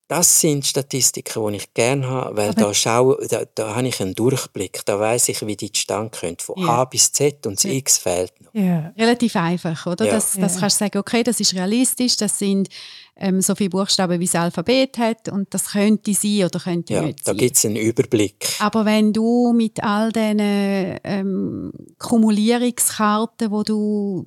das 0.08 0.40
sind 0.40 0.66
Statistiken, 0.66 1.48
die 1.48 1.58
ich 1.58 1.74
gerne 1.74 2.08
habe, 2.08 2.38
weil 2.38 2.54
da, 2.54 2.74
schau, 2.74 3.16
da, 3.28 3.44
da 3.56 3.76
habe 3.76 3.88
ich 3.88 4.00
einen 4.02 4.14
Durchblick. 4.14 4.86
Da 4.86 5.00
weiß 5.00 5.30
ich, 5.30 5.46
wie 5.46 5.56
die 5.56 5.72
zustande 5.72 6.12
kommen. 6.18 6.38
Von 6.40 6.62
ja. 6.62 6.68
A 6.68 6.86
bis 6.86 7.12
Z 7.12 7.46
und 7.48 7.56
das 7.56 7.64
ja. 7.64 7.72
X 7.72 7.98
fehlt 7.98 8.34
noch. 8.42 8.54
Ja. 8.54 8.94
Relativ 8.98 9.36
einfach, 9.36 9.86
oder? 9.88 10.06
Ja. 10.06 10.12
Das, 10.12 10.34
das 10.34 10.60
kannst 10.60 10.80
du 10.80 10.86
sagen, 10.86 11.00
okay, 11.00 11.24
das 11.24 11.40
ist 11.40 11.56
realistisch, 11.56 12.18
das 12.18 12.38
sind 12.38 12.70
ähm, 13.16 13.42
so 13.42 13.56
viele 13.56 13.72
Buchstaben, 13.72 14.20
wie 14.20 14.26
das 14.26 14.36
Alphabet 14.36 14.98
hat 15.00 15.30
und 15.30 15.52
das 15.54 15.72
könnte 15.72 16.14
sein 16.14 16.46
oder 16.46 16.60
könnte 16.60 16.94
ja, 16.94 17.02
nicht 17.02 17.20
da 17.20 17.32
sein. 17.32 17.38
Da 17.38 17.44
gibt 17.44 17.58
es 17.58 17.66
einen 17.66 17.78
Überblick. 17.78 18.48
Aber 18.60 18.86
wenn 18.86 19.12
du 19.12 19.54
mit 19.54 19.84
all 19.84 20.12
diesen 20.12 20.40
ähm, 20.40 21.72
Kumulierungskarten, 21.98 23.50
die 23.50 23.64
du 23.64 24.24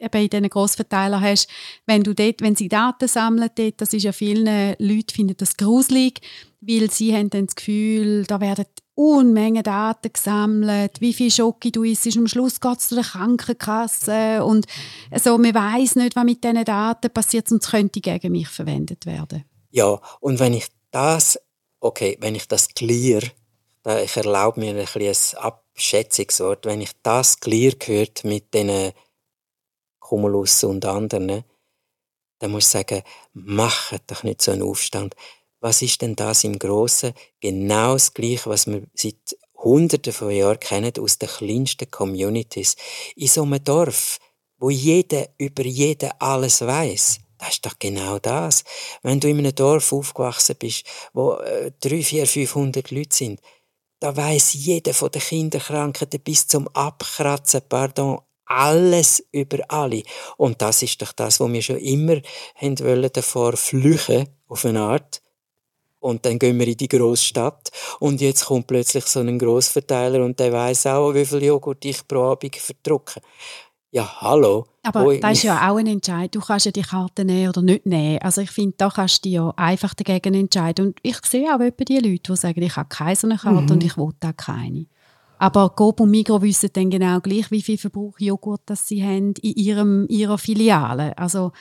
eben 0.00 0.22
in 0.22 0.30
diesen 0.30 0.48
Grossverteilern 0.48 1.20
hast, 1.20 1.48
wenn 1.86 2.02
du 2.02 2.14
dort, 2.14 2.40
wenn 2.40 2.56
sie 2.56 2.68
Daten 2.68 3.06
sammeln 3.08 3.50
dort, 3.54 3.80
das 3.80 3.92
ist 3.92 4.02
ja 4.02 4.12
vielen 4.12 4.74
Leuten 4.78 5.14
finden 5.14 5.36
das 5.36 5.56
gruselig, 5.56 6.20
weil 6.60 6.90
sie 6.90 7.14
haben 7.14 7.30
dann 7.30 7.46
das 7.46 7.54
Gefühl, 7.54 8.24
da 8.24 8.40
werden 8.40 8.66
Unmengen 8.94 9.62
Daten 9.62 10.12
gesammelt, 10.12 11.00
wie 11.00 11.14
viel 11.14 11.30
Schocke 11.30 11.70
du 11.70 11.84
isst, 11.84 12.14
am 12.18 12.26
Schluss 12.26 12.60
geht 12.60 12.78
es 12.78 12.88
zu 12.88 12.96
der 12.96 13.04
Krankenkasse 13.04 14.44
und 14.44 14.66
also, 15.10 15.38
man 15.38 15.54
weiß 15.54 15.96
nicht, 15.96 16.16
was 16.16 16.24
mit 16.24 16.44
diesen 16.44 16.64
Daten 16.64 17.10
passiert 17.10 17.50
es 17.50 17.70
könnte 17.70 18.00
gegen 18.02 18.32
mich 18.32 18.48
verwendet 18.48 19.06
werden. 19.06 19.44
Ja, 19.70 19.98
und 20.20 20.38
wenn 20.38 20.52
ich 20.52 20.66
das, 20.90 21.38
okay, 21.80 22.18
wenn 22.20 22.34
ich 22.34 22.46
das 22.46 22.68
clear, 22.74 23.22
ich 24.04 24.16
erlaube 24.16 24.60
mir 24.60 24.72
ein 24.72 24.86
ein 24.86 25.16
Abschätzungswort, 25.38 26.66
wenn 26.66 26.82
ich 26.82 26.90
das 27.02 27.40
clear 27.40 27.72
gehört 27.78 28.24
mit 28.24 28.52
diesen 28.52 28.92
Cumulus 30.10 30.64
und 30.64 30.84
anderen, 30.84 31.44
dann 32.40 32.50
muss 32.50 32.64
ich 32.64 32.70
sagen, 32.70 33.02
macht 33.32 34.02
doch 34.08 34.24
nicht 34.24 34.42
so 34.42 34.50
einen 34.50 34.62
Aufstand. 34.62 35.14
Was 35.60 35.82
ist 35.82 36.02
denn 36.02 36.16
das 36.16 36.42
im 36.42 36.58
Großen? 36.58 37.12
Genau 37.40 37.92
das 37.92 38.12
Gleiche, 38.12 38.50
was 38.50 38.66
wir 38.66 38.82
seit 38.94 39.36
Hunderten 39.56 40.12
von 40.12 40.30
Jahren 40.30 40.58
kennen 40.58 40.92
aus 40.98 41.18
den 41.18 41.28
kleinsten 41.28 41.90
Communities. 41.90 42.76
In 43.14 43.28
so 43.28 43.42
einem 43.42 43.62
Dorf, 43.62 44.18
wo 44.58 44.70
jeder 44.70 45.28
über 45.38 45.64
jeden 45.64 46.10
alles 46.18 46.62
weiß. 46.62 47.20
Das 47.38 47.50
ist 47.50 47.66
doch 47.66 47.78
genau 47.78 48.18
das. 48.18 48.64
Wenn 49.02 49.20
du 49.20 49.28
in 49.28 49.38
einem 49.38 49.54
Dorf 49.54 49.92
aufgewachsen 49.92 50.56
bist, 50.58 50.84
wo 51.12 51.34
äh, 51.34 51.70
3, 51.80 52.02
4, 52.02 52.26
500 52.26 52.90
Leute 52.90 53.14
sind, 53.14 53.40
da 54.00 54.16
weiß 54.16 54.54
jeder 54.54 54.92
von 54.92 55.10
den 55.10 55.22
Kinderkrankheiten 55.22 56.20
bis 56.20 56.48
zum 56.48 56.66
Abkratzen, 56.68 57.60
pardon, 57.68 58.20
alles 58.50 59.24
über 59.32 59.58
alle. 59.68 60.02
Und 60.36 60.60
das 60.60 60.82
ist 60.82 61.00
doch 61.00 61.12
das, 61.12 61.40
was 61.40 61.52
wir 61.52 61.62
schon 61.62 61.78
immer 61.78 62.20
haben 62.56 62.78
wollen, 62.80 63.10
davor 63.12 63.56
flüchen, 63.56 64.28
auf 64.48 64.64
eine 64.64 64.80
Art. 64.80 65.22
Und 66.00 66.24
dann 66.24 66.38
gehen 66.38 66.58
wir 66.58 66.66
in 66.66 66.76
die 66.76 66.88
grosse 66.88 67.24
Stadt 67.24 67.70
und 67.98 68.22
jetzt 68.22 68.46
kommt 68.46 68.66
plötzlich 68.66 69.04
so 69.04 69.20
ein 69.20 69.38
Grossverteiler 69.38 70.24
und 70.24 70.40
der 70.40 70.50
weiß 70.50 70.86
auch, 70.86 71.12
wie 71.12 71.26
viel 71.26 71.42
Joghurt 71.42 71.84
ich 71.84 72.08
pro 72.08 72.32
Abend 72.32 72.56
verdrucke. 72.56 73.20
Ja, 73.90 74.20
hallo. 74.20 74.66
Aber 74.82 75.04
Ui. 75.04 75.20
das 75.20 75.32
ist 75.32 75.42
ja 75.42 75.70
auch 75.70 75.76
ein 75.76 75.86
Entscheid. 75.86 76.34
Du 76.34 76.40
kannst 76.40 76.64
ja 76.64 76.72
die 76.72 76.82
Karte 76.82 77.24
nehmen 77.24 77.50
oder 77.50 77.60
nicht 77.60 77.84
nehmen. 77.84 78.18
Also 78.22 78.40
ich 78.40 78.50
finde, 78.50 78.76
da 78.78 78.88
kannst 78.88 79.18
du 79.18 79.28
dich 79.28 79.34
ja 79.34 79.52
einfach 79.56 79.92
dagegen 79.94 80.32
entscheiden. 80.32 80.86
Und 80.86 80.98
ich 81.02 81.18
sehe 81.26 81.54
auch 81.54 81.60
etwa 81.60 81.84
die 81.84 81.98
Leute, 81.98 82.32
die 82.32 82.36
sagen, 82.36 82.62
ich 82.62 82.76
habe 82.76 82.88
keine 82.88 83.16
so 83.16 83.26
eine 83.26 83.36
Karte 83.36 83.62
mhm. 83.62 83.70
und 83.70 83.84
ich 83.84 83.96
will 83.98 84.10
auch 84.24 84.36
keine. 84.36 84.86
Aber 85.40 85.70
Coop 85.70 86.00
und 86.00 86.10
Migros 86.10 86.42
wissen 86.42 86.68
dann 86.74 86.90
genau 86.90 87.18
gleich, 87.20 87.50
wie 87.50 87.62
viel 87.62 87.78
Verbrauch 87.78 88.18
Joghurt 88.18 88.60
das 88.66 88.86
sie 88.86 89.02
haben 89.02 89.32
in 89.40 89.54
ihrem, 89.54 90.06
ihrer 90.10 90.36
Filiale. 90.36 91.16
Also, 91.16 91.52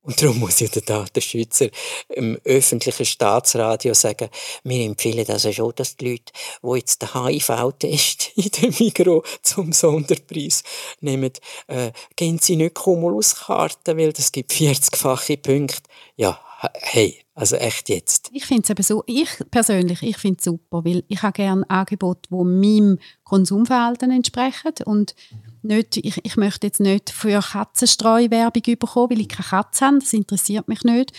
und 0.00 0.22
darum 0.22 0.38
muss 0.38 0.60
ja 0.60 0.68
der 0.68 0.82
Datenschützer 0.82 1.68
im 2.08 2.38
öffentlichen 2.44 3.04
Staatsradio 3.04 3.92
sagen, 3.92 4.30
wir 4.62 4.86
empfehlen 4.86 5.28
also 5.28 5.52
schon, 5.52 5.72
dass 5.74 5.96
die 5.96 6.12
Leute, 6.12 6.32
die 6.62 6.76
jetzt 6.76 7.02
den 7.02 7.12
HIV-Test 7.12 8.30
in 8.36 8.50
dem 8.50 8.74
Migros 8.78 9.28
zum 9.42 9.72
Sonderpreis 9.72 10.62
nehmen, 11.00 11.32
äh, 11.66 11.90
gehen 12.14 12.38
sie 12.38 12.56
nicht 12.56 12.74
Cumuluskarten, 12.74 13.98
weil 13.98 14.14
das 14.14 14.32
gibt 14.32 14.52
40-fache 14.52 15.36
Punkte. 15.36 15.82
Ja, 16.14 16.40
hey, 16.74 17.22
also 17.34 17.56
echt 17.56 17.88
jetzt. 17.88 18.30
Ich 18.32 18.46
finde 18.46 18.62
es 18.62 18.70
eben 18.70 18.82
so, 18.82 19.04
ich 19.06 19.28
persönlich, 19.50 20.02
ich 20.02 20.16
finde 20.16 20.38
es 20.38 20.44
super, 20.44 20.84
weil 20.84 21.04
ich 21.08 21.22
habe 21.22 21.32
gerne 21.32 21.68
Angebote, 21.68 22.28
die 22.30 22.34
meinem 22.34 22.98
Konsumverhalten 23.24 24.10
entsprechen 24.10 24.72
und 24.84 25.14
nicht, 25.62 25.96
ich, 25.98 26.24
ich 26.24 26.36
möchte 26.36 26.66
jetzt 26.66 26.80
nicht 26.80 27.10
für 27.10 27.40
Katzenstreuwerbung 27.40 28.62
bekommen, 28.78 29.10
weil 29.10 29.20
ich 29.20 29.28
keine 29.28 29.48
Katze 29.48 29.86
habe, 29.86 29.98
das 29.98 30.12
interessiert 30.12 30.68
mich 30.68 30.82
nicht 30.82 31.12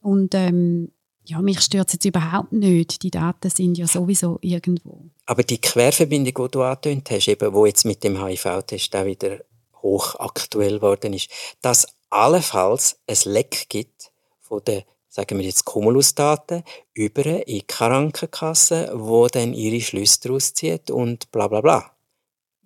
und 0.00 0.34
ähm, 0.34 0.90
ja, 1.24 1.42
mich 1.42 1.60
stört 1.60 1.88
es 1.88 1.94
jetzt 1.94 2.06
überhaupt 2.06 2.52
nicht. 2.52 3.02
Die 3.02 3.10
Daten 3.10 3.50
sind 3.50 3.76
ja 3.76 3.86
sowieso 3.86 4.38
irgendwo. 4.40 5.10
Aber 5.26 5.42
die 5.42 5.60
Querverbindung, 5.60 6.46
die 6.46 6.50
du 6.50 6.62
angetönt 6.62 7.10
hast, 7.10 7.28
eben, 7.28 7.52
wo 7.52 7.66
jetzt 7.66 7.84
mit 7.84 8.02
dem 8.02 8.24
HIV-Test 8.24 8.96
auch 8.96 9.04
wieder 9.04 9.40
hochaktuell 9.82 10.76
geworden 10.76 11.12
ist, 11.12 11.30
dass 11.60 11.86
allenfalls 12.08 12.98
ein 13.06 13.18
Leck 13.32 13.66
gibt 13.68 14.10
von 14.48 14.62
den 14.64 14.82
sagen 15.08 15.38
wir 15.38 15.46
jetzt 15.46 15.64
Cumulus-Daten, 15.64 16.62
über 16.92 17.24
eine 17.24 17.62
Krankenkasse, 17.66 18.90
wo 18.94 19.26
dann 19.26 19.54
ihre 19.54 19.80
Schlüsse 19.80 20.20
daraus 20.22 20.54
zieht 20.54 20.90
und 20.90 21.30
bla 21.32 21.48
bla 21.48 21.60
bla. 21.60 21.90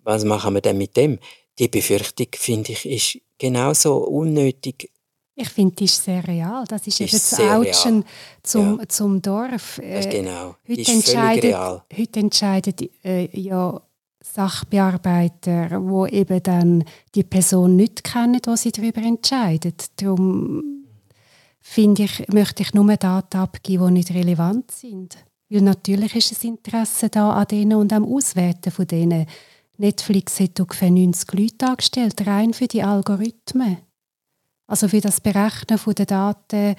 Was 0.03 0.25
machen 0.25 0.53
wir 0.53 0.61
denn 0.61 0.77
mit 0.77 0.97
dem? 0.97 1.19
Die 1.57 1.69
Befürchtung, 1.69 2.27
finde 2.33 2.73
ich, 2.73 2.85
ist 2.85 3.21
genauso 3.37 3.97
unnötig. 3.97 4.89
Ich 5.35 5.49
finde, 5.49 5.75
die 5.75 5.85
ist 5.85 6.03
sehr 6.03 6.27
real. 6.27 6.65
Das 6.67 6.85
ist, 6.85 6.99
ist 6.99 7.11
eben 7.11 7.11
das 7.11 7.39
Autschen 7.39 8.05
zum, 8.43 8.79
ja. 8.79 8.87
zum 8.89 9.21
Dorf. 9.21 9.79
Äh, 9.79 10.07
genau, 10.09 10.55
heute 10.67 10.81
ist 10.81 10.89
entscheidet, 10.89 11.43
real. 11.45 11.83
Heute 11.95 12.19
entscheidet 12.19 12.89
äh, 13.03 13.29
ja 13.39 13.81
Sachbearbeiter, 14.21 15.81
wo 15.81 16.05
eben 16.05 16.43
dann 16.43 16.83
die 17.15 17.23
Person 17.23 17.75
nicht 17.75 18.03
kennen, 18.03 18.39
die 18.45 18.57
sie 18.57 18.71
darüber 18.71 19.01
entscheiden. 19.01 19.73
Darum 19.95 20.82
finde 21.63 22.03
ich, 22.03 22.27
möchte 22.27 22.61
ich 22.61 22.73
nur 22.73 22.95
Daten 22.97 23.37
abgeben, 23.37 23.87
die 23.87 23.93
nicht 23.93 24.11
relevant 24.11 24.69
sind. 24.69 25.17
Weil 25.49 25.61
natürlich 25.61 26.13
ist 26.15 26.31
das 26.31 26.43
Interesse 26.43 27.09
da 27.09 27.31
an 27.31 27.47
denen 27.47 27.77
und 27.77 27.93
am 27.93 28.05
Auswerten 28.05 28.71
von 28.71 28.85
denen. 28.85 29.25
Netflix 29.77 30.39
hat 30.39 30.59
ungefähr 30.59 30.91
90 30.91 31.31
Leute 31.33 31.65
angestellt, 31.65 32.27
rein 32.27 32.53
für 32.53 32.67
die 32.67 32.83
Algorithmen. 32.83 33.77
Also 34.67 34.87
für 34.87 35.01
das 35.01 35.21
Berechnen 35.21 35.79
der 35.95 36.05
Daten 36.05 36.75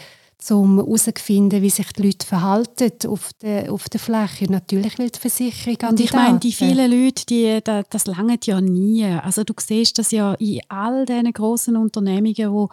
um 0.51 0.77
herauszufinden, 0.77 1.63
wie 1.63 1.71
sich 1.71 1.93
die 1.93 2.03
Leute 2.03 2.27
verhalten 2.27 2.91
auf 3.09 3.31
der, 3.41 3.73
auf 3.73 3.89
der 3.89 4.01
Fläche. 4.01 4.51
Natürlich 4.51 4.99
will 4.99 5.11
die 5.11 5.19
Versicherung 5.19 5.81
an 5.81 5.91
Und 5.91 6.01
ich 6.01 6.13
meine, 6.13 6.39
die 6.39 6.53
vielen 6.53 6.91
Leute, 6.91 7.27
die, 7.27 7.61
das, 7.63 7.87
das 7.89 8.07
lange 8.07 8.39
ja 8.45 8.61
nie. 8.61 9.05
Also 9.05 9.45
du 9.45 9.55
siehst 9.59 9.99
das 9.99 10.11
ja 10.11 10.35
in 10.35 10.61
all 10.69 11.07
diesen 11.07 11.33
grossen 11.33 11.77
Unternehmungen, 11.77 12.53
wo 12.53 12.69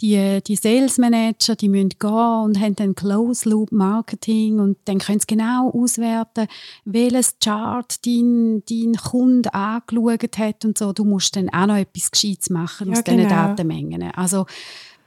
die, 0.00 0.40
die 0.46 0.56
Sales 0.56 0.98
Manager, 0.98 1.56
die 1.56 1.68
müssen 1.68 1.90
gehen 1.98 2.10
und 2.10 2.60
haben 2.60 2.76
dann 2.76 2.94
Close-Loop-Marketing 2.94 4.60
und 4.60 4.78
dann 4.84 4.98
können 4.98 5.20
sie 5.20 5.26
genau 5.26 5.70
auswerten, 5.70 6.46
welches 6.84 7.36
Chart 7.42 7.94
dein, 8.04 8.62
dein 8.68 8.94
Kunde 8.94 9.54
angeschaut 9.54 10.38
hat 10.38 10.64
und 10.64 10.76
so. 10.76 10.92
Du 10.92 11.04
musst 11.04 11.36
dann 11.36 11.48
auch 11.50 11.66
noch 11.66 11.76
etwas 11.76 12.10
Gescheites 12.10 12.50
machen 12.50 12.88
ja, 12.88 12.94
aus 12.94 13.04
genau. 13.04 13.16
diesen 13.18 13.30
Datenmengen. 13.30 14.02
Also 14.12 14.46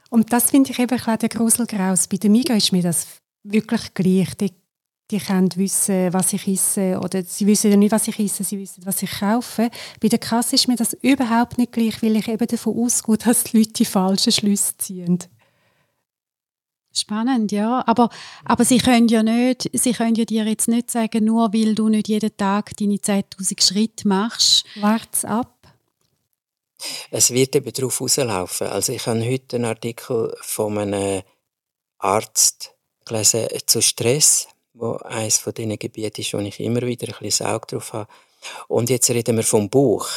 und 0.09 0.31
das 0.31 0.51
finde 0.51 0.71
ich 0.71 0.79
eben 0.79 0.99
auch 0.99 1.17
der 1.17 1.29
Gruselgraus. 1.29 2.07
Bei 2.07 2.17
der 2.17 2.29
Miga 2.29 2.55
ist 2.55 2.71
mir 2.71 2.83
das 2.83 3.07
wirklich 3.43 3.93
gleich. 3.93 4.35
Die, 4.35 4.51
die 5.11 5.19
können 5.19 5.49
wissen, 5.55 6.13
was 6.13 6.33
ich 6.33 6.47
esse. 6.47 6.99
Oder 6.99 7.23
sie 7.23 7.47
wissen 7.47 7.71
ja 7.71 7.77
nicht, 7.77 7.91
was 7.91 8.07
ich 8.07 8.19
esse, 8.19 8.43
sie 8.43 8.59
wissen, 8.59 8.85
was 8.85 9.03
ich 9.03 9.11
kaufe. 9.19 9.69
Bei 10.01 10.07
der 10.07 10.19
Kasse 10.19 10.55
ist 10.55 10.67
mir 10.67 10.75
das 10.75 10.93
überhaupt 11.01 11.57
nicht 11.57 11.71
gleich, 11.71 12.01
weil 12.01 12.15
ich 12.15 12.27
eben 12.27 12.47
davon 12.47 12.77
ausgehe, 12.77 13.17
dass 13.17 13.43
die 13.43 13.57
Leute 13.57 13.73
die 13.73 13.85
falschen 13.85 14.31
Schlüsse 14.31 14.77
ziehen. 14.77 15.19
Spannend, 16.93 17.51
ja. 17.51 17.83
Aber, 17.85 18.09
aber 18.43 18.65
sie 18.65 18.79
können 18.79 19.07
ja 19.07 19.21
nicht, 19.21 19.69
sie 19.73 19.93
können 19.93 20.15
ja 20.15 20.25
dir 20.25 20.45
jetzt 20.45 20.67
nicht 20.67 20.89
sagen, 20.89 21.25
nur 21.25 21.53
weil 21.53 21.75
du 21.75 21.89
nicht 21.89 22.07
jeden 22.07 22.35
Tag 22.35 22.75
deine 22.77 22.95
10.000 22.95 23.61
Schritte 23.61 24.07
machst. 24.07 24.65
Wart's 24.81 25.23
ab. 25.23 25.56
Es 27.11 27.31
wird 27.31 27.55
eben 27.55 27.71
darauf 27.71 28.01
rauslaufen. 28.01 28.67
Also 28.67 28.93
ich 28.93 29.05
habe 29.07 29.25
heute 29.25 29.55
einen 29.55 29.65
Artikel 29.65 30.35
von 30.41 30.77
einem 30.77 31.23
Arzt 31.97 32.75
gelesen 33.05 33.47
zu 33.65 33.81
Stress, 33.81 34.47
wo 34.73 34.93
eines 34.97 35.39
von 35.39 35.53
diesen 35.53 35.79
Gebieten 35.79 36.21
ist, 36.21 36.33
wo 36.33 36.39
ich 36.39 36.59
immer 36.59 36.81
wieder 36.81 37.07
ein 37.07 37.19
bisschen 37.19 37.47
Auge 37.47 37.67
drauf 37.67 37.93
habe. 37.93 38.11
Und 38.67 38.89
jetzt 38.89 39.09
reden 39.09 39.37
wir 39.37 39.43
vom 39.43 39.69
Buch. 39.69 40.07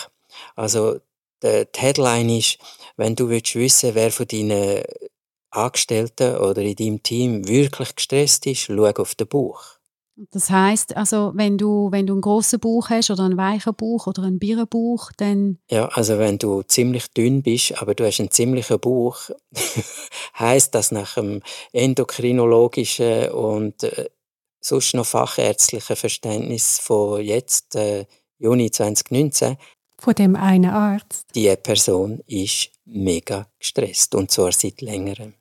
Also 0.54 1.00
die 1.42 1.66
Headline 1.76 2.38
ist, 2.38 2.58
wenn 2.96 3.16
du 3.16 3.28
willst 3.28 3.54
wissen, 3.54 3.94
wer 3.94 4.11
von 4.11 4.26
deinen 4.26 4.82
Angestellten 5.50 6.36
oder 6.36 6.62
in 6.62 6.76
deinem 6.76 7.02
Team 7.02 7.48
wirklich 7.48 7.96
gestresst 7.96 8.46
ist, 8.46 8.66
schau 8.66 8.84
auf 8.84 9.14
den 9.14 9.26
Buch. 9.26 9.80
Das 10.30 10.50
heißt, 10.50 10.96
also 10.96 11.32
wenn 11.34 11.56
du 11.56 11.90
wenn 11.90 12.06
du 12.06 12.12
einen 12.12 12.20
großen 12.20 12.60
Bauch 12.60 12.90
hast 12.90 13.10
oder 13.10 13.24
einen 13.24 13.36
weichen 13.36 13.74
Bauch 13.74 14.06
oder 14.06 14.22
einen 14.24 14.38
Birrenbauch, 14.38 15.12
dann 15.16 15.58
ja, 15.70 15.86
also 15.88 16.18
wenn 16.18 16.38
du 16.38 16.62
ziemlich 16.62 17.10
dünn 17.12 17.42
bist, 17.42 17.80
aber 17.80 17.94
du 17.94 18.04
hast 18.04 18.20
einen 18.20 18.30
ziemlichen 18.30 18.78
Bauch, 18.78 19.30
heißt 20.38 20.74
das 20.74 20.92
nach 20.92 21.14
dem 21.14 21.42
endokrinologischen 21.72 23.30
und 23.30 23.82
äh, 23.82 24.10
sonst 24.60 24.94
noch 24.94 25.06
fachärztlichen 25.06 25.96
Verständnis 25.96 26.78
von 26.78 27.22
jetzt 27.22 27.74
äh, 27.76 28.04
Juni 28.38 28.70
2019 28.70 29.56
von 29.98 30.14
dem 30.14 30.34
einen 30.34 30.70
Arzt. 30.70 31.26
Die 31.34 31.54
Person 31.56 32.20
ist 32.26 32.70
mega 32.86 33.46
gestresst 33.58 34.14
und 34.14 34.30
zwar 34.30 34.52
seit 34.52 34.80
längerem. 34.80 35.34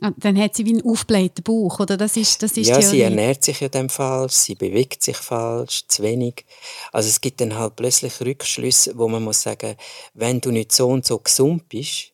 Ah, 0.00 0.12
dann 0.16 0.38
hat 0.38 0.54
sie 0.54 0.64
wie 0.64 0.74
einen 0.74 0.88
aufgeblähten 0.88 1.42
Bauch, 1.42 1.80
oder? 1.80 1.96
Das 1.96 2.16
ist, 2.16 2.40
das 2.42 2.56
ist 2.56 2.68
ja, 2.68 2.80
sie 2.80 3.00
ernährt 3.00 3.42
sich 3.42 3.60
in 3.60 3.70
dem 3.70 3.88
falsch, 3.88 4.34
sie 4.34 4.54
bewegt 4.54 5.02
sich 5.02 5.16
falsch, 5.16 5.88
zu 5.88 6.04
wenig. 6.04 6.44
Also 6.92 7.08
es 7.08 7.20
gibt 7.20 7.40
dann 7.40 7.58
halt 7.58 7.74
plötzlich 7.74 8.20
Rückschlüsse, 8.20 8.96
wo 8.96 9.08
man 9.08 9.24
muss 9.24 9.42
sagen, 9.42 9.74
wenn 10.14 10.40
du 10.40 10.52
nicht 10.52 10.70
so 10.70 10.88
und 10.88 11.04
so 11.04 11.18
gesund 11.18 11.68
bist, 11.68 12.12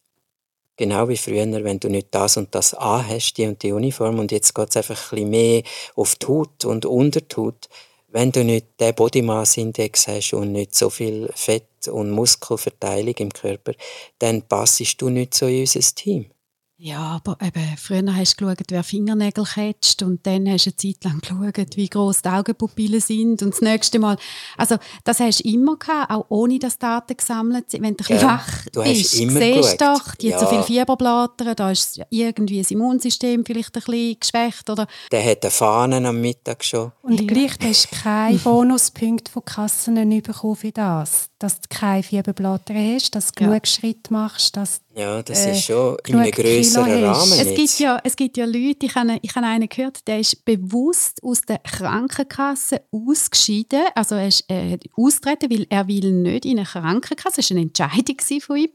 genau 0.76 1.08
wie 1.10 1.18
früher, 1.18 1.46
wenn 1.62 1.78
du 1.78 1.90
nicht 1.90 2.08
das 2.12 2.38
und 2.38 2.54
das 2.54 2.72
anhast, 2.72 3.36
die 3.36 3.46
und 3.46 3.62
die 3.62 3.72
Uniform, 3.72 4.18
und 4.18 4.32
jetzt 4.32 4.54
geht 4.54 4.70
es 4.70 4.76
einfach 4.78 5.12
ein 5.12 5.16
bisschen 5.16 5.30
mehr 5.30 5.62
auf 5.94 6.16
die 6.16 6.26
Haut 6.26 6.64
und 6.64 6.86
unter 6.86 7.20
die 7.20 7.36
Haut, 7.36 7.68
wenn 8.08 8.32
du 8.32 8.44
nicht 8.44 8.80
den 8.80 8.94
Body 8.94 9.20
Mass 9.20 9.58
Index 9.58 10.08
hast 10.08 10.32
und 10.32 10.52
nicht 10.52 10.74
so 10.74 10.88
viel 10.88 11.30
Fett 11.34 11.88
und 11.88 12.12
Muskelverteilung 12.12 13.14
im 13.18 13.32
Körper, 13.32 13.72
dann 14.20 14.40
passest 14.40 15.02
du 15.02 15.10
nicht 15.10 15.34
so 15.34 15.48
in 15.48 15.60
unser 15.60 15.80
Team. 15.94 16.30
Ja, 16.76 17.20
aber 17.24 17.38
eben, 17.40 17.76
früher 17.76 18.16
hast 18.16 18.40
du 18.40 18.46
geschaut, 18.46 18.66
wer 18.68 18.82
Fingernägel 18.82 19.44
catcht 19.44 20.02
und 20.02 20.26
dann 20.26 20.48
hast 20.48 20.66
du 20.66 20.70
eine 20.70 20.76
Zeit 20.76 21.04
lang 21.04 21.20
geschaut, 21.20 21.76
wie 21.76 21.88
groß 21.88 22.22
die 22.22 22.28
Augenpupillen 22.28 23.00
sind 23.00 23.42
und 23.42 23.54
das 23.54 23.60
nächste 23.60 24.00
Mal, 24.00 24.16
also 24.58 24.76
das 25.04 25.20
hast 25.20 25.44
du 25.44 25.48
immer 25.48 25.76
gehabt, 25.76 26.10
auch 26.10 26.26
ohne 26.30 26.58
dass 26.58 26.76
Daten 26.76 27.16
gesammelt 27.16 27.70
sind. 27.70 27.84
Wenn 27.84 27.96
du 27.96 28.04
ein 28.08 28.16
ja, 28.16 28.22
wach 28.26 28.66
du 28.72 28.82
bist, 28.82 29.12
siehst 29.12 29.30
du 29.30 29.76
doch, 29.78 30.16
die 30.16 30.28
ja. 30.28 30.34
hat 30.34 30.40
so 30.40 30.46
viel 30.48 30.62
Fieberblätter, 30.64 31.54
da 31.54 31.70
ist 31.70 32.00
irgendwie 32.10 32.58
das 32.58 32.72
Immunsystem 32.72 33.46
vielleicht 33.46 33.76
ein 33.76 33.82
bisschen 33.82 34.16
geschwächt. 34.18 34.68
Oder? 34.68 34.88
Der 35.12 35.24
hat 35.24 35.44
eine 35.44 35.52
Fahne 35.52 36.08
am 36.08 36.20
Mittag 36.20 36.64
schon. 36.64 36.90
Und 37.02 37.20
ja. 37.20 37.26
gleich 37.26 37.52
hast 37.62 37.92
du 37.92 37.96
keinen 38.02 38.38
Bonuspunkt 38.42 39.28
von 39.28 39.44
Kassen 39.44 39.94
bekommen 40.22 40.56
für 40.56 40.72
das, 40.72 41.30
dass 41.38 41.60
du 41.60 41.68
keine 41.70 42.02
Fieberblätter 42.02 42.74
hast, 42.74 43.14
dass 43.14 43.30
du 43.30 43.44
ja. 43.44 43.50
genug 43.50 43.66
Schritt 43.68 44.10
machst, 44.10 44.56
dass 44.56 44.80
ja, 44.96 45.22
das 45.22 45.44
äh, 45.44 45.52
ist 45.52 45.64
schon 45.64 45.96
in 46.06 46.16
einem 46.16 46.30
grösseren 46.72 47.04
Rahmen. 47.04 47.32
Es 47.32 47.54
gibt, 47.54 47.78
ja, 47.78 48.00
es 48.02 48.16
gibt 48.16 48.36
ja 48.36 48.44
Leute, 48.44 48.86
ich 48.86 48.94
habe, 48.94 49.18
ich 49.22 49.34
habe 49.34 49.46
einen 49.46 49.68
gehört, 49.68 50.06
der 50.06 50.20
ist 50.20 50.44
bewusst 50.44 51.22
aus 51.22 51.42
der 51.42 51.58
Krankenkasse 51.58 52.82
ausgeschieden, 52.90 53.82
also 53.94 54.14
er 54.14 54.28
ist 54.28 54.44
äh, 54.48 54.78
austreten, 54.96 55.50
weil 55.50 55.66
er 55.70 55.88
will 55.88 56.12
nicht 56.12 56.44
in 56.44 56.58
eine 56.58 56.66
Krankenkasse, 56.66 57.36
das 57.36 57.50
war 57.50 57.56
eine 57.56 57.66
Entscheidung 57.66 58.40
von 58.40 58.56
ihm, 58.56 58.70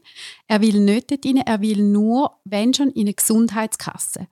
er 0.46 0.60
will 0.60 0.80
nicht 0.80 1.10
dort 1.10 1.24
rein, 1.24 1.36
er 1.38 1.60
will 1.60 1.82
nur, 1.82 2.38
wenn 2.44 2.74
schon, 2.74 2.90
in 2.90 3.02
eine 3.02 3.14
Gesundheitskasse. 3.14 4.26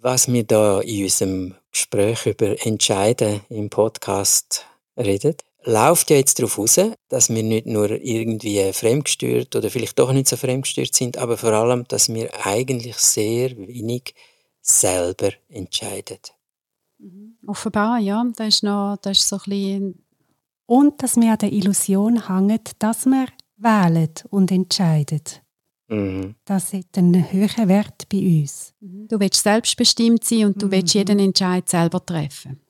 Was 0.00 0.32
wir 0.32 0.44
da 0.44 0.80
in 0.80 1.04
unserem 1.04 1.54
Gespräch 1.70 2.26
über 2.26 2.66
Entscheiden 2.66 3.40
im 3.50 3.68
Podcast 3.68 4.64
reden, 4.96 5.34
läuft 5.64 6.10
ja 6.10 6.16
jetzt 6.16 6.38
darauf 6.38 6.58
raus, 6.58 6.80
dass 7.08 7.28
wir 7.28 7.42
nicht 7.42 7.66
nur 7.66 7.90
irgendwie 7.90 8.72
fremdgesteuert 8.72 9.54
oder 9.56 9.70
vielleicht 9.70 9.98
doch 9.98 10.12
nicht 10.12 10.28
so 10.28 10.36
fremdgesteuert 10.36 10.94
sind, 10.94 11.18
aber 11.18 11.36
vor 11.36 11.52
allem, 11.52 11.84
dass 11.88 12.08
wir 12.08 12.30
eigentlich 12.46 12.96
sehr 12.96 13.56
wenig 13.56 14.14
selber 14.60 15.30
entscheiden. 15.48 16.18
Mhm. 16.98 17.36
Offenbar, 17.46 17.98
ja. 17.98 18.24
Das 18.36 18.48
ist, 18.48 18.62
noch, 18.62 18.96
das 19.02 19.18
ist 19.18 19.28
so 19.28 19.36
ein 19.36 19.42
bisschen 19.44 20.04
Und 20.66 21.02
dass 21.02 21.16
wir 21.16 21.32
an 21.32 21.38
der 21.38 21.52
Illusion 21.52 22.28
hängen, 22.28 22.60
dass 22.78 23.06
wir 23.06 23.26
wählen 23.56 24.10
und 24.30 24.50
entscheiden. 24.52 25.22
Mhm. 25.88 26.36
Das 26.44 26.72
hat 26.72 26.96
einen 26.96 27.32
höheren 27.32 27.68
Wert 27.68 28.08
bei 28.08 28.18
uns. 28.18 28.72
Mhm. 28.80 29.08
Du 29.08 29.18
willst 29.18 29.42
selbstbestimmt 29.42 30.24
sein 30.24 30.46
und 30.46 30.62
du 30.62 30.66
mhm. 30.66 30.70
willst 30.72 30.94
jeden 30.94 31.18
Entscheid 31.18 31.68
selber 31.68 32.04
treffen. 32.04 32.60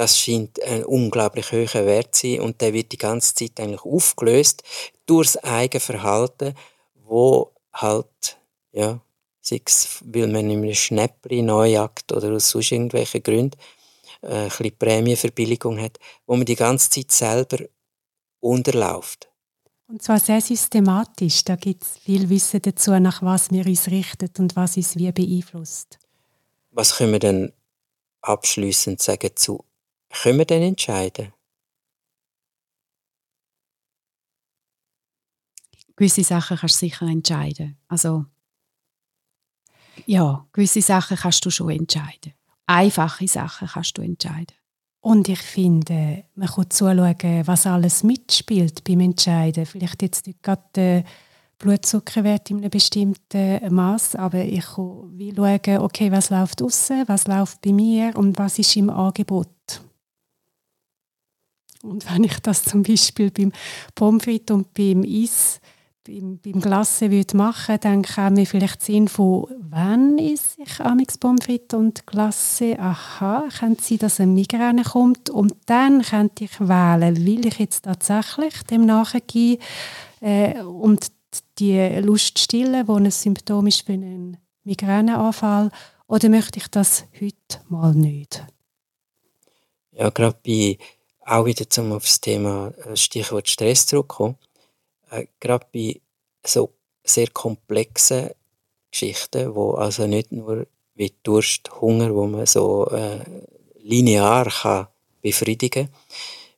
Das 0.00 0.18
scheint 0.18 0.62
ein 0.62 0.82
unglaublich 0.86 1.52
hoher 1.52 1.84
Wert 1.84 2.14
zu 2.14 2.26
sein 2.26 2.40
und 2.40 2.62
der 2.62 2.72
wird 2.72 2.90
die 2.90 2.96
ganze 2.96 3.34
Zeit 3.34 3.60
eigentlich 3.60 3.82
aufgelöst 3.82 4.62
durch 5.04 5.32
das 5.32 5.44
eigene 5.44 5.78
Verhalten, 5.78 6.54
wo 7.04 7.52
halt, 7.74 8.38
ja, 8.72 9.02
sei 9.42 9.60
es, 9.62 9.98
weil 10.06 10.26
man 10.28 10.48
in 10.48 10.62
einem 10.62 10.72
Schnäppli 10.72 11.42
Neujagd 11.42 12.12
oder 12.12 12.32
aus 12.32 12.48
sonst 12.48 12.72
irgendwelchen 12.72 13.22
Gründen 13.22 13.58
äh, 14.22 14.28
ein 14.28 14.48
bisschen 14.48 14.78
Prämienverbilligung 14.78 15.78
hat, 15.78 15.98
wo 16.26 16.34
man 16.34 16.46
die 16.46 16.56
ganze 16.56 16.88
Zeit 16.88 17.10
selber 17.10 17.58
unterläuft. 18.40 19.28
Und 19.86 20.02
zwar 20.02 20.18
sehr 20.18 20.40
systematisch. 20.40 21.44
Da 21.44 21.56
gibt 21.56 21.82
es 21.82 21.98
viel 21.98 22.26
Wissen 22.30 22.62
dazu, 22.62 22.98
nach 22.98 23.20
was 23.20 23.50
wir 23.50 23.66
uns 23.66 23.86
richten 23.88 24.30
und 24.38 24.56
was 24.56 24.78
uns 24.78 24.96
wie 24.96 25.12
beeinflusst. 25.12 25.98
Was 26.70 26.96
können 26.96 27.12
wir 27.12 27.18
denn 27.18 27.52
abschließend 28.22 29.02
sagen 29.02 29.32
zu 29.34 29.62
können 30.10 30.38
wir 30.38 30.44
dann 30.44 30.62
entscheiden? 30.62 31.32
Gewisse 35.96 36.24
Sachen 36.24 36.56
kannst 36.56 36.76
du 36.76 36.86
sicher 36.86 37.06
entscheiden. 37.06 37.78
Also, 37.88 38.26
ja, 40.06 40.46
gewisse 40.52 40.80
Sachen 40.80 41.16
kannst 41.16 41.44
du 41.44 41.50
schon 41.50 41.70
entscheiden. 41.70 42.32
Einfache 42.66 43.28
Sachen 43.28 43.68
kannst 43.68 43.98
du 43.98 44.02
entscheiden. 44.02 44.56
Und 45.00 45.28
ich 45.28 45.40
finde, 45.40 46.24
man 46.34 46.48
kann 46.48 46.70
zuschauen, 46.70 47.46
was 47.46 47.66
alles 47.66 48.02
mitspielt 48.02 48.84
beim 48.84 49.00
Entscheiden. 49.00 49.66
Vielleicht 49.66 50.02
jetzt 50.02 50.26
nicht 50.26 50.42
gerade 50.42 50.62
der 50.74 51.04
Blutzuckerwert 51.58 52.50
in 52.50 52.58
einem 52.58 52.70
bestimmten 52.70 53.74
Maß, 53.74 54.16
aber 54.16 54.44
ich 54.44 54.64
kann 54.64 55.10
wie 55.18 55.34
schauen, 55.34 55.78
okay, 55.78 56.10
was 56.10 56.30
läuft 56.30 56.62
außen, 56.62 57.04
was 57.06 57.26
läuft 57.26 57.60
bei 57.62 57.72
mir 57.72 58.16
und 58.16 58.38
was 58.38 58.58
ist 58.58 58.76
im 58.76 58.90
Angebot. 58.90 59.48
Und 61.82 62.12
wenn 62.12 62.24
ich 62.24 62.38
das 62.40 62.64
zum 62.64 62.82
Beispiel 62.82 63.30
beim 63.30 63.52
Pommes 63.94 64.24
frites 64.24 64.54
und 64.54 64.74
beim 64.74 65.02
Eis, 65.02 65.60
beim, 66.06 66.38
beim 66.38 66.60
Glasse 66.60 67.10
würde 67.10 67.36
machen, 67.36 67.78
dann 67.80 68.02
käme 68.02 68.32
mir 68.32 68.46
vielleicht 68.46 68.82
Sinn 68.82 69.08
von, 69.08 69.46
wann 69.60 70.18
ist 70.18 70.58
ich 70.58 70.80
amix 70.80 71.16
Pommes 71.16 71.44
frites 71.44 71.78
und 71.78 72.06
Glasse? 72.06 72.78
Aha, 72.78 73.48
könnte 73.58 73.82
sein, 73.82 73.98
dass 73.98 74.20
eine 74.20 74.32
Migräne 74.32 74.82
kommt 74.82 75.30
und 75.30 75.54
dann 75.66 76.02
könnte 76.02 76.44
ich 76.44 76.60
wählen, 76.60 77.24
will 77.24 77.46
ich 77.46 77.58
jetzt 77.58 77.84
tatsächlich 77.84 78.62
dem 78.64 78.86
nachgehen 78.86 79.58
äh, 80.20 80.60
und 80.62 81.12
die 81.58 81.78
Lust 82.00 82.38
stillen, 82.38 82.86
die 82.86 82.92
ein 82.92 83.10
Symptom 83.10 83.66
ist 83.66 83.86
für 83.86 83.92
einen 83.92 84.36
Migräneanfall, 84.64 85.70
oder 86.06 86.28
möchte 86.28 86.58
ich 86.58 86.66
das 86.68 87.04
heute 87.20 87.64
mal 87.68 87.94
nicht? 87.94 88.44
Ja, 89.92 90.10
gerade 90.10 90.36
bei 90.44 90.76
auch 91.30 91.46
wieder 91.46 91.68
zum 91.68 91.92
auf 91.92 92.04
das 92.04 92.20
Thema 92.20 92.72
äh, 92.84 92.96
Stichwort 92.96 93.48
Stress 93.48 93.86
zurückkommen. 93.86 94.36
Äh, 95.10 95.26
gerade 95.38 95.66
bei 95.72 96.00
so 96.44 96.72
sehr 97.04 97.28
komplexen 97.28 98.30
Geschichten, 98.90 99.54
wo 99.54 99.72
also 99.72 100.06
nicht 100.06 100.32
nur 100.32 100.66
wie 100.94 101.14
Durst, 101.22 101.70
Hunger, 101.80 102.14
wo 102.14 102.26
man 102.26 102.46
so 102.46 102.88
äh, 102.90 103.20
linear 103.78 104.50
kann 104.50 104.88
befriedigen 105.22 105.86
kann. 105.86 105.94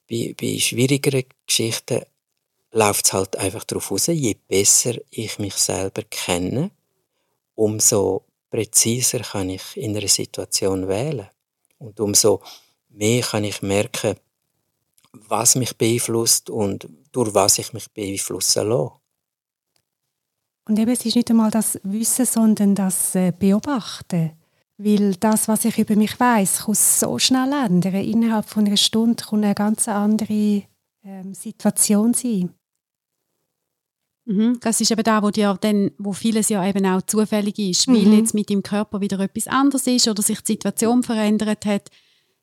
Bei, 0.09 0.35
bei 0.41 0.59
schwierigeren 0.59 1.25
Geschichten 1.47 2.03
läuft 2.73 3.07
es 3.07 3.13
halt 3.13 3.37
einfach 3.37 3.65
darauf 3.65 3.91
raus, 3.91 4.07
je 4.07 4.37
besser 4.49 4.95
ich 5.11 5.39
mich 5.39 5.55
selber 5.55 6.03
kenne, 6.05 6.71
umso 7.55 8.25
präziser 8.51 9.21
kann 9.21 9.51
ich 9.51 9.77
in 9.77 9.97
einer 9.97 10.09
Situation 10.09 10.89
wählen. 10.89 11.29
Und 11.79 12.01
umso 12.01 12.41
mehr 12.89 13.23
kann 13.23 13.45
ich 13.45 13.61
merken, 13.63 14.17
was 15.13 15.57
mich 15.57 15.77
beeinflusst 15.77 16.51
und 16.51 16.89
durch 17.13 17.35
was 17.35 17.59
ich 17.59 17.73
mich 17.73 17.91
beeinflussen 17.93 18.69
lasse. 18.69 18.93
Und 20.65 20.79
eben, 20.79 20.91
es 20.91 21.05
ist 21.05 21.17
nicht 21.17 21.31
einmal 21.31 21.51
das 21.51 21.79
Wissen, 21.83 22.25
sondern 22.25 22.75
das 22.75 23.15
äh, 23.15 23.33
Beobachten. 23.37 24.33
Weil 24.79 25.15
das, 25.17 25.49
was 25.49 25.65
ich 25.65 25.79
über 25.79 25.97
mich 25.97 26.19
weiß, 26.19 26.65
kann 26.65 26.75
so 26.75 27.19
schnell 27.19 27.53
ändern. 27.53 27.95
Innerhalb 27.95 28.49
von 28.49 28.67
einer 28.67 28.77
Stunde 28.77 29.23
kann 29.23 29.45
eine 29.45 29.55
ganz 29.55 29.89
andere 29.89 30.63
ähm, 31.05 31.35
Situation 31.35 32.15
sein. 32.15 32.55
Mhm. 34.25 34.59
Das 34.61 34.81
ist 34.81 34.91
eben 34.91 35.03
da, 35.03 35.23
wo, 35.23 35.31
dann, 35.31 35.91
wo 35.99 36.13
vieles 36.13 36.49
ja 36.49 36.65
eben 36.67 36.87
auch 36.87 37.03
zufällig 37.03 37.59
ist, 37.59 37.89
mhm. 37.89 37.95
weil 37.95 38.19
jetzt 38.19 38.35
mit 38.35 38.49
dem 38.49 38.63
Körper 38.63 39.01
wieder 39.01 39.19
etwas 39.19 39.49
anderes 39.49 39.87
ist 39.87 40.07
oder 40.07 40.23
sich 40.23 40.41
die 40.43 40.53
Situation 40.53 41.03
verändert 41.03 41.67
hat, 41.67 41.89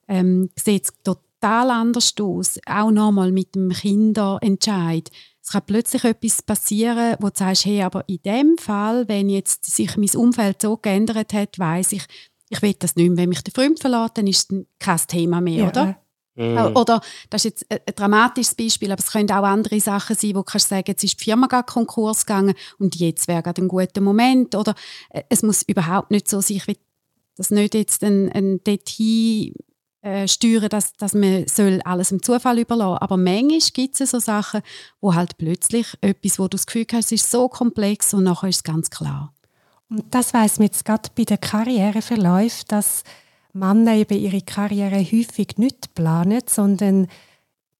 ähm, 0.07 0.49
sieht 0.57 0.85
es 0.85 0.93
total 1.39 1.71
anders 1.71 2.13
aus. 2.19 2.59
Auch 2.65 2.91
nochmal 2.91 3.31
mit 3.31 3.55
dem 3.55 3.69
Kinderentscheid. 3.69 5.09
Es 5.41 5.51
kann 5.51 5.63
plötzlich 5.65 6.03
etwas 6.03 6.41
passieren, 6.41 7.15
wo 7.19 7.29
du 7.29 7.35
sagst, 7.35 7.65
hey, 7.65 7.81
aber 7.81 8.07
in 8.07 8.21
dem 8.23 8.57
Fall, 8.57 9.07
wenn 9.07 9.29
jetzt 9.29 9.65
sich 9.65 9.97
mein 9.97 10.09
Umfeld 10.15 10.61
so 10.61 10.77
geändert 10.77 11.33
hat, 11.33 11.57
weiß 11.57 11.93
ich, 11.93 12.05
ich 12.49 12.61
will 12.61 12.73
das 12.77 12.95
nicht 12.95 13.09
mehr. 13.09 13.17
Wenn 13.17 13.29
mich 13.29 13.43
der 13.43 13.53
Freund 13.53 13.79
verlässt, 13.79 14.17
dann 14.17 14.27
ist 14.27 14.51
es 14.51 14.65
kein 14.79 14.99
Thema 15.07 15.41
mehr, 15.41 15.63
ja. 15.63 15.69
oder? 15.69 15.99
Mhm. 16.35 16.75
Oder, 16.75 17.01
das 17.29 17.43
ist 17.43 17.61
jetzt 17.61 17.71
ein 17.71 17.95
dramatisches 17.95 18.55
Beispiel, 18.55 18.91
aber 18.91 19.01
es 19.01 19.11
können 19.11 19.29
auch 19.31 19.43
andere 19.43 19.79
Sachen 19.79 20.15
sein, 20.15 20.31
wo 20.31 20.39
du 20.39 20.43
kannst 20.43 20.69
sagen, 20.69 20.85
jetzt 20.87 21.03
ist 21.03 21.19
die 21.19 21.23
Firma 21.23 21.47
gerade 21.47 21.65
Konkurs 21.65 22.25
gegangen 22.25 22.53
und 22.77 22.95
jetzt 22.95 23.27
wäre 23.27 23.43
gerade 23.43 23.61
ein 23.61 23.67
guter 23.67 24.01
Moment. 24.01 24.55
Oder 24.55 24.73
äh, 25.09 25.23
es 25.29 25.43
muss 25.43 25.63
überhaupt 25.63 26.11
nicht 26.11 26.29
so 26.29 26.39
sein, 26.39 26.57
ich 26.57 26.67
will 26.67 26.77
das 27.35 27.51
nicht 27.51 27.73
jetzt 27.73 28.03
ein, 28.03 28.31
ein 28.31 28.63
dorthin 28.63 29.53
äh, 30.01 30.27
steuern, 30.27 30.69
dass, 30.69 30.93
dass 30.93 31.13
man 31.13 31.45
soll 31.47 31.81
alles 31.83 32.11
im 32.11 32.23
Zufall 32.23 32.59
überlassen 32.59 33.01
Aber 33.01 33.17
manchmal 33.17 33.59
gibt 33.73 33.99
es 33.99 34.11
so 34.11 34.19
Sachen, 34.19 34.61
wo 35.01 35.13
halt 35.13 35.37
plötzlich 35.37 35.87
etwas, 36.01 36.39
wo 36.39 36.43
du 36.43 36.49
das 36.49 36.65
Gefühl 36.65 36.85
hast, 36.93 37.11
ist 37.11 37.29
so 37.29 37.49
komplex 37.49 38.13
und 38.13 38.23
nachher 38.23 38.49
ist 38.49 38.57
es 38.57 38.63
ganz 38.63 38.89
klar. 38.89 39.33
Und 39.89 40.05
das 40.11 40.33
weiß 40.33 40.59
man 40.59 40.67
jetzt 40.67 40.85
gerade 40.85 41.09
bei 41.15 41.23
den 41.23 41.41
Karriereverläufen, 41.41 42.65
dass 42.67 43.03
Männer 43.53 43.95
eben 43.95 44.17
ihre 44.17 44.41
Karriere 44.41 44.99
häufig 44.99 45.57
nicht 45.57 45.93
planen, 45.95 46.41
sondern 46.47 47.07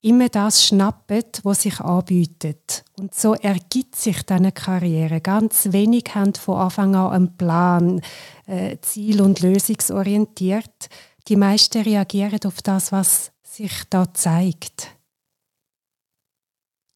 immer 0.02 0.30
das 0.30 0.66
schnappen, 0.66 1.24
was 1.44 1.64
sich 1.64 1.80
anbietet. 1.80 2.84
Und 2.98 3.14
so 3.14 3.34
ergibt 3.34 3.96
sich 3.96 4.24
dann 4.24 4.40
eine 4.40 4.52
Karriere. 4.52 5.22
Ganz 5.22 5.72
wenig 5.72 6.06
haben 6.16 6.34
von 6.36 6.58
Anfang 6.60 6.96
an 6.96 7.12
einen 7.12 7.38
Plan, 7.38 8.02
äh, 8.46 8.78
ziel- 8.82 9.22
und 9.22 9.42
lösungsorientiert. 9.42 10.90
Die 11.30 11.36
meisten 11.36 11.84
reagieren 11.84 12.40
auf 12.46 12.64
das, 12.64 12.92
was 12.92 13.32
sich 13.44 13.72
da 13.92 14.12
zeigt. 14.12 14.98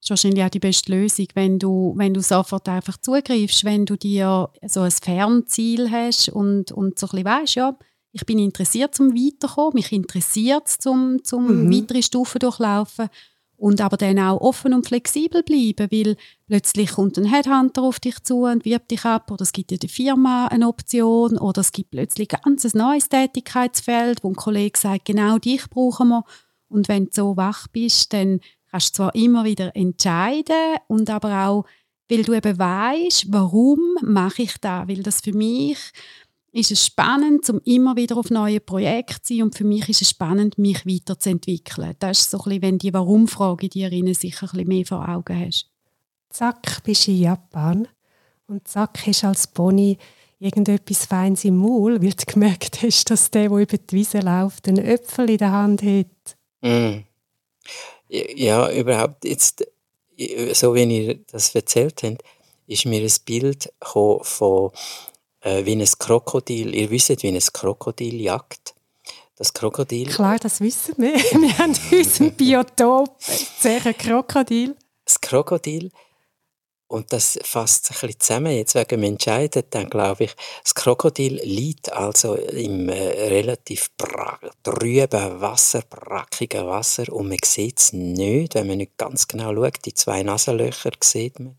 Das 0.01 0.07
ist 0.07 0.09
wahrscheinlich 0.09 0.43
auch 0.43 0.49
die 0.49 0.59
beste 0.59 0.91
Lösung, 0.91 1.27
wenn 1.36 1.59
du, 1.59 1.93
wenn 1.95 2.15
du 2.15 2.21
sofort 2.21 2.67
einfach 2.67 2.97
zugreifst, 2.97 3.63
wenn 3.63 3.86
du 3.86 3.95
dir 3.95 4.49
so 4.65 4.81
ein 4.81 4.91
Fernziel 4.91 5.89
hast 5.89 6.29
und, 6.29 6.71
und 6.71 6.97
so 6.97 7.05
ein 7.05 7.11
bisschen 7.11 7.25
weißt, 7.25 7.55
ja, 7.55 7.77
ich 8.11 8.25
bin 8.25 8.39
interessiert 8.39 8.95
zum 8.95 9.13
Weiterkommen, 9.13 9.75
mich 9.75 9.91
interessiert 9.91 10.67
zum, 10.67 11.23
zum 11.23 11.65
mhm. 11.65 11.71
weitere 11.71 12.01
Stufen 12.01 12.39
durchlaufen 12.39 13.09
und 13.64 13.80
aber 13.80 13.95
dann 13.95 14.20
auch 14.20 14.41
offen 14.41 14.74
und 14.74 14.86
flexibel 14.86 15.41
bleiben, 15.41 15.88
weil 15.89 16.18
plötzlich 16.47 16.91
kommt 16.91 17.18
ein 17.18 17.24
Headhunter 17.24 17.84
auf 17.84 18.01
dich 18.01 18.22
zu 18.22 18.43
und 18.43 18.66
wirbt 18.66 18.91
dich 18.91 19.05
ab 19.05 19.32
oder 19.32 19.43
es 19.43 19.53
gibt 19.53 19.72
ja 19.72 19.78
der 19.78 19.88
Firma 19.88 20.47
eine 20.47 20.68
Option 20.68 21.38
oder 21.38 21.61
es 21.61 21.72
gibt 21.72 21.91
plötzlich 21.91 22.28
ein 22.34 22.41
ganz 22.43 22.74
neues 22.74 23.07
Tätigkeitsfeld, 23.07 24.22
wo 24.22 24.28
ein 24.28 24.36
Kollege 24.36 24.78
sagt, 24.78 25.05
genau 25.05 25.38
dich 25.38 25.70
brauchen 25.70 26.09
wir. 26.09 26.26
Und 26.68 26.89
wenn 26.89 27.05
du 27.05 27.11
so 27.14 27.38
wach 27.38 27.70
bist, 27.70 28.11
dann 28.11 28.41
kannst 28.70 28.89
du 28.89 29.03
zwar 29.03 29.16
immer 29.16 29.45
wieder 29.45 29.74
entscheiden 29.78 30.76
und 30.89 31.09
aber 31.09 31.47
auch, 31.47 31.66
weil 32.09 32.24
du 32.24 32.34
eben 32.34 32.59
weißt, 32.59 33.28
warum 33.30 33.80
mache 34.01 34.41
ich 34.41 34.57
da, 34.59 34.89
weil 34.89 35.03
das 35.03 35.22
für 35.22 35.32
mich 35.32 35.78
ist 36.54 36.72
es 36.72 36.86
spannend, 36.86 37.49
um 37.49 37.60
immer 37.66 37.95
wieder 37.95 38.16
auf 38.16 38.30
neue 38.30 38.60
Projekte 38.60 39.22
zu 39.22 39.34
sein 39.34 39.43
und 39.43 39.58
für 39.58 39.64
mich 39.64 39.89
ist 39.89 40.04
es 40.04 40.12
spannend, 40.12 40.60
mich 40.60 40.86
weiterzuentwickeln. 40.86 41.95
Das 41.97 42.20
ist 42.20 42.32
so 42.32 42.38
ein 42.38 42.43
bisschen, 42.43 42.62
wenn 42.62 42.78
die 42.78 42.93
Warum-Frage 42.93 43.70
dir 43.70 43.89
sicher 44.14 44.45
ein 44.45 44.51
bisschen 44.51 44.68
mehr 44.68 44.86
vor 44.86 45.10
Augen 45.10 45.47
hast. 45.47 45.68
Zack, 46.30 46.84
bist 46.84 47.08
du 47.08 47.12
in 47.12 47.22
Japan 47.22 47.88
und 48.47 48.68
zack, 48.68 48.99
hast 49.08 49.24
als 49.24 49.47
Pony 49.47 49.97
irgendetwas 50.39 51.06
Feines 51.06 51.43
im 51.43 51.58
Maul, 51.58 52.01
weil 52.01 52.14
du 52.14 52.26
gemerkt 52.26 52.84
hast, 52.84 53.10
dass 53.10 53.32
der, 53.32 53.49
der 53.49 53.58
über 53.58 53.78
die 53.78 53.95
Wiese 53.95 54.20
läuft, 54.20 54.68
einen 54.68 54.86
Äpfel 54.86 55.32
in 55.32 55.38
der 55.38 55.51
Hand 55.51 55.82
hat. 55.82 56.38
Mm. 56.62 57.04
Ja, 58.10 58.72
überhaupt 58.72 59.26
jetzt, 59.26 59.66
so 60.54 60.76
wie 60.76 60.84
ihr 60.84 61.16
das 61.32 61.56
erzählt 61.56 62.04
habt, 62.04 62.24
ist 62.68 62.86
mir 62.86 63.01
ein 63.01 63.12
Bild 63.26 63.74
von 63.82 64.72
äh, 65.43 65.65
wie 65.65 65.75
ein 65.75 65.85
Krokodil. 65.99 66.73
Ihr 66.73 66.89
wisst, 66.89 67.21
wie 67.21 67.27
ein 67.29 67.39
Krokodil 67.39 68.21
jagt. 68.21 68.73
Das 69.35 69.53
Krokodil. 69.53 70.09
Klar, 70.09 70.37
das 70.39 70.61
wissen 70.61 70.95
wir. 70.97 71.15
Wir 71.41 71.57
haben 71.57 71.73
in 71.91 71.97
unserem 71.97 72.31
Biotop 72.33 73.15
sehr 73.19 73.85
ein 73.85 73.97
Krokodil. 73.97 74.75
Das 75.05 75.19
Krokodil. 75.19 75.91
Und 76.87 77.11
das 77.11 77.39
fasst 77.43 77.87
sich 77.87 77.95
ein 77.97 78.07
bisschen 78.07 78.19
zusammen. 78.19 78.55
Jetzt 78.55 78.75
wegen 78.75 79.01
dem 79.01 79.03
Entscheiden, 79.03 79.63
dann 79.71 79.89
glaube 79.89 80.25
ich, 80.25 80.35
das 80.63 80.75
Krokodil 80.75 81.41
liegt 81.43 81.91
also 81.91 82.35
im 82.35 82.87
äh, 82.87 82.93
relativ 83.29 83.89
trüben 84.61 85.41
Wasser, 85.41 85.81
brackigen 85.89 86.67
Wasser 86.67 87.11
und 87.11 87.29
man 87.29 87.39
sieht 87.43 87.79
es 87.79 87.93
nicht, 87.93 88.53
wenn 88.53 88.67
man 88.67 88.77
nicht 88.77 88.95
ganz 88.97 89.27
genau 89.27 89.55
schaut. 89.55 89.83
Die 89.85 89.95
zwei 89.95 90.21
Nasenlöcher 90.21 90.91
sieht 91.01 91.39
man 91.39 91.57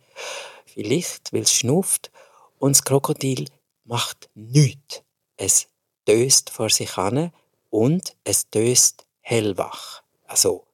vielleicht, 0.66 1.32
weil 1.32 1.42
es 1.42 1.52
schnufft. 1.52 2.12
Und 2.60 2.76
das 2.76 2.84
Krokodil 2.84 3.46
macht 3.84 4.30
nichts. 4.34 5.02
Es 5.36 5.68
döst 6.06 6.50
vor 6.50 6.70
sich 6.70 6.96
an 6.96 7.32
und 7.70 8.16
es 8.24 8.48
döst 8.50 9.06
hellwach. 9.20 10.02
Also 10.26 10.66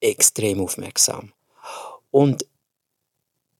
extrem 0.00 0.60
aufmerksam. 0.60 1.32
Und 2.10 2.46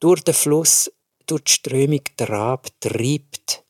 durch 0.01 0.23
den 0.23 0.35
Fluss, 0.35 0.91
durch 1.27 1.45
die 1.45 1.53
Strömung 1.53 2.03
Trab 2.17 2.69
treibt 2.81 3.65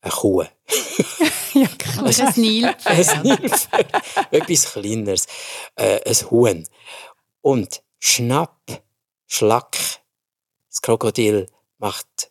eine 0.00 0.12
Kuh. 0.12 0.42
ja, 1.54 1.66
klar. 1.66 2.06
ein 2.06 2.32
Nilpferd. 2.36 3.08
ein 3.08 3.22
Nilpferd. 3.22 3.92
Etwas 4.30 4.72
Kleineres. 4.72 5.26
Äh, 5.74 6.00
ein 6.08 6.30
Huhn. 6.30 6.68
Und 7.42 7.82
schnapp, 7.98 8.82
schlack, 9.26 9.76
das 10.68 10.80
Krokodil 10.82 11.46
macht 11.78 12.29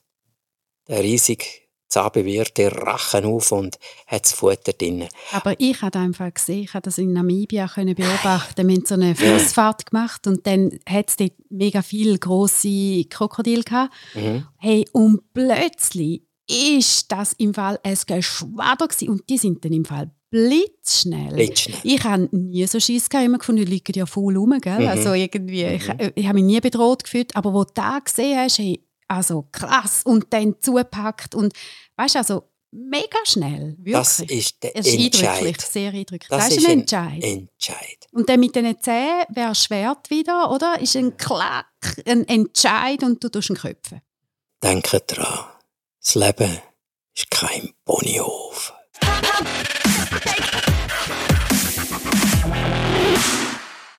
ein 0.90 1.02
riesig 1.02 1.70
zahnbewehrte 1.88 2.72
Rachen 2.72 3.26
auf 3.26 3.52
und 3.52 3.80
hat 4.06 4.26
das 4.26 4.34
Futter 4.34 4.74
drin. 4.74 5.08
Aber 5.32 5.56
ich 5.58 5.82
habe 5.82 5.98
einfach 6.00 6.34
gesehen, 6.34 6.64
ich 6.64 6.74
habe 6.74 6.84
das 6.84 7.00
in 7.00 7.14
Namibia 7.14 7.68
können 7.68 7.96
beobachten. 7.96 8.68
Wir 8.68 8.76
haben 8.76 8.86
so 8.86 8.94
eine 8.94 9.16
Flussfahrt 9.16 9.88
gemacht 9.88 10.28
und 10.28 10.46
dann 10.46 10.80
hat 10.88 11.10
es 11.10 11.16
dort 11.16 11.34
mega 11.50 11.82
viele 11.82 12.20
grosse 12.20 13.06
Krokodile 13.06 13.64
gehabt. 13.64 13.94
Mhm. 14.14 14.46
Hey, 14.58 14.86
und 14.94 15.34
plötzlich 15.34 16.22
ist 16.48 17.12
das 17.12 17.34
im 17.34 17.54
Fall 17.54 17.80
ein 17.84 17.98
Geschwader 18.06 18.88
gewesen. 18.88 19.10
und 19.10 19.30
die 19.30 19.38
sind 19.38 19.66
dann 19.66 19.74
im 19.74 19.86
Fall 19.86 20.12
blitzschnell. 20.32 21.34
blitzschnell. 21.34 21.80
Ich 21.84 22.04
habe 22.04 22.30
nie 22.32 22.68
so 22.68 22.80
Schiss 22.80 23.10
gehabt, 23.10 23.26
immer 23.26 23.40
gefunden, 23.40 23.66
die 23.66 23.72
liegen 23.72 23.98
ja 23.98 24.06
voll 24.06 24.38
rum, 24.38 24.56
gell? 24.62 24.80
Mhm. 24.80 24.88
Also 24.88 25.14
irgendwie, 25.14 25.66
mhm. 25.66 25.72
ich, 25.74 26.12
ich 26.16 26.26
habe 26.26 26.36
mich 26.36 26.44
nie 26.44 26.60
bedroht 26.60 27.04
gefühlt, 27.04 27.36
aber 27.36 27.54
wo 27.54 27.64
du 27.64 27.72
da 27.74 28.00
gesehen 28.00 28.38
hast, 28.38 28.60
hey, 28.60 28.80
also 29.10 29.48
krass 29.52 30.04
und 30.04 30.28
dann 30.32 30.56
zupackt 30.62 31.36
und 31.36 31.54
weißt 31.98 32.16
also 32.16 32.50
mega 32.72 33.18
schnell, 33.24 33.76
wirklich. 33.80 33.94
Das 33.94 34.20
ist 34.20 34.64
der 34.64 34.76
es 34.76 34.88
ist 34.88 34.94
Entscheid. 34.94 35.30
eindrücklich, 35.30 35.66
sehr 35.66 35.92
eindrücklich. 35.92 36.30
Das, 36.30 36.50
das 36.50 36.58
ist 36.58 36.66
ein 36.68 36.80
Entscheid. 36.80 37.24
Entscheid. 37.24 38.08
Und 38.12 38.30
dann 38.30 38.40
mit 38.40 38.56
den 38.56 38.80
Zähnen 38.80 39.26
wäre 39.30 39.56
Schwert 39.56 40.10
wieder, 40.10 40.52
oder? 40.52 40.80
Ist 40.80 40.96
ein 40.96 41.18
Klack, 41.18 42.02
ein 42.06 42.28
Entscheid 42.28 43.04
und 43.04 43.24
du 43.24 43.30
tust 43.30 43.50
ihn 43.50 43.58
köpfen. 43.58 44.02
Denke 44.64 45.00
dran, 45.02 45.46
das 46.02 46.16
Leben 46.16 46.60
ist 47.16 47.32
kein 47.32 47.74
Ponyhof. 47.86 48.74